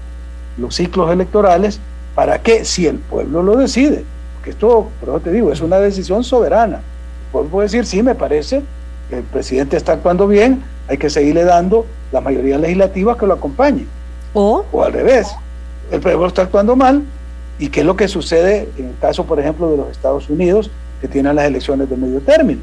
los 0.56 0.74
ciclos 0.74 1.12
electorales 1.12 1.78
para 2.18 2.42
que, 2.42 2.64
si 2.64 2.84
el 2.84 2.96
pueblo 2.96 3.44
lo 3.44 3.54
decide, 3.54 4.02
porque 4.34 4.50
esto, 4.50 4.88
pero 4.98 5.20
te 5.20 5.30
digo, 5.30 5.52
es 5.52 5.60
una 5.60 5.78
decisión 5.78 6.24
soberana, 6.24 6.80
puedo 7.30 7.60
decir, 7.60 7.86
sí, 7.86 8.02
me 8.02 8.16
parece 8.16 8.60
que 9.08 9.18
el 9.18 9.22
presidente 9.22 9.76
está 9.76 9.92
actuando 9.92 10.26
bien, 10.26 10.60
hay 10.88 10.98
que 10.98 11.10
seguirle 11.10 11.44
dando 11.44 11.86
la 12.10 12.20
mayoría 12.20 12.58
legislativa 12.58 13.16
que 13.16 13.24
lo 13.24 13.34
acompañe. 13.34 13.86
O, 14.34 14.64
o 14.72 14.82
al 14.82 14.94
revés, 14.94 15.28
el 15.92 16.00
pueblo 16.00 16.26
está 16.26 16.42
actuando 16.42 16.74
mal, 16.74 17.04
y 17.56 17.68
qué 17.68 17.80
es 17.82 17.86
lo 17.86 17.94
que 17.94 18.08
sucede 18.08 18.68
en 18.76 18.86
el 18.86 18.98
caso, 19.00 19.22
por 19.24 19.38
ejemplo, 19.38 19.70
de 19.70 19.76
los 19.76 19.88
Estados 19.88 20.28
Unidos, 20.28 20.72
que 21.00 21.06
tienen 21.06 21.36
las 21.36 21.44
elecciones 21.44 21.88
de 21.88 21.96
medio 21.96 22.18
término. 22.18 22.62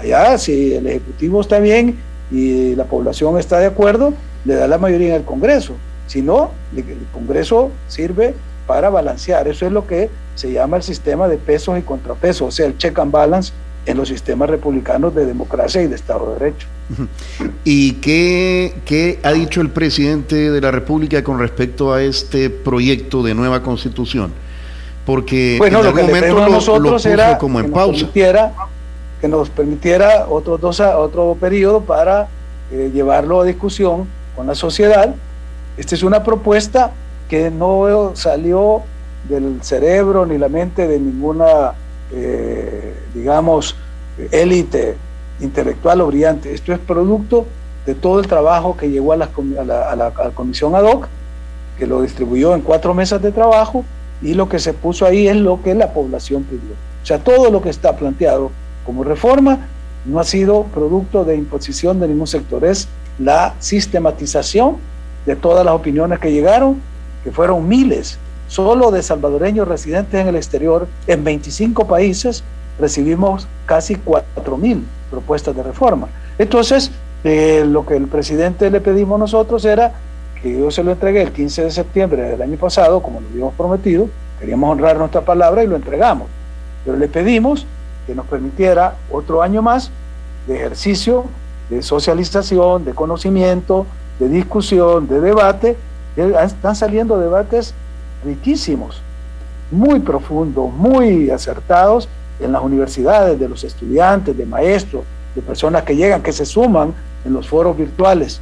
Allá, 0.00 0.36
si 0.36 0.74
el 0.74 0.84
Ejecutivo 0.84 1.42
está 1.42 1.60
bien 1.60 1.96
y 2.32 2.74
la 2.74 2.86
población 2.86 3.38
está 3.38 3.60
de 3.60 3.66
acuerdo, 3.66 4.14
le 4.44 4.56
da 4.56 4.66
la 4.66 4.78
mayoría 4.78 5.10
en 5.10 5.14
el 5.14 5.24
Congreso. 5.24 5.74
Si 6.08 6.22
no, 6.22 6.50
el 6.76 6.84
Congreso 7.12 7.70
sirve 7.86 8.34
para 8.66 8.90
balancear. 8.90 9.48
Eso 9.48 9.66
es 9.66 9.72
lo 9.72 9.86
que 9.86 10.10
se 10.34 10.52
llama 10.52 10.76
el 10.76 10.82
sistema 10.82 11.28
de 11.28 11.38
pesos 11.38 11.78
y 11.78 11.82
contrapesos, 11.82 12.48
o 12.48 12.50
sea, 12.50 12.66
el 12.66 12.76
check 12.76 12.98
and 12.98 13.12
balance 13.12 13.52
en 13.86 13.96
los 13.96 14.08
sistemas 14.08 14.50
republicanos 14.50 15.14
de 15.14 15.26
democracia 15.26 15.80
y 15.80 15.86
de 15.86 15.94
Estado 15.94 16.32
de 16.32 16.38
Derecho. 16.40 16.66
¿Y 17.64 17.92
qué, 17.94 18.74
qué, 18.84 19.20
ha 19.22 19.32
dicho 19.32 19.60
el 19.60 19.70
presidente 19.70 20.50
de 20.50 20.60
la 20.60 20.72
República 20.72 21.22
con 21.22 21.38
respecto 21.38 21.92
a 21.92 22.02
este 22.02 22.50
proyecto 22.50 23.22
de 23.22 23.34
nueva 23.34 23.62
constitución? 23.62 24.32
Porque 25.04 25.56
bueno, 25.58 25.80
en 25.80 25.86
algún 25.86 26.06
momento 26.06 26.34
lo, 26.34 26.48
nosotros 26.48 27.06
era 27.06 27.38
como 27.38 27.60
en 27.60 27.70
pausa. 27.70 28.08
que 28.12 29.28
nos 29.28 29.48
permitiera 29.50 30.26
otro, 30.28 30.58
dos, 30.58 30.80
otro 30.80 31.36
periodo 31.40 31.80
para 31.80 32.28
eh, 32.72 32.90
llevarlo 32.92 33.40
a 33.40 33.44
discusión 33.44 34.08
con 34.34 34.48
la 34.48 34.56
sociedad 34.56 35.14
esta 35.76 35.94
es 35.94 36.02
una 36.02 36.22
propuesta 36.22 36.92
que 37.28 37.50
no 37.50 38.12
salió 38.14 38.82
del 39.28 39.62
cerebro 39.62 40.26
ni 40.26 40.38
la 40.38 40.48
mente 40.48 40.86
de 40.86 40.98
ninguna, 40.98 41.72
eh, 42.12 42.94
digamos, 43.14 43.76
élite 44.30 44.96
intelectual 45.40 46.00
o 46.00 46.06
brillante. 46.06 46.54
Esto 46.54 46.72
es 46.72 46.78
producto 46.78 47.46
de 47.84 47.94
todo 47.94 48.20
el 48.20 48.26
trabajo 48.26 48.76
que 48.76 48.90
llegó 48.90 49.12
a 49.12 49.16
la, 49.16 49.28
comisión 50.34 50.74
ad 50.74 50.84
hoc, 50.84 51.08
que 51.78 51.86
lo 51.86 52.02
distribuyó 52.02 52.54
en 52.54 52.62
cuatro 52.62 52.94
mesas 52.94 53.22
de 53.22 53.32
trabajo 53.32 53.84
y 54.22 54.34
lo 54.34 54.48
que 54.48 54.58
se 54.58 54.72
puso 54.72 55.06
ahí 55.06 55.28
es 55.28 55.36
lo 55.36 55.62
que 55.62 55.74
la 55.74 55.92
población 55.92 56.44
pidió. 56.44 56.74
O 57.02 57.06
sea, 57.06 57.18
todo 57.18 57.50
lo 57.50 57.62
que 57.62 57.70
está 57.70 57.96
planteado 57.96 58.50
como 58.84 59.04
reforma 59.04 59.68
no 60.04 60.20
ha 60.20 60.24
sido 60.24 60.64
producto 60.64 61.24
de 61.24 61.36
imposición 61.36 62.00
de 62.00 62.08
ningún 62.08 62.26
sector, 62.26 62.64
es 62.64 62.88
la 63.18 63.54
sistematización 63.58 64.76
de 65.26 65.36
todas 65.36 65.64
las 65.64 65.74
opiniones 65.74 66.18
que 66.18 66.32
llegaron, 66.32 66.80
que 67.26 67.32
fueron 67.32 67.66
miles, 67.66 68.20
solo 68.46 68.92
de 68.92 69.02
salvadoreños 69.02 69.66
residentes 69.66 70.20
en 70.20 70.28
el 70.28 70.36
exterior, 70.36 70.86
en 71.08 71.24
25 71.24 71.84
países, 71.88 72.44
recibimos 72.78 73.48
casi 73.66 73.96
4.000 73.96 74.84
propuestas 75.10 75.56
de 75.56 75.64
reforma. 75.64 76.06
Entonces, 76.38 76.92
eh, 77.24 77.64
lo 77.66 77.84
que 77.84 77.96
el 77.96 78.06
presidente 78.06 78.70
le 78.70 78.80
pedimos 78.80 79.18
nosotros 79.18 79.64
era 79.64 79.92
que 80.40 80.56
yo 80.56 80.70
se 80.70 80.84
lo 80.84 80.92
entregué 80.92 81.22
el 81.22 81.32
15 81.32 81.64
de 81.64 81.70
septiembre 81.72 82.22
del 82.22 82.40
año 82.40 82.56
pasado, 82.58 83.02
como 83.02 83.20
lo 83.20 83.26
habíamos 83.26 83.54
prometido, 83.54 84.08
queríamos 84.38 84.70
honrar 84.70 84.96
nuestra 84.96 85.22
palabra 85.22 85.64
y 85.64 85.66
lo 85.66 85.74
entregamos. 85.74 86.28
Pero 86.84 86.96
le 86.96 87.08
pedimos 87.08 87.66
que 88.06 88.14
nos 88.14 88.26
permitiera 88.26 88.94
otro 89.10 89.42
año 89.42 89.62
más 89.62 89.90
de 90.46 90.54
ejercicio, 90.54 91.24
de 91.70 91.82
socialización, 91.82 92.84
de 92.84 92.94
conocimiento, 92.94 93.84
de 94.20 94.28
discusión, 94.28 95.08
de 95.08 95.20
debate, 95.20 95.76
están 96.16 96.74
saliendo 96.74 97.18
debates 97.18 97.74
riquísimos, 98.24 99.02
muy 99.70 100.00
profundos, 100.00 100.72
muy 100.72 101.30
acertados 101.30 102.08
en 102.40 102.52
las 102.52 102.62
universidades, 102.62 103.38
de 103.38 103.48
los 103.48 103.64
estudiantes, 103.64 104.36
de 104.36 104.46
maestros, 104.46 105.04
de 105.34 105.42
personas 105.42 105.82
que 105.82 105.96
llegan, 105.96 106.22
que 106.22 106.32
se 106.32 106.46
suman 106.46 106.94
en 107.24 107.32
los 107.32 107.48
foros 107.48 107.76
virtuales. 107.76 108.40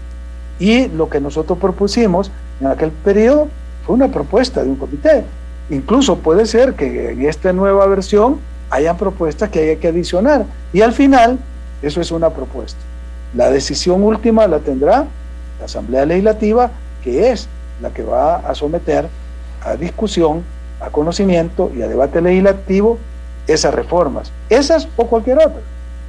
Y 0.58 0.88
lo 0.88 1.08
que 1.08 1.20
nosotros 1.20 1.58
propusimos 1.58 2.30
en 2.60 2.68
aquel 2.68 2.90
periodo 2.90 3.48
fue 3.84 3.96
una 3.96 4.08
propuesta 4.08 4.62
de 4.62 4.70
un 4.70 4.76
comité. 4.76 5.24
Incluso 5.70 6.18
puede 6.18 6.46
ser 6.46 6.74
que 6.74 7.10
en 7.10 7.26
esta 7.26 7.52
nueva 7.52 7.86
versión 7.86 8.38
hayan 8.70 8.96
propuestas 8.96 9.50
que 9.50 9.60
haya 9.60 9.80
que 9.80 9.88
adicionar. 9.88 10.46
Y 10.72 10.80
al 10.82 10.92
final, 10.92 11.38
eso 11.82 12.00
es 12.00 12.10
una 12.10 12.30
propuesta. 12.30 12.80
La 13.34 13.50
decisión 13.50 14.02
última 14.02 14.46
la 14.46 14.58
tendrá 14.60 15.06
la 15.58 15.64
Asamblea 15.64 16.06
Legislativa, 16.06 16.70
que 17.02 17.30
es 17.30 17.48
la 17.80 17.90
que 17.90 18.02
va 18.02 18.36
a 18.36 18.54
someter 18.54 19.08
a 19.62 19.76
discusión, 19.76 20.42
a 20.80 20.90
conocimiento 20.90 21.70
y 21.74 21.82
a 21.82 21.88
debate 21.88 22.20
legislativo 22.20 22.98
esas 23.46 23.74
reformas, 23.74 24.32
esas 24.48 24.88
o 24.96 25.06
cualquier 25.06 25.38
otra, 25.38 25.60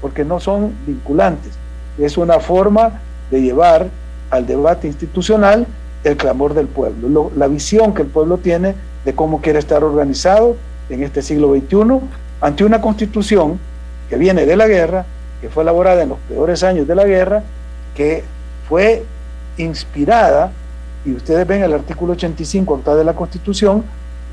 porque 0.02 0.24
no 0.24 0.40
son 0.40 0.74
vinculantes. 0.86 1.54
Es 1.98 2.18
una 2.18 2.40
forma 2.40 3.02
de 3.32 3.42
llevar 3.42 3.88
al 4.30 4.46
debate 4.46 4.88
institucional 4.88 5.66
el 6.04 6.18
clamor 6.18 6.54
del 6.54 6.68
pueblo, 6.68 7.32
la 7.36 7.48
visión 7.48 7.94
que 7.94 8.04
el 8.04 8.08
pueblo 8.08 8.38
tiene 8.38 8.76
de 9.04 9.14
cómo 9.14 9.42
quiere 9.42 9.60
estar 9.60 9.84
organizado 9.84 10.56
en 10.90 11.04
este 11.04 11.22
siglo 11.22 11.54
XXI 11.56 12.00
ante 12.42 12.64
una 12.64 12.82
constitución 12.82 13.60
que 14.10 14.18
viene 14.18 14.46
de 14.46 14.56
la 14.56 14.68
guerra, 14.68 15.06
que 15.42 15.50
fue 15.50 15.64
elaborada 15.64 16.04
en 16.04 16.10
los 16.10 16.20
peores 16.30 16.64
años 16.64 16.88
de 16.88 16.96
la 16.96 17.06
guerra, 17.06 17.44
que 17.96 18.24
fue 18.68 19.04
inspirada, 19.58 20.52
y 21.06 21.14
ustedes 21.14 21.46
ven 21.48 21.64
el 21.64 21.74
artículo 21.74 22.14
85 22.14 22.82
de 22.96 23.04
la 23.04 23.14
constitución, 23.14 23.84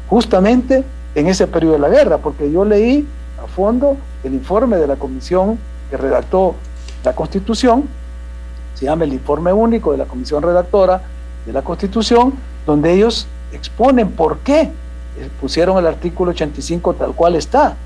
justamente 0.09 0.85
en 1.15 1.27
ese 1.27 1.47
periodo 1.47 1.75
de 1.75 1.79
la 1.81 1.89
guerra, 1.89 2.19
porque 2.19 2.51
yo 2.51 2.65
leí 2.65 3.07
a 3.43 3.47
fondo 3.47 3.97
el 4.25 4.35
informe 4.35 4.77
de 4.77 4.87
la 4.87 4.97
comisión 4.97 5.59
que 5.91 5.97
redactó 5.97 6.55
la 7.05 7.15
constitución, 7.15 7.85
se 8.75 8.87
llama 8.87 9.05
el 9.05 9.13
informe 9.13 9.53
único 9.53 9.93
de 9.93 9.99
la 9.99 10.07
comisión 10.07 10.43
redactora 10.43 11.03
de 11.45 11.53
la 11.53 11.63
constitución, 11.63 12.35
donde 12.65 12.93
ellos 12.93 13.27
exponen 13.53 14.11
por 14.11 14.39
qué 14.39 14.71
pusieron 15.41 15.79
el 15.79 15.87
artículo 15.87 16.31
85 16.31 16.95
tal 16.95 17.13
cual 17.13 17.37
está, 17.37 17.77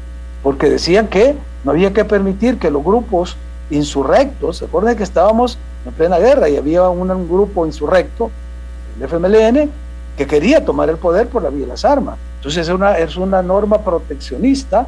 porque 0.42 0.70
decían 0.70 1.08
que 1.08 1.36
no 1.64 1.72
había 1.72 1.92
que 1.92 2.04
permitir 2.04 2.58
que 2.58 2.70
los 2.70 2.84
grupos 2.84 3.36
insurrectos, 3.70 4.58
se 4.58 4.66
acuerdan 4.66 4.96
que 4.96 5.02
estábamos 5.02 5.58
en 5.84 5.92
plena 5.92 6.18
guerra 6.18 6.48
y 6.48 6.56
había 6.56 6.88
un, 6.88 7.28
grupo 7.28 7.66
insurrecto, 7.66 8.30
el 8.98 9.08
FMLN, 9.08 9.70
que 10.16 10.26
quería 10.26 10.64
tomar 10.64 10.88
el 10.88 10.96
poder 10.96 11.28
por 11.28 11.42
la 11.42 11.50
vía 11.50 11.62
de 11.62 11.68
las 11.68 11.84
armas. 11.84 12.18
Entonces 12.36 12.66
es 12.66 12.74
una, 12.74 12.98
es 12.98 13.16
una 13.16 13.42
norma 13.42 13.78
proteccionista, 13.78 14.86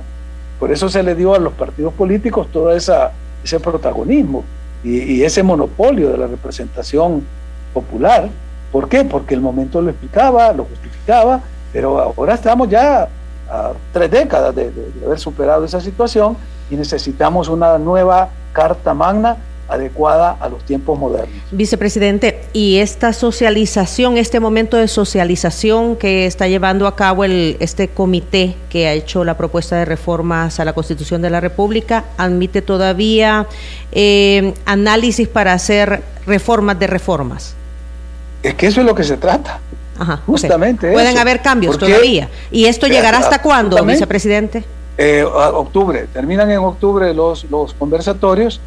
por 0.59 0.73
eso 0.73 0.89
se 0.89 1.03
le 1.03 1.15
dio 1.15 1.35
a 1.35 1.39
los 1.39 1.53
partidos 1.53 1.93
políticos 1.95 2.49
todo 2.53 2.73
esa, 2.73 3.13
ese 3.45 3.61
protagonismo 3.61 4.45
y, 4.83 4.99
y 4.99 5.25
ese 5.25 5.43
monopolio 5.43 6.11
de 6.11 6.19
la 6.19 6.27
representación 6.27 7.25
popular. 7.73 8.29
¿Por 8.73 8.89
qué? 8.89 9.05
Porque 9.05 9.35
el 9.35 9.41
momento 9.41 9.81
lo 9.81 9.91
explicaba, 9.91 10.53
lo 10.53 10.65
justificaba, 10.65 11.41
pero 11.73 11.99
ahora 11.99 12.35
estamos 12.35 12.69
ya 12.69 13.09
a 13.51 13.73
tres 13.93 14.11
décadas 14.11 14.55
de, 14.55 14.73
haber 15.05 15.19
superado 15.19 15.65
esa 15.65 15.81
situación 15.81 16.37
y 16.71 16.77
necesitamos 16.77 17.49
una 17.49 17.79
nueva 17.79 18.29
Carta 18.53 18.95
Magna 18.95 19.37
adecuada 19.69 20.37
a 20.41 20.49
los 20.49 20.65
tiempos 20.65 20.99
modernos. 20.99 21.31
Vicepresidente, 21.51 22.41
y 22.53 22.79
esta 22.79 23.13
socialización, 23.13 24.17
este 24.17 24.41
momento 24.41 24.77
de 24.77 24.89
socialización 24.89 25.97
que 25.97 26.27
está 26.27 26.49
llevando 26.49 26.87
a 26.87 26.97
cabo 26.97 27.25
el, 27.25 27.57
este 27.61 27.89
comité 27.89 28.57
que 28.71 28.89
ha 28.89 28.93
hecho 28.93 29.25
la 29.25 29.37
propuesta 29.37 29.77
de 29.77 29.85
reformas 29.85 30.59
a 30.59 30.65
la 30.65 30.73
Constitución 30.73 31.23
de 31.23 31.31
la 31.31 31.41
República, 31.41 32.05
admite 32.17 32.63
todavía 32.63 33.47
eh, 33.93 34.55
análisis 34.65 35.29
para 35.29 35.53
hacer 35.53 36.03
reformas 36.27 36.79
de 36.79 36.87
reformas. 36.87 37.55
Es 38.43 38.55
que 38.55 38.67
eso 38.69 38.81
es 38.81 38.87
lo 38.87 38.95
que 38.95 39.05
se 39.05 39.17
trata. 39.17 39.61
Justamente. 40.27 40.93
Pueden 40.93 41.19
haber 41.19 41.43
cambios 41.43 41.77
todavía. 41.77 42.29
¿Y 42.53 42.67
esto 42.67 42.87
llegará 42.87 43.19
hasta 43.19 43.43
cuándo, 43.43 43.85
vicepresidente? 43.85 44.65
Eh, 44.97 45.23
octubre. 45.25 46.07
Terminan 46.13 46.51
en 46.51 46.59
octubre 46.59 47.13
los, 47.15 47.45
los 47.51 47.75
conversatorios 47.75 48.61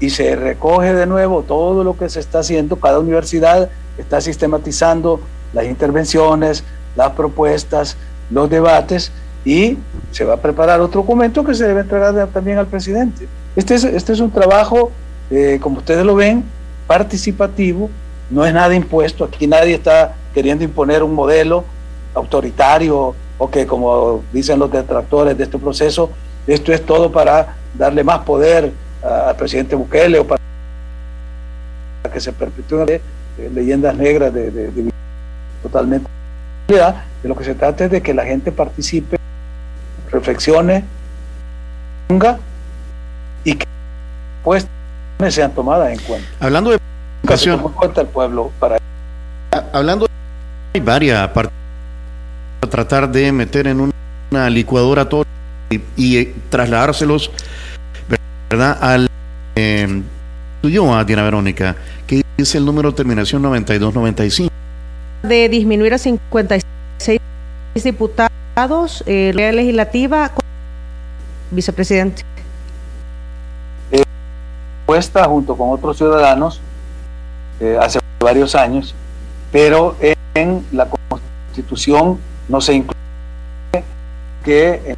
y 0.00 0.10
se 0.10 0.36
recoge 0.36 0.92
de 0.92 1.06
nuevo 1.06 1.42
todo 1.42 1.84
lo 1.84 1.96
que 1.96 2.08
se 2.08 2.20
está 2.20 2.40
haciendo. 2.40 2.76
Cada 2.76 2.98
universidad 2.98 3.70
está 3.98 4.20
sistematizando 4.20 5.20
las 5.52 5.66
intervenciones, 5.66 6.64
las 6.96 7.10
propuestas, 7.10 7.96
los 8.30 8.50
debates 8.50 9.12
y 9.44 9.78
se 10.10 10.24
va 10.24 10.34
a 10.34 10.36
preparar 10.38 10.80
otro 10.80 11.02
documento 11.02 11.44
que 11.44 11.54
se 11.54 11.66
debe 11.66 11.82
entregar 11.82 12.28
también 12.28 12.58
al 12.58 12.66
presidente. 12.66 13.28
Este 13.56 13.74
es, 13.74 13.84
este 13.84 14.12
es 14.12 14.20
un 14.20 14.30
trabajo, 14.30 14.90
eh, 15.30 15.58
como 15.60 15.78
ustedes 15.78 16.04
lo 16.04 16.14
ven, 16.14 16.44
participativo, 16.86 17.90
no 18.30 18.44
es 18.44 18.54
nada 18.54 18.74
impuesto, 18.74 19.24
aquí 19.24 19.46
nadie 19.46 19.74
está 19.74 20.14
queriendo 20.32 20.64
imponer 20.64 21.02
un 21.02 21.14
modelo 21.14 21.64
autoritario 22.14 23.14
o 23.38 23.50
que, 23.50 23.66
como 23.66 24.22
dicen 24.32 24.58
los 24.58 24.70
detractores 24.70 25.36
de 25.36 25.44
este 25.44 25.58
proceso, 25.58 26.10
esto 26.46 26.72
es 26.72 26.84
todo 26.84 27.12
para 27.12 27.56
darle 27.76 28.04
más 28.04 28.20
poder 28.20 28.72
al 29.04 29.36
presidente 29.36 29.74
Bukele 29.74 30.18
o 30.18 30.26
para 30.26 30.40
que 32.12 32.20
se 32.20 32.32
perpetúen 32.32 32.88
eh, 32.90 33.00
leyendas 33.52 33.94
negras 33.96 34.32
de, 34.32 34.50
de, 34.50 34.92
totalmente. 35.62 36.08
De 36.68 37.28
lo 37.28 37.36
que 37.36 37.44
se 37.44 37.54
trata 37.54 37.84
es 37.84 37.90
de 37.90 38.00
que 38.00 38.14
la 38.14 38.24
gente 38.24 38.50
participe, 38.50 39.18
reflexione, 40.10 40.84
y 43.44 43.54
que 43.54 43.66
pues 44.42 44.66
sean 45.28 45.52
tomadas 45.52 45.92
en 45.92 45.98
cuenta. 46.06 46.28
Hablando 46.40 46.70
de 46.70 46.78
educación, 47.22 47.60
cuenta 47.60 48.00
el 48.02 48.06
pueblo 48.06 48.52
para 48.58 48.78
hablando 49.72 50.06
hay 50.74 50.80
varias 50.80 51.28
partes 51.28 51.52
para 52.60 52.70
tratar 52.70 53.10
de 53.10 53.32
meter 53.32 53.66
en 53.66 53.90
una 54.30 54.50
licuadora 54.50 55.08
todo 55.08 55.24
y, 55.96 56.16
eh, 56.16 56.34
trasladárselos 56.50 57.30
¿verdad? 58.56 58.78
al 58.80 59.08
eh, 59.56 60.02
tuyo 60.62 60.94
a 60.94 61.04
Diana 61.04 61.24
Verónica, 61.24 61.74
que 62.06 62.22
dice 62.36 62.58
el 62.58 62.64
número 62.64 62.90
de 62.90 62.96
terminación 62.96 63.42
9295. 63.42 64.52
De 65.24 65.48
disminuir 65.48 65.92
a 65.92 65.98
56 65.98 67.20
diputados, 67.82 69.02
eh, 69.06 69.32
la 69.34 69.50
legislativa, 69.50 70.30
vicepresidente. 71.50 72.22
Eh, 73.90 74.04
junto 75.26 75.56
con 75.56 75.70
otros 75.70 75.96
ciudadanos 75.96 76.60
eh, 77.58 77.76
hace 77.80 77.98
varios 78.20 78.54
años, 78.54 78.94
pero 79.50 79.96
en 80.34 80.64
la 80.70 80.86
Constitución 80.88 82.20
no 82.48 82.60
se 82.60 82.74
incluye 82.74 82.94
que 84.44 84.74
en 84.74 84.90
la 84.90 84.96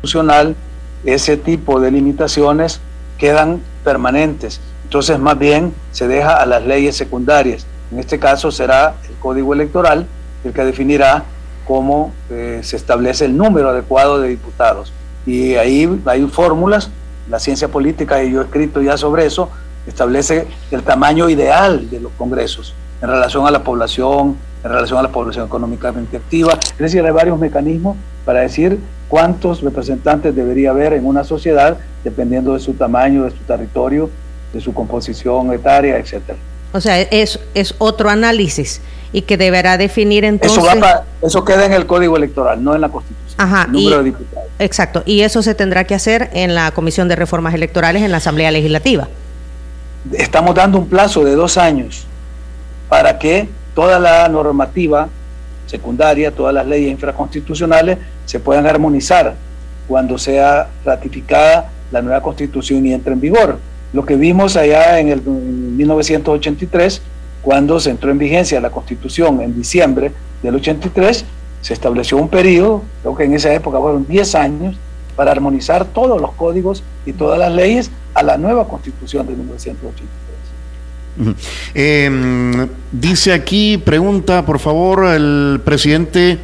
constitucional 0.00 0.56
ese 1.04 1.36
tipo 1.36 1.80
de 1.80 1.90
limitaciones 1.90 2.80
quedan 3.18 3.60
permanentes. 3.84 4.60
Entonces, 4.84 5.18
más 5.18 5.38
bien 5.38 5.74
se 5.92 6.08
deja 6.08 6.36
a 6.36 6.46
las 6.46 6.64
leyes 6.64 6.96
secundarias. 6.96 7.66
En 7.92 7.98
este 7.98 8.18
caso 8.18 8.50
será 8.50 8.94
el 9.08 9.14
Código 9.16 9.52
Electoral 9.52 10.06
el 10.44 10.52
que 10.52 10.64
definirá 10.64 11.24
cómo 11.66 12.12
eh, 12.30 12.60
se 12.62 12.76
establece 12.76 13.24
el 13.24 13.36
número 13.36 13.70
adecuado 13.70 14.20
de 14.20 14.28
diputados. 14.28 14.92
Y 15.26 15.56
ahí 15.56 16.00
hay 16.06 16.26
fórmulas, 16.26 16.90
la 17.28 17.38
ciencia 17.38 17.68
política, 17.68 18.22
y 18.22 18.32
yo 18.32 18.40
he 18.40 18.44
escrito 18.44 18.80
ya 18.80 18.96
sobre 18.96 19.26
eso, 19.26 19.50
establece 19.86 20.46
el 20.70 20.82
tamaño 20.82 21.28
ideal 21.28 21.90
de 21.90 22.00
los 22.00 22.12
congresos 22.12 22.74
en 23.02 23.08
relación 23.08 23.46
a 23.46 23.50
la 23.50 23.62
población, 23.62 24.36
en 24.68 24.74
relación 24.74 24.98
a 24.98 25.02
la 25.02 25.08
población 25.08 25.46
económicamente 25.46 26.18
activa. 26.18 26.58
Es 26.60 26.78
decir, 26.78 27.04
hay 27.04 27.10
varios 27.10 27.38
mecanismos 27.38 27.96
para 28.24 28.40
decir 28.40 28.78
cuántos 29.08 29.62
representantes 29.62 30.36
debería 30.36 30.70
haber 30.70 30.92
en 30.92 31.06
una 31.06 31.24
sociedad 31.24 31.78
dependiendo 32.04 32.52
de 32.52 32.60
su 32.60 32.74
tamaño, 32.74 33.24
de 33.24 33.30
su 33.30 33.38
territorio, 33.38 34.10
de 34.52 34.60
su 34.60 34.74
composición 34.74 35.52
etaria, 35.54 35.96
etcétera. 35.96 36.38
O 36.72 36.80
sea, 36.82 37.00
es, 37.00 37.40
es 37.54 37.74
otro 37.78 38.10
análisis 38.10 38.82
y 39.10 39.22
que 39.22 39.38
deberá 39.38 39.78
definir 39.78 40.24
entonces... 40.24 40.58
Eso, 40.62 40.86
eso 41.22 41.44
queda 41.46 41.64
en 41.64 41.72
el 41.72 41.86
Código 41.86 42.18
Electoral, 42.18 42.62
no 42.62 42.74
en 42.74 42.82
la 42.82 42.90
Constitución. 42.90 43.36
Ajá, 43.38 43.66
número 43.68 43.98
de 43.98 44.04
diputados. 44.04 44.48
Exacto, 44.58 45.02
y 45.06 45.22
eso 45.22 45.40
se 45.40 45.54
tendrá 45.54 45.84
que 45.84 45.94
hacer 45.94 46.28
en 46.34 46.54
la 46.54 46.72
Comisión 46.72 47.08
de 47.08 47.16
Reformas 47.16 47.54
Electorales 47.54 48.02
en 48.02 48.10
la 48.10 48.18
Asamblea 48.18 48.50
Legislativa. 48.50 49.08
Estamos 50.12 50.54
dando 50.54 50.78
un 50.78 50.88
plazo 50.88 51.24
de 51.24 51.34
dos 51.34 51.56
años 51.56 52.06
para 52.90 53.18
que 53.18 53.48
toda 53.78 54.00
la 54.00 54.28
normativa 54.28 55.08
secundaria, 55.66 56.32
todas 56.32 56.52
las 56.52 56.66
leyes 56.66 56.90
infraconstitucionales 56.90 57.96
se 58.26 58.40
puedan 58.40 58.66
armonizar 58.66 59.36
cuando 59.86 60.18
sea 60.18 60.68
ratificada 60.84 61.70
la 61.92 62.02
nueva 62.02 62.20
constitución 62.20 62.84
y 62.84 62.92
entre 62.92 63.12
en 63.12 63.20
vigor. 63.20 63.60
Lo 63.92 64.04
que 64.04 64.16
vimos 64.16 64.56
allá 64.56 64.98
en 64.98 65.10
el 65.10 65.22
1983, 65.22 67.02
cuando 67.40 67.78
se 67.78 67.90
entró 67.90 68.10
en 68.10 68.18
vigencia 68.18 68.60
la 68.60 68.70
constitución 68.70 69.40
en 69.42 69.54
diciembre 69.54 70.10
del 70.42 70.56
83, 70.56 71.24
se 71.60 71.72
estableció 71.72 72.16
un 72.16 72.28
periodo, 72.28 72.82
creo 73.02 73.14
que 73.14 73.24
en 73.26 73.34
esa 73.34 73.54
época 73.54 73.78
fueron 73.78 74.04
10 74.08 74.34
años, 74.34 74.76
para 75.14 75.30
armonizar 75.30 75.84
todos 75.84 76.20
los 76.20 76.32
códigos 76.32 76.82
y 77.06 77.12
todas 77.12 77.38
las 77.38 77.52
leyes 77.52 77.92
a 78.14 78.24
la 78.24 78.38
nueva 78.38 78.66
constitución 78.66 79.24
de 79.28 79.36
1983. 79.36 80.27
Em, 81.74 82.68
dice 82.92 83.32
aquí, 83.32 83.78
pregunta, 83.78 84.44
por 84.46 84.58
favor, 84.58 85.06
el 85.06 85.60
presidente 85.64 86.38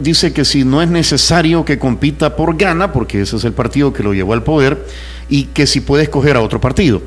dice 0.00 0.32
que 0.32 0.44
si 0.44 0.64
no 0.64 0.82
es 0.82 0.88
necesario 0.88 1.64
que 1.64 1.78
compita 1.78 2.36
por 2.36 2.56
gana, 2.56 2.92
porque 2.92 3.22
ese 3.22 3.36
es 3.36 3.44
el 3.44 3.52
partido 3.52 3.92
que 3.92 4.02
lo 4.02 4.12
llevó 4.12 4.32
al 4.32 4.42
poder, 4.42 4.84
y 5.28 5.44
que 5.44 5.66
si 5.66 5.80
puede 5.80 6.04
escoger 6.04 6.36
a 6.36 6.40
otro 6.40 6.60
partido. 6.60 7.02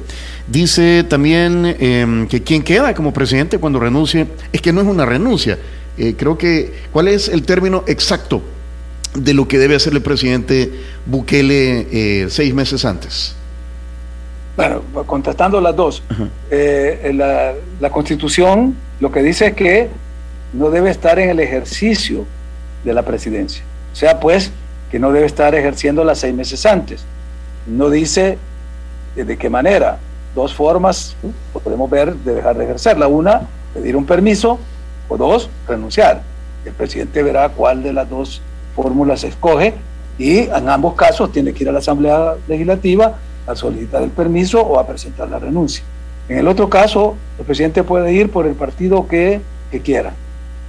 Dice 0.47 1.05
también 1.07 1.75
em, 1.79 2.27
que 2.27 2.41
quien 2.41 2.63
queda 2.63 2.93
como 2.93 3.13
presidente 3.13 3.57
cuando 3.57 3.79
renuncie, 3.79 4.27
es 4.51 4.61
que 4.61 4.71
no 4.71 4.81
es 4.81 4.87
una 4.87 5.05
renuncia. 5.05 5.57
Eh, 5.97 6.15
creo 6.17 6.37
que, 6.37 6.73
¿cuál 6.91 7.07
es 7.07 7.27
el 7.27 7.43
término 7.43 7.83
exacto? 7.87 8.41
de 9.15 9.33
lo 9.33 9.47
que 9.47 9.59
debe 9.59 9.75
hacer 9.75 9.93
el 9.93 10.01
presidente 10.01 10.71
Bukele 11.05 11.87
eh, 11.91 12.27
seis 12.29 12.53
meses 12.53 12.85
antes? 12.85 13.35
Bueno, 14.55 14.81
contestando 15.07 15.59
las 15.59 15.75
dos, 15.75 16.03
eh, 16.51 17.11
la, 17.15 17.53
la, 17.79 17.89
constitución 17.89 18.75
lo 18.99 19.11
que 19.11 19.23
dice 19.23 19.47
es 19.47 19.53
que 19.53 19.89
no 20.53 20.69
debe 20.69 20.91
estar 20.91 21.17
en 21.17 21.29
el 21.29 21.39
ejercicio 21.39 22.25
de 22.83 22.93
la 22.93 23.01
presidencia. 23.01 23.63
O 23.91 23.95
sea, 23.95 24.19
pues, 24.19 24.51
que 24.91 24.99
no 24.99 25.11
debe 25.11 25.25
estar 25.25 25.55
ejerciendo 25.55 26.03
las 26.03 26.19
seis 26.19 26.35
meses 26.35 26.65
antes. 26.67 27.03
No 27.65 27.89
dice 27.89 28.37
de 29.15 29.37
qué 29.37 29.49
manera. 29.49 29.97
Dos 30.35 30.53
formas 30.53 31.15
podemos 31.51 31.89
ver 31.89 32.13
de 32.15 32.35
dejar 32.35 32.57
de 32.57 32.65
ejercerla. 32.65 33.07
Una, 33.07 33.41
pedir 33.73 33.95
un 33.95 34.05
permiso, 34.05 34.59
o 35.07 35.17
dos, 35.17 35.49
renunciar. 35.67 36.21
El 36.65 36.73
presidente 36.73 37.23
verá 37.23 37.49
cuál 37.49 37.83
de 37.83 37.93
las 37.93 38.09
dos 38.09 38.41
fórmulas 38.75 39.23
escoge 39.23 39.73
y 40.17 40.39
en 40.39 40.69
ambos 40.69 40.93
casos 40.93 41.31
tiene 41.31 41.53
que 41.53 41.63
ir 41.63 41.69
a 41.69 41.71
la 41.71 41.79
Asamblea 41.79 42.35
Legislativa 42.47 43.17
a 43.47 43.55
solicitar 43.55 44.03
el 44.03 44.09
permiso 44.09 44.61
o 44.61 44.79
a 44.79 44.87
presentar 44.87 45.29
la 45.29 45.39
renuncia. 45.39 45.83
En 46.29 46.37
el 46.37 46.47
otro 46.47 46.69
caso, 46.69 47.17
el 47.37 47.45
presidente 47.45 47.83
puede 47.83 48.13
ir 48.13 48.31
por 48.31 48.47
el 48.47 48.55
partido 48.55 49.05
que, 49.07 49.41
quiera. 49.83 50.13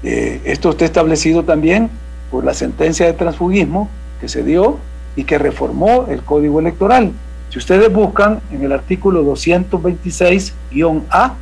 Eh, 0.03 0.41
esto 0.45 0.70
está 0.70 0.87
establecido 0.87 1.45
también 1.45 1.91
por 2.31 2.43
la 2.43 2.55
sentencia 2.55 3.05
de 3.05 3.12
transfugismo 3.12 3.91
que 4.18 4.29
se 4.29 4.43
dio 4.43 4.79
y 5.14 5.25
que 5.25 5.37
reformó 5.37 6.07
el 6.09 6.22
código 6.22 6.59
electoral. 6.59 7.12
Si 7.51 7.59
ustedes 7.59 7.93
buscan 7.93 8.41
en 8.51 8.64
el 8.64 8.72
artículo 8.72 9.22
226-A 9.25 11.35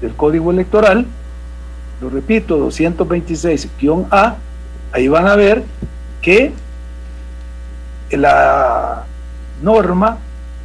del 0.00 0.14
código 0.14 0.50
electoral, 0.50 1.06
lo 2.00 2.10
repito, 2.10 2.58
226-A, 2.58 4.36
ahí 4.92 5.08
van 5.08 5.28
a 5.28 5.36
ver 5.36 5.62
que 6.20 6.52
la 8.10 9.04
norma 9.62 10.18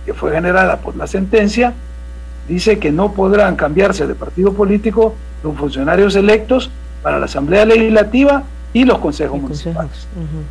que 0.05 0.13
fue 0.13 0.31
generada 0.31 0.77
por 0.77 0.95
la 0.95 1.07
sentencia, 1.07 1.73
dice 2.47 2.79
que 2.79 2.91
no 2.91 3.13
podrán 3.13 3.55
cambiarse 3.55 4.07
de 4.07 4.15
partido 4.15 4.53
político 4.53 5.15
los 5.43 5.57
funcionarios 5.57 6.15
electos 6.15 6.69
para 7.01 7.19
la 7.19 7.25
Asamblea 7.25 7.65
Legislativa 7.65 8.43
y 8.73 8.85
los 8.85 8.99
consejos 8.99 9.39
municipales. 9.39 10.07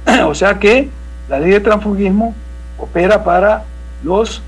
o 0.27 0.35
sea 0.35 0.59
que 0.59 0.89
la 1.29 1.39
ley 1.39 1.51
de 1.51 1.61
transfugismo 1.61 2.35
opera 2.79 3.23
para 3.23 3.65
los 4.03 4.43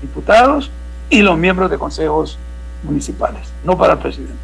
diputados 0.00 0.70
y 1.10 1.22
los 1.22 1.38
miembros 1.38 1.70
de 1.70 1.78
consejos 1.78 2.38
municipales, 2.82 3.48
no 3.64 3.76
para 3.76 3.94
el 3.94 3.98
presidente. 3.98 4.34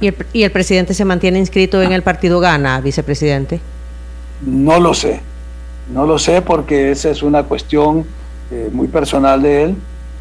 ¿Y 0.00 0.08
el, 0.08 0.16
¿Y 0.32 0.42
el, 0.44 0.52
presidente 0.52 0.94
se 0.94 1.04
mantiene 1.04 1.38
inscrito 1.38 1.82
en 1.82 1.92
el 1.92 2.02
partido 2.02 2.40
Gana, 2.40 2.80
vicepresidente? 2.80 3.60
No 4.42 4.78
lo 4.78 4.94
sé, 4.94 5.20
no 5.92 6.06
lo 6.06 6.18
sé 6.18 6.40
porque 6.40 6.92
esa 6.92 7.10
es 7.10 7.22
una 7.22 7.42
cuestión 7.42 8.06
eh, 8.50 8.70
muy 8.72 8.88
personal 8.88 9.42
de 9.42 9.62
él 9.64 9.76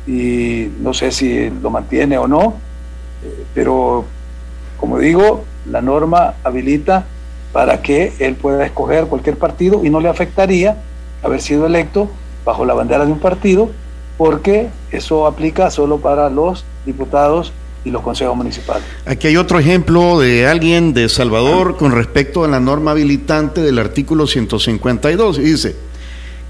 y 0.06 0.70
no 0.82 0.94
sé 0.94 1.12
si 1.12 1.50
lo 1.50 1.70
mantiene 1.70 2.18
o 2.18 2.28
no, 2.28 2.56
eh, 3.24 3.46
pero 3.54 4.06
como 4.78 5.00
digo, 5.00 5.46
la 5.70 5.82
norma 5.82 6.36
habilita 6.44 7.06
para 7.52 7.82
que 7.82 8.14
él 8.20 8.36
pueda 8.36 8.66
escoger 8.66 9.06
cualquier 9.06 9.38
partido 9.38 9.84
y 9.84 9.90
no 9.90 10.00
le 10.00 10.10
afectaría 10.10 10.78
haber 11.24 11.42
sido 11.42 11.66
electo 11.66 12.10
bajo 12.46 12.66
la 12.66 12.74
bandera 12.74 13.06
de 13.06 13.12
un 13.12 13.20
partido, 13.20 13.70
porque 14.18 14.70
eso 14.92 15.28
aplica 15.28 15.70
solo 15.72 15.98
para 15.98 16.30
los 16.30 16.66
diputados 16.86 17.52
y 17.84 17.92
los 17.92 18.02
consejos 18.02 18.36
municipales. 18.36 18.84
Aquí 19.06 19.28
hay 19.28 19.38
otro 19.38 19.60
ejemplo 19.60 20.20
de 20.20 20.48
alguien 20.48 20.94
de 20.94 21.10
Salvador 21.10 21.78
con 21.78 21.92
respecto 21.92 22.44
a 22.44 22.48
la 22.48 22.60
norma 22.60 22.92
habilitante 22.92 23.62
del 23.62 23.80
artículo 23.80 24.28
152. 24.28 25.40
Y 25.40 25.42
dice 25.42 25.76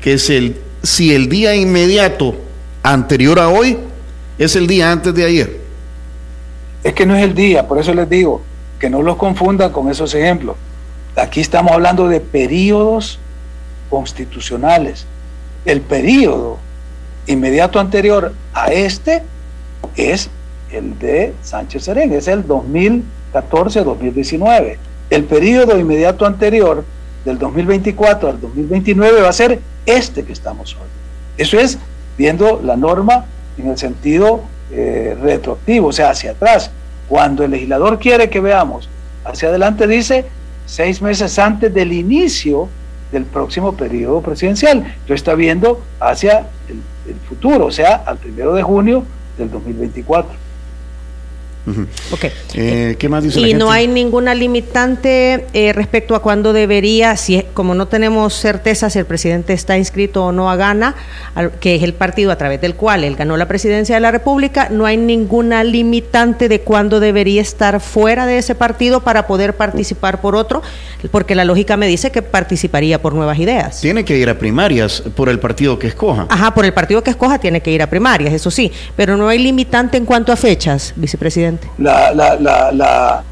que 0.02 0.14
es 0.14 0.30
el 0.30 0.58
si 0.88 1.14
el 1.14 1.28
día 1.28 1.54
inmediato 1.54 2.34
anterior 2.82 3.40
a 3.40 3.50
hoy 3.50 3.78
es 4.38 4.56
el 4.56 4.68
día 4.68 4.90
antes 4.90 5.14
de 5.14 5.26
ayer. 5.26 5.60
Es 6.82 6.94
que 6.94 7.06
no 7.06 7.14
es 7.14 7.26
el 7.26 7.36
día, 7.36 7.68
por 7.68 7.78
eso 7.78 7.94
les 7.94 8.10
digo 8.10 8.42
que 8.80 8.90
no 8.90 9.02
los 9.02 9.18
confundan 9.18 9.74
con 9.74 9.92
esos 9.92 10.16
ejemplos. 10.16 10.56
Aquí 11.18 11.42
estamos 11.42 11.74
hablando 11.74 12.08
de 12.08 12.22
periodos 12.22 13.20
constitucionales. 13.90 15.06
El 15.66 15.82
periodo 15.82 16.58
inmediato 17.26 17.82
anterior 17.82 18.32
a 18.54 18.72
este 18.72 19.24
es 19.98 20.30
el 20.72 20.98
de 21.00 21.34
Sánchez 21.44 21.84
Serén, 21.84 22.14
es 22.14 22.30
el 22.30 22.48
2014-2019. 22.48 24.78
El 25.10 25.26
periodo 25.26 25.78
inmediato 25.78 26.26
anterior 26.26 26.86
del 27.28 27.38
2024 27.40 28.30
al 28.30 28.40
2029 28.40 29.22
va 29.22 29.28
a 29.28 29.34
ser 29.34 29.60
este 29.86 30.24
que 30.24 30.32
estamos 30.32 30.76
hoy. 30.76 30.88
Eso 31.38 31.60
es 31.60 31.78
viendo 32.18 32.62
la 32.64 32.78
norma 32.78 33.26
en 33.58 33.70
el 33.70 33.78
sentido 33.78 34.44
eh, 34.72 35.14
retroactivo, 35.22 35.90
o 35.90 35.92
sea, 35.92 36.12
hacia 36.12 36.32
atrás. 36.32 36.72
Cuando 37.10 37.44
el 37.44 37.52
legislador 37.52 38.00
quiere 38.00 38.30
que 38.30 38.40
veamos 38.40 38.88
hacia 39.26 39.50
adelante, 39.50 39.88
dice 39.88 40.26
seis 40.66 41.02
meses 41.02 41.38
antes 41.38 41.74
del 41.74 41.92
inicio 41.92 42.70
del 43.12 43.26
próximo 43.26 43.76
periodo 43.76 44.22
presidencial. 44.22 44.78
Entonces 44.78 45.16
está 45.16 45.36
viendo 45.36 45.84
hacia 46.00 46.48
el, 46.70 46.82
el 47.12 47.20
futuro, 47.28 47.66
o 47.66 47.72
sea, 47.72 48.04
al 48.06 48.20
primero 48.20 48.54
de 48.54 48.64
junio 48.64 49.04
del 49.38 49.52
2024. 49.52 50.47
Eh, 52.54 52.96
¿Qué 52.98 53.10
más 53.10 53.24
dice 53.24 53.42
Y 53.42 53.54
no 53.54 53.72
hay 53.72 53.88
ninguna 53.88 54.34
limitante 54.34 55.46
eh, 55.54 55.74
respecto 55.74 56.16
a 56.16 56.22
cuándo 56.22 56.54
debería, 56.54 57.18
si 57.18 57.44
como 57.54 57.76
no 57.76 57.88
tenemos 57.88 58.34
certeza 58.34 58.90
si 58.90 59.00
el 59.00 59.06
presidente 59.06 59.54
está 59.54 59.78
inscrito 59.78 60.26
o 60.26 60.32
no 60.32 60.50
a 60.50 60.56
Gana, 60.56 60.96
que 61.60 61.76
es 61.76 61.84
el 61.84 61.94
partido 61.94 62.32
a 62.32 62.38
través 62.38 62.62
del 62.62 62.76
cual 62.76 63.04
él 63.04 63.16
ganó 63.16 63.36
la 63.38 63.48
presidencia 63.48 63.96
de 63.96 64.02
la 64.02 64.12
República, 64.12 64.70
no 64.70 64.86
hay 64.86 64.98
ninguna 64.98 65.64
limitante 65.64 66.48
de 66.48 66.62
cuándo 66.62 67.00
debería 67.00 67.42
estar 67.42 67.80
fuera 67.82 68.26
de 68.26 68.38
ese 68.38 68.56
partido 68.56 69.02
para 69.02 69.28
poder 69.28 69.56
participar 69.56 70.22
por 70.22 70.36
otro, 70.36 70.62
porque 71.12 71.36
la 71.36 71.46
lógica 71.46 71.78
me 71.78 71.88
dice 71.88 72.12
que 72.12 72.22
participaría 72.22 73.02
por 73.02 73.14
nuevas 73.14 73.40
ideas. 73.40 73.82
Tiene 73.82 74.06
que 74.06 74.18
ir 74.18 74.30
a 74.30 74.40
primarias 74.40 75.04
por 75.16 75.30
el 75.30 75.40
partido 75.40 75.78
que 75.78 75.88
escoja. 75.88 76.28
Ajá, 76.30 76.54
por 76.54 76.66
el 76.66 76.74
partido 76.74 77.04
que 77.04 77.10
escoja 77.10 77.40
tiene 77.40 77.62
que 77.62 77.72
ir 77.72 77.82
a 77.82 77.90
primarias, 77.90 78.34
eso 78.34 78.52
sí, 78.52 78.72
pero 78.96 79.18
no 79.18 79.28
hay 79.28 79.40
limitante 79.40 79.98
en 79.98 80.06
cuanto 80.06 80.32
a 80.32 80.36
fechas, 80.36 80.94
vicepresidente. 80.96 81.57
La, 81.78 82.14
la, 82.14 82.36
la, 82.36 83.24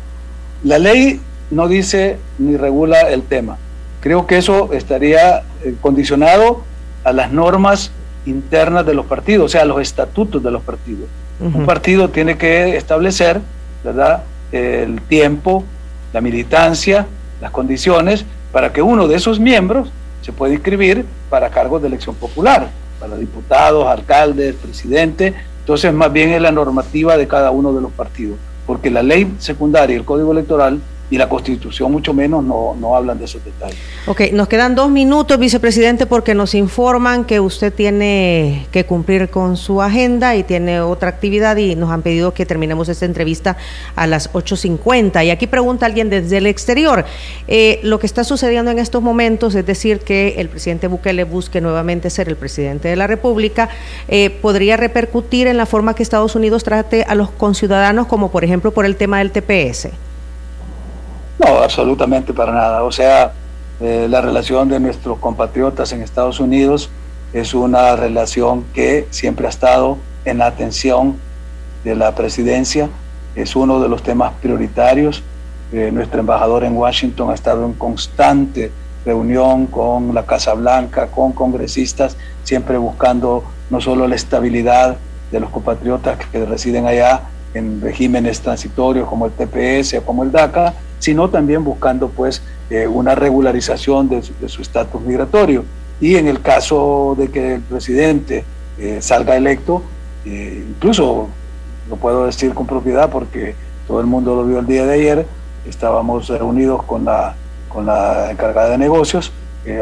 la, 0.64 0.80
ley 0.80 1.20
no 1.52 1.68
dice 1.68 2.18
ni 2.38 2.58
regula 2.58 3.02
el 3.10 3.24
tema. 3.24 3.58
Creo 4.02 4.28
que 4.28 4.38
eso 4.38 4.72
estaría 4.74 5.44
eh, 5.64 5.76
condicionado 5.82 6.64
a 7.04 7.12
las 7.12 7.32
normas 7.32 7.92
internas 8.26 8.86
de 8.86 8.94
los 8.94 9.06
partidos, 9.06 9.46
o 9.46 9.50
sea, 9.50 9.62
a 9.62 9.66
los 9.66 9.82
estatutos 9.82 10.44
de 10.44 10.52
los 10.52 10.62
partidos. 10.64 11.08
Un 11.40 11.66
partido 11.66 12.10
tiene 12.10 12.38
que 12.38 12.78
establecer, 12.78 13.42
¿verdad?, 13.84 14.24
el 14.54 15.02
tiempo, 15.02 15.66
la 16.14 16.22
militancia, 16.22 17.08
las 17.42 17.52
condiciones 17.52 18.26
para 18.54 18.72
que 18.72 18.82
uno 18.82 19.10
de 19.10 19.18
esos 19.18 19.38
miembros 19.40 19.90
se 20.22 20.32
pueda 20.32 20.54
inscribir 20.54 21.06
para 21.30 21.50
cargos 21.50 21.82
de 21.82 21.90
elección 21.90 22.16
popular, 22.16 22.70
para 23.00 23.18
diputados, 23.18 23.86
alcaldes, 23.86 24.56
presidente, 24.56 25.34
entonces, 25.66 25.92
más 25.92 26.14
bien 26.14 26.30
es 26.30 26.40
la 26.40 26.52
normativa 26.52 27.18
de 27.18 27.28
cada 27.28 27.50
uno 27.50 27.74
de 27.74 27.82
los 27.82 27.92
partidos, 27.92 28.38
porque 28.68 28.92
la 28.92 29.02
ley 29.02 29.34
secundaria, 29.40 29.96
el 29.96 30.06
código 30.06 30.32
electoral, 30.32 30.80
y 31.10 31.18
la 31.18 31.30
Constitución 31.30 31.92
mucho 31.92 32.14
menos 32.14 32.44
no, 32.44 32.76
no, 32.80 32.96
hablan 32.96 33.20
de 33.20 33.26
esos 33.26 33.44
detalles. 33.46 33.78
Ok, 34.08 34.22
nos 34.34 34.48
quedan 34.48 34.74
dos 34.74 34.90
minutos, 34.90 35.38
vicepresidente, 35.38 36.06
porque 36.08 36.34
nos 36.34 36.56
informan 36.56 37.26
que 37.26 37.40
usted 37.40 37.72
tiene 37.72 38.68
que 38.72 38.86
cumplir 38.86 39.30
con 39.30 39.56
su 39.56 39.82
agenda 39.82 40.36
y 40.36 40.44
tiene 40.44 40.82
otra 40.82 41.10
actividad 41.10 41.58
y 41.58 41.76
nos 41.76 41.92
han 41.92 42.02
pedido 42.02 42.34
que 42.34 42.46
terminemos 42.46 42.90
esta 42.90 43.06
entrevista 43.06 43.56
a 43.96 44.08
las 44.08 44.34
8.50. 44.34 45.26
Y 45.26 45.30
aquí 45.30 45.46
pregunta 45.46 45.86
alguien 45.86 46.10
desde 46.10 46.38
el 46.38 46.48
exterior, 46.48 47.06
eh, 47.48 47.80
lo 47.84 48.00
que 48.00 48.08
está 48.08 48.24
sucediendo 48.24 48.72
en 48.72 48.80
estos 48.80 49.04
momentos, 49.04 49.54
es 49.54 49.66
decir, 49.66 50.00
que 50.00 50.36
el 50.38 50.50
presidente 50.50 50.88
Bukele 50.88 51.24
busque 51.24 51.62
nuevamente 51.62 52.10
ser 52.10 52.30
el 52.30 52.36
presidente 52.36 52.88
de 52.88 52.96
la 52.96 53.06
República, 53.06 53.70
eh, 54.08 54.32
¿podría 54.32 54.76
repercutir 54.76 55.48
en 55.48 55.58
la 55.58 55.68
forma 55.68 55.94
que 55.94 56.02
Estados 56.02 56.36
Unidos 56.36 56.64
trate 56.64 57.04
a 57.04 57.14
los 57.14 57.30
conciudadanos, 57.30 58.08
como 58.08 58.32
por 58.32 58.44
ejemplo 58.44 58.72
por 58.72 58.86
el 58.86 58.96
tema 58.96 59.20
del 59.20 59.32
TPS? 59.32 59.90
No, 61.40 61.58
absolutamente 61.58 62.34
para 62.34 62.54
nada. 62.54 62.84
O 62.84 62.92
sea, 62.92 63.34
eh, 63.82 64.08
la 64.10 64.22
relación 64.22 64.70
de 64.70 64.80
nuestros 64.80 65.20
compatriotas 65.20 65.92
en 65.92 66.02
Estados 66.02 66.40
Unidos 66.40 66.90
es 67.34 67.54
una 67.54 67.96
relación 67.96 68.64
que 68.74 69.08
siempre 69.10 69.48
ha 69.48 69.50
estado 69.50 69.98
en 70.24 70.38
la 70.38 70.48
atención 70.48 71.18
de 71.84 71.96
la 71.96 72.16
presidencia, 72.16 72.90
es 73.36 73.56
uno 73.56 73.82
de 73.82 73.90
los 73.90 74.02
temas 74.02 74.34
prioritarios. 74.42 75.24
Eh, 75.74 75.92
nuestro 75.92 76.22
embajador 76.22 76.64
en 76.64 76.78
Washington 76.78 77.32
ha 77.32 77.34
estado 77.34 77.66
en 77.66 77.74
constante 77.74 78.72
reunión 79.06 79.68
con 79.68 80.16
la 80.16 80.26
Casa 80.26 80.54
Blanca, 80.54 81.08
con 81.08 81.34
congresistas, 81.34 82.16
siempre 82.44 82.78
buscando 82.78 83.44
no 83.70 83.82
solo 83.82 84.08
la 84.08 84.16
estabilidad 84.16 84.98
de 85.32 85.40
los 85.40 85.50
compatriotas 85.50 86.18
que 86.32 86.46
residen 86.46 86.88
allá 86.88 87.22
en 87.54 87.82
regímenes 87.82 88.42
transitorios 88.42 89.08
como 89.08 89.26
el 89.26 89.32
TPS 89.34 89.96
o 89.96 90.04
como 90.04 90.24
el 90.24 90.32
DACA, 90.32 90.74
sino 91.00 91.30
también 91.30 91.64
buscando 91.64 92.10
pues 92.10 92.42
eh, 92.70 92.88
una 92.88 93.16
regularización 93.16 94.10
de, 94.10 94.22
su 94.22 94.62
estatus 94.62 95.02
migratorio. 95.02 95.64
Y 96.00 96.16
en 96.16 96.28
el 96.28 96.42
caso 96.42 97.16
de 97.18 97.30
que 97.30 97.56
el 97.56 97.62
presidente 97.62 98.44
eh, 98.78 98.98
salga 99.02 99.36
electo, 99.36 99.82
incluso 100.26 101.30
lo 101.88 101.96
puedo 101.98 102.26
decir 102.26 102.54
con 102.54 102.66
propiedad 102.66 103.10
porque 103.10 103.56
todo 103.88 104.02
el 104.02 104.08
mundo 104.08 104.36
lo 104.36 104.46
vio 104.46 104.60
el 104.60 104.66
día 104.66 104.86
de 104.86 104.94
ayer, 104.96 105.26
estábamos 105.68 106.28
reunidos 106.28 106.84
con 106.84 107.06
la, 107.06 107.36
con 107.70 107.86
la 107.86 108.32
encargada 108.32 108.70
de 108.70 108.80
negocios, 108.80 109.32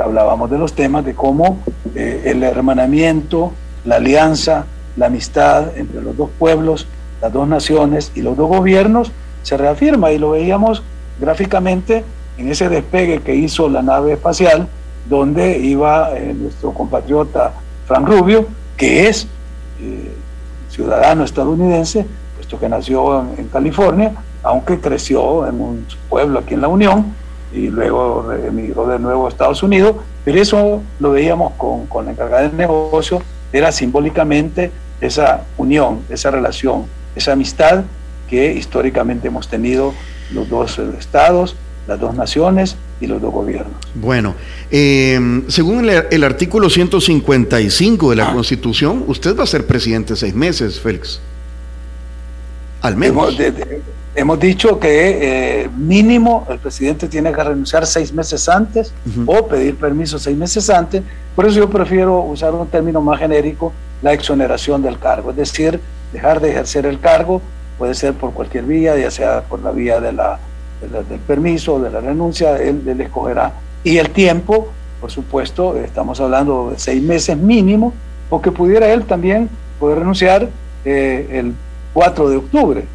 hablábamos 0.04 0.52
de 0.52 0.58
los 0.58 0.74
temas, 0.74 1.06
de 1.06 1.16
cómo 1.16 1.60
el 1.96 2.44
hermanamiento, 2.44 3.54
la 3.86 3.96
alianza, 3.96 4.66
la 4.98 5.08
amistad 5.08 5.78
entre 5.78 6.02
los 6.02 6.16
dos 6.16 6.30
pueblos, 6.38 6.88
las 7.22 7.32
dos 7.32 7.48
naciones 7.48 8.12
y 8.16 8.22
los 8.22 8.36
dos 8.38 8.50
gobiernos 8.50 9.12
se 9.44 9.58
reafirma 9.58 10.12
y 10.12 10.18
lo 10.18 10.32
veíamos 10.32 10.84
gráficamente 11.24 12.04
en 12.38 12.50
ese 12.50 12.68
despegue 12.68 13.22
que 13.22 13.34
hizo 13.34 13.70
la 13.70 13.82
nave 13.82 14.14
espacial 14.14 14.68
donde 15.08 15.58
iba 15.58 16.12
eh, 16.18 16.34
nuestro 16.34 16.74
compatriota 16.74 17.54
Frank 17.88 18.08
Rubio, 18.08 18.46
que 18.76 19.08
es 19.08 19.28
eh, 19.80 20.14
ciudadano 20.70 21.24
estadounidense, 21.24 22.06
puesto 22.36 22.60
que 22.60 22.68
nació 22.68 23.26
en, 23.38 23.48
California, 23.48 24.12
aunque 24.44 24.80
creció 24.80 25.48
en 25.48 25.62
un 25.62 25.86
pueblo 26.10 26.40
aquí 26.40 26.56
en 26.56 26.62
la 26.62 26.68
Unión 26.68 27.14
y 27.54 27.68
luego 27.70 28.30
emigró 28.34 28.88
de 28.88 29.00
nuevo 29.00 29.28
a 29.28 29.30
Estados 29.30 29.64
Unidos, 29.64 29.96
pero 30.26 30.42
eso 30.42 30.82
lo 31.00 31.12
veíamos 31.12 31.54
con, 31.54 31.86
con 31.86 32.06
la 32.06 32.12
encargada 32.12 32.50
de 32.50 32.58
negocio, 32.58 33.22
era 33.54 33.72
simbólicamente 33.72 34.72
esa 35.00 35.44
unión, 35.58 36.02
esa 36.10 36.32
relación, 36.32 36.86
esa 37.16 37.34
amistad 37.34 37.84
que 38.28 38.54
históricamente 38.54 39.28
hemos 39.28 39.48
tenido 39.48 39.94
los 40.32 40.50
dos 40.50 40.80
estados, 41.00 41.56
las 41.88 42.00
dos 42.00 42.16
naciones 42.16 42.78
y 43.02 43.08
los 43.08 43.22
dos 43.22 43.34
gobiernos. 43.34 43.74
Bueno, 43.96 44.36
eh, 44.72 45.20
según 45.48 45.90
el, 45.90 46.24
artículo 46.24 46.70
155 46.70 48.10
de 48.10 48.16
la 48.16 48.30
ah. 48.30 48.34
Constitución, 48.34 49.04
usted 49.08 49.38
va 49.38 49.44
a 49.44 49.48
ser 49.48 49.66
presidente 49.66 50.16
seis 50.16 50.34
meses, 50.34 50.80
Félix. 50.80 51.20
Al 52.82 52.96
menos. 52.96 53.36
Hemos, 54.16 54.40
dicho 54.40 54.80
que 54.80 55.64
eh, 55.64 55.70
mínimo 55.76 56.46
el 56.48 56.60
presidente 56.60 57.08
tiene 57.08 57.32
que 57.32 57.44
renunciar 57.44 57.88
seis 57.88 58.14
meses 58.14 58.48
antes 58.48 58.94
o 59.26 59.48
pedir 59.48 59.76
permiso 59.76 60.20
seis 60.20 60.38
meses 60.38 60.70
antes. 60.70 61.02
Por 61.36 61.48
eso 61.48 61.58
yo 61.58 61.70
prefiero 61.70 62.22
usar 62.22 62.54
un 62.54 62.68
término 62.68 63.02
más 63.02 63.20
genérico, 63.20 63.74
la 64.04 64.14
exoneración 64.14 64.84
del 64.84 65.00
cargo, 65.00 65.32
es 65.32 65.38
decir, 65.38 65.80
dejar 66.12 66.40
de 66.42 66.52
ejercer 66.52 66.86
el 66.86 67.00
cargo 67.00 67.42
puede 67.78 67.94
ser 67.94 68.14
por 68.14 68.34
cualquier 68.34 68.66
vía, 68.66 68.98
ya 68.98 69.12
sea 69.12 69.42
por 69.42 69.62
la 69.62 69.72
vía 69.72 70.00
de 70.00 70.14
la, 70.14 70.40
del 70.82 71.20
permiso, 71.20 71.80
de 71.80 71.90
la 71.90 72.02
renuncia, 72.02 72.58
él, 72.58 72.84
escogerá. 73.00 73.54
Y 73.84 73.98
el 73.98 74.10
tiempo, 74.10 74.70
por 75.02 75.12
supuesto, 75.12 75.78
estamos 75.78 76.20
hablando 76.20 76.72
de 76.72 76.80
seis 76.80 77.02
meses 77.02 77.38
mínimo, 77.38 77.94
o 78.30 78.42
que 78.42 78.52
pudiera 78.52 78.92
él 78.92 79.04
también 79.06 79.50
poder 79.80 80.00
renunciar 80.00 80.50
eh, 80.86 81.28
el 81.32 81.54
4 81.94 82.30
de 82.30 82.38
octubre. 82.38 82.86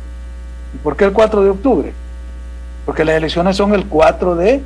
¿Y 0.74 0.79
por 0.79 0.97
qué 0.97 1.05
el 1.05 1.12
4 1.12 1.45
de 1.45 1.51
octubre? 1.51 1.93
Porque 2.85 3.05
las 3.05 3.16
elecciones 3.16 3.57
son 3.57 3.74
el 3.74 3.87
4 3.87 4.35
de 4.37 4.62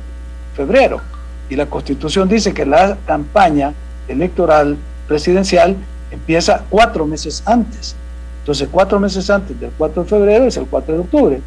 febrero 0.55 1.01
y 1.49 1.55
la 1.55 1.65
constitución 1.67 2.27
dice 2.27 2.53
que 2.53 2.65
la 2.65 2.97
campaña 3.05 3.73
electoral 4.07 4.77
presidencial 5.07 5.75
empieza 6.11 6.63
cuatro 6.69 7.05
meses 7.05 7.43
antes. 7.45 7.95
Entonces, 8.43 8.67
cuatro 8.69 8.99
meses 8.99 9.29
antes 9.29 9.57
del 9.57 9.71
4 9.77 10.03
de 10.03 10.09
febrero 10.09 10.45
es 10.45 10.57
el 10.57 10.65
4 10.65 10.95
de 10.95 10.99
octubre. 10.99 11.41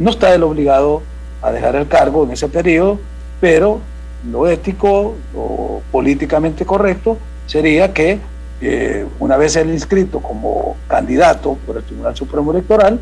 No 0.00 0.10
está 0.10 0.34
él 0.34 0.42
obligado 0.42 1.00
a 1.40 1.52
dejar 1.52 1.76
el 1.76 1.86
cargo 1.86 2.24
en 2.24 2.32
ese 2.32 2.48
periodo, 2.48 2.98
pero 3.40 3.78
lo 4.28 4.48
ético, 4.48 5.14
lo 5.32 5.80
políticamente 5.92 6.66
correcto 6.66 7.18
sería 7.46 7.92
que 7.92 8.18
eh, 8.60 9.06
una 9.20 9.36
vez 9.36 9.54
él 9.54 9.70
inscrito 9.70 10.18
como 10.18 10.76
candidato 10.88 11.56
por 11.64 11.76
el 11.76 11.84
Tribunal 11.84 12.16
Supremo 12.16 12.50
Electoral, 12.50 12.98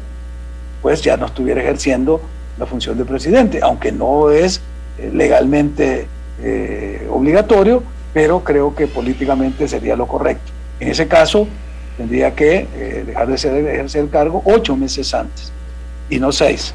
pues 0.83 1.01
ya 1.01 1.17
no 1.17 1.25
estuviera 1.25 1.63
ejerciendo 1.63 2.21
la 2.59 2.67
función 2.67 2.99
de 2.99 3.07
presidente, 3.07 3.61
aunque 3.63 3.93
no 3.93 4.31
es 4.31 4.61
eh, 4.99 5.11
legalmente 5.11 6.07
eh, 6.43 7.09
obligatorio, 7.11 7.83
pero 8.13 8.45
creo 8.45 8.75
que 8.75 8.89
políticamente 8.89 9.67
sería 9.69 9.97
lo 9.97 10.07
correcto. 10.07 10.53
En 10.81 10.89
ese 10.89 11.09
caso, 11.09 11.49
tendría 11.99 12.35
que 12.35 12.67
eh, 12.75 13.05
dejar 13.07 13.27
de 13.27 13.37
ser, 13.37 13.67
ejercer 13.67 14.05
el 14.05 14.09
cargo 14.09 14.41
ocho 14.47 14.77
meses 14.77 15.13
antes 15.13 15.53
y 16.09 16.19
no 16.19 16.33
seis. 16.33 16.73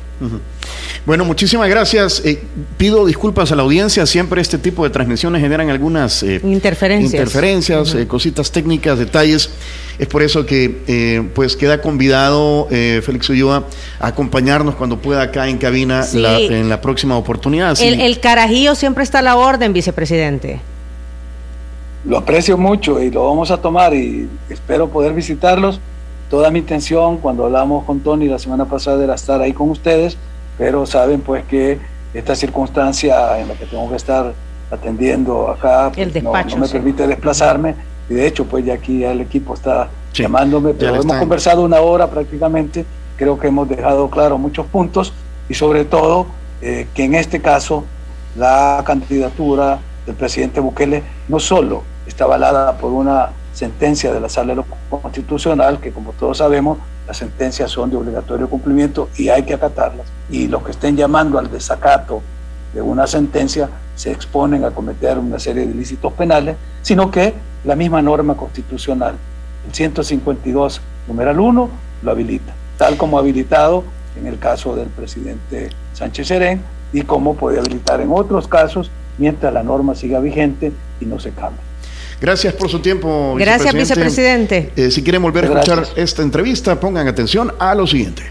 Bueno, 1.06 1.26
muchísimas 1.26 1.68
gracias. 1.70 2.22
Eh, 2.24 2.42
pido 2.78 3.06
disculpas 3.06 3.52
a 3.52 3.56
la 3.56 3.64
audiencia. 3.64 4.06
Siempre 4.06 4.42
este 4.42 4.58
tipo 4.58 4.84
de 4.84 4.90
transmisiones 4.90 5.42
generan 5.42 5.70
algunas 5.70 6.24
eh, 6.24 6.40
interferencias, 6.44 7.14
interferencias 7.14 7.96
cositas 8.08 8.52
técnicas, 8.52 9.00
detalles. 9.00 9.50
Es 9.98 10.08
por 10.08 10.22
eso 10.22 10.46
que 10.46 11.24
pues 11.34 11.56
queda 11.56 11.82
convidado 11.82 12.68
Félix 12.70 13.30
Ulloa 13.30 13.68
a 14.00 14.08
acompañarnos 14.08 14.76
cuando 14.76 15.00
pueda 15.00 15.24
acá 15.24 15.48
en 15.48 15.58
cabina 15.58 16.06
en 16.14 16.70
la 16.70 16.80
próxima 16.82 17.18
oportunidad. 17.18 17.80
El, 17.82 18.00
el 18.00 18.20
carajillo 18.20 18.76
siempre 18.76 19.04
está 19.04 19.20
a 19.20 19.24
la 19.24 19.36
orden, 19.36 19.74
vicepresidente 19.74 20.62
lo 22.06 22.18
aprecio 22.18 22.58
mucho 22.58 23.02
y 23.02 23.10
lo 23.10 23.26
vamos 23.26 23.52
a 23.52 23.58
tomar 23.58 23.94
y 23.94 24.30
espero 24.50 24.90
poder 24.90 25.14
visitarlos. 25.14 25.80
Toda 26.30 26.52
mi 26.52 26.60
intención 26.60 27.18
cuando 27.18 27.46
hablamos 27.46 27.86
con 27.86 28.00
Tony 28.02 28.28
la 28.28 28.40
semana 28.40 28.66
pasada 28.66 29.04
era 29.04 29.16
estar 29.16 29.42
ahí 29.42 29.54
con 29.54 29.70
ustedes, 29.70 30.18
pero 30.58 30.86
saben 30.86 31.22
pues 31.22 31.46
que 31.46 31.80
esta 32.14 32.36
circunstancia 32.36 33.40
en 33.40 33.48
la 33.48 33.54
que 33.54 33.66
tengo 33.66 33.90
que 33.90 33.96
estar 33.96 34.34
atendiendo 34.70 35.50
acá 35.50 35.92
pues, 35.94 36.24
no, 36.24 36.34
me 36.58 36.68
permite 36.68 37.08
desplazarme. 37.08 37.76
Y 38.10 38.16
de 38.16 38.28
hecho 38.28 38.46
pues 38.46 38.66
ya 38.66 38.74
aquí 38.74 39.04
el 39.04 39.22
equipo 39.22 39.54
está 39.54 39.90
llamándome, 40.14 40.74
pero 40.74 40.96
hemos 40.96 41.18
conversado 41.18 41.64
una 41.64 41.80
hora 41.80 42.10
prácticamente, 42.10 42.86
creo 43.18 43.40
que 43.40 43.48
hemos 43.48 43.70
dejado 43.70 44.10
claro 44.10 44.38
muchos 44.38 44.66
puntos 44.66 45.14
y 45.48 45.54
sobre 45.54 45.86
todo 45.86 46.28
eh, 46.62 46.88
que 46.94 47.06
en 47.06 47.16
este 47.16 47.42
caso 47.42 47.86
la 48.36 48.84
candidatura 48.86 49.80
del 50.06 50.16
presidente 50.16 50.60
Bukele 50.60 51.02
no 51.30 51.40
solo 51.40 51.93
está 52.08 52.26
avalada 52.26 52.78
por 52.78 52.92
una 52.92 53.30
sentencia 53.54 54.12
de 54.12 54.20
la 54.20 54.30
Sala 54.30 54.56
Constitucional, 54.90 55.80
que 55.80 55.92
como 55.92 56.12
todos 56.14 56.40
sabemos, 56.40 56.78
las 57.08 57.18
sentencias 57.18 57.70
son 57.70 57.90
de 57.90 57.98
obligatorio 57.98 58.50
cumplimiento 58.50 59.10
y 59.18 59.30
hay 59.30 59.44
que 59.44 59.54
acatarlas. 59.54 60.08
Y 60.30 60.48
los 60.48 60.64
que 60.64 60.72
estén 60.72 60.96
llamando 60.96 61.38
al 61.38 61.52
desacato 61.52 62.22
de 62.74 62.82
una 62.82 63.06
sentencia 63.08 63.70
se 63.96 64.12
exponen 64.12 64.64
a 64.66 64.72
cometer 64.72 65.18
una 65.18 65.40
serie 65.40 65.66
de 65.66 65.72
ilícitos 65.72 66.14
penales, 66.14 66.58
sino 66.82 67.12
que 67.12 67.34
la 67.64 67.76
misma 67.76 68.02
norma 68.02 68.36
constitucional, 68.36 69.16
el 69.68 69.74
152, 69.74 70.82
numeral 71.08 71.40
1, 71.40 71.70
lo 72.02 72.12
habilita, 72.12 72.54
tal 72.78 72.98
como 72.98 73.20
habilitado 73.20 73.84
en 74.20 74.28
el 74.28 74.40
caso 74.40 74.76
del 74.76 74.88
presidente 74.88 75.70
Sánchez 75.94 76.28
Serén 76.28 76.62
y 76.92 77.02
como 77.02 77.36
puede 77.36 77.60
habilitar 77.60 78.02
en 78.02 78.12
otros 78.12 78.48
casos 78.48 78.92
mientras 79.18 79.54
la 79.54 79.64
norma 79.64 79.96
siga 79.96 80.20
vigente 80.20 80.72
y 81.00 81.06
no 81.06 81.20
se 81.20 81.32
cambie. 81.32 81.62
Gracias 82.24 82.54
por 82.54 82.70
su 82.70 82.80
tiempo. 82.80 83.36
Gracias, 83.38 83.74
vicepresidente. 83.74 84.72
Eh, 84.78 84.92
si 84.92 85.04
quieren 85.04 85.22
volver 85.22 85.44
a 85.44 85.48
escuchar 85.50 85.86
esta 85.98 86.22
entrevista, 86.22 86.80
pongan 86.80 87.10
atención 87.10 87.54
a 87.60 87.76
lo 87.76 87.86
siguiente. 87.86 88.24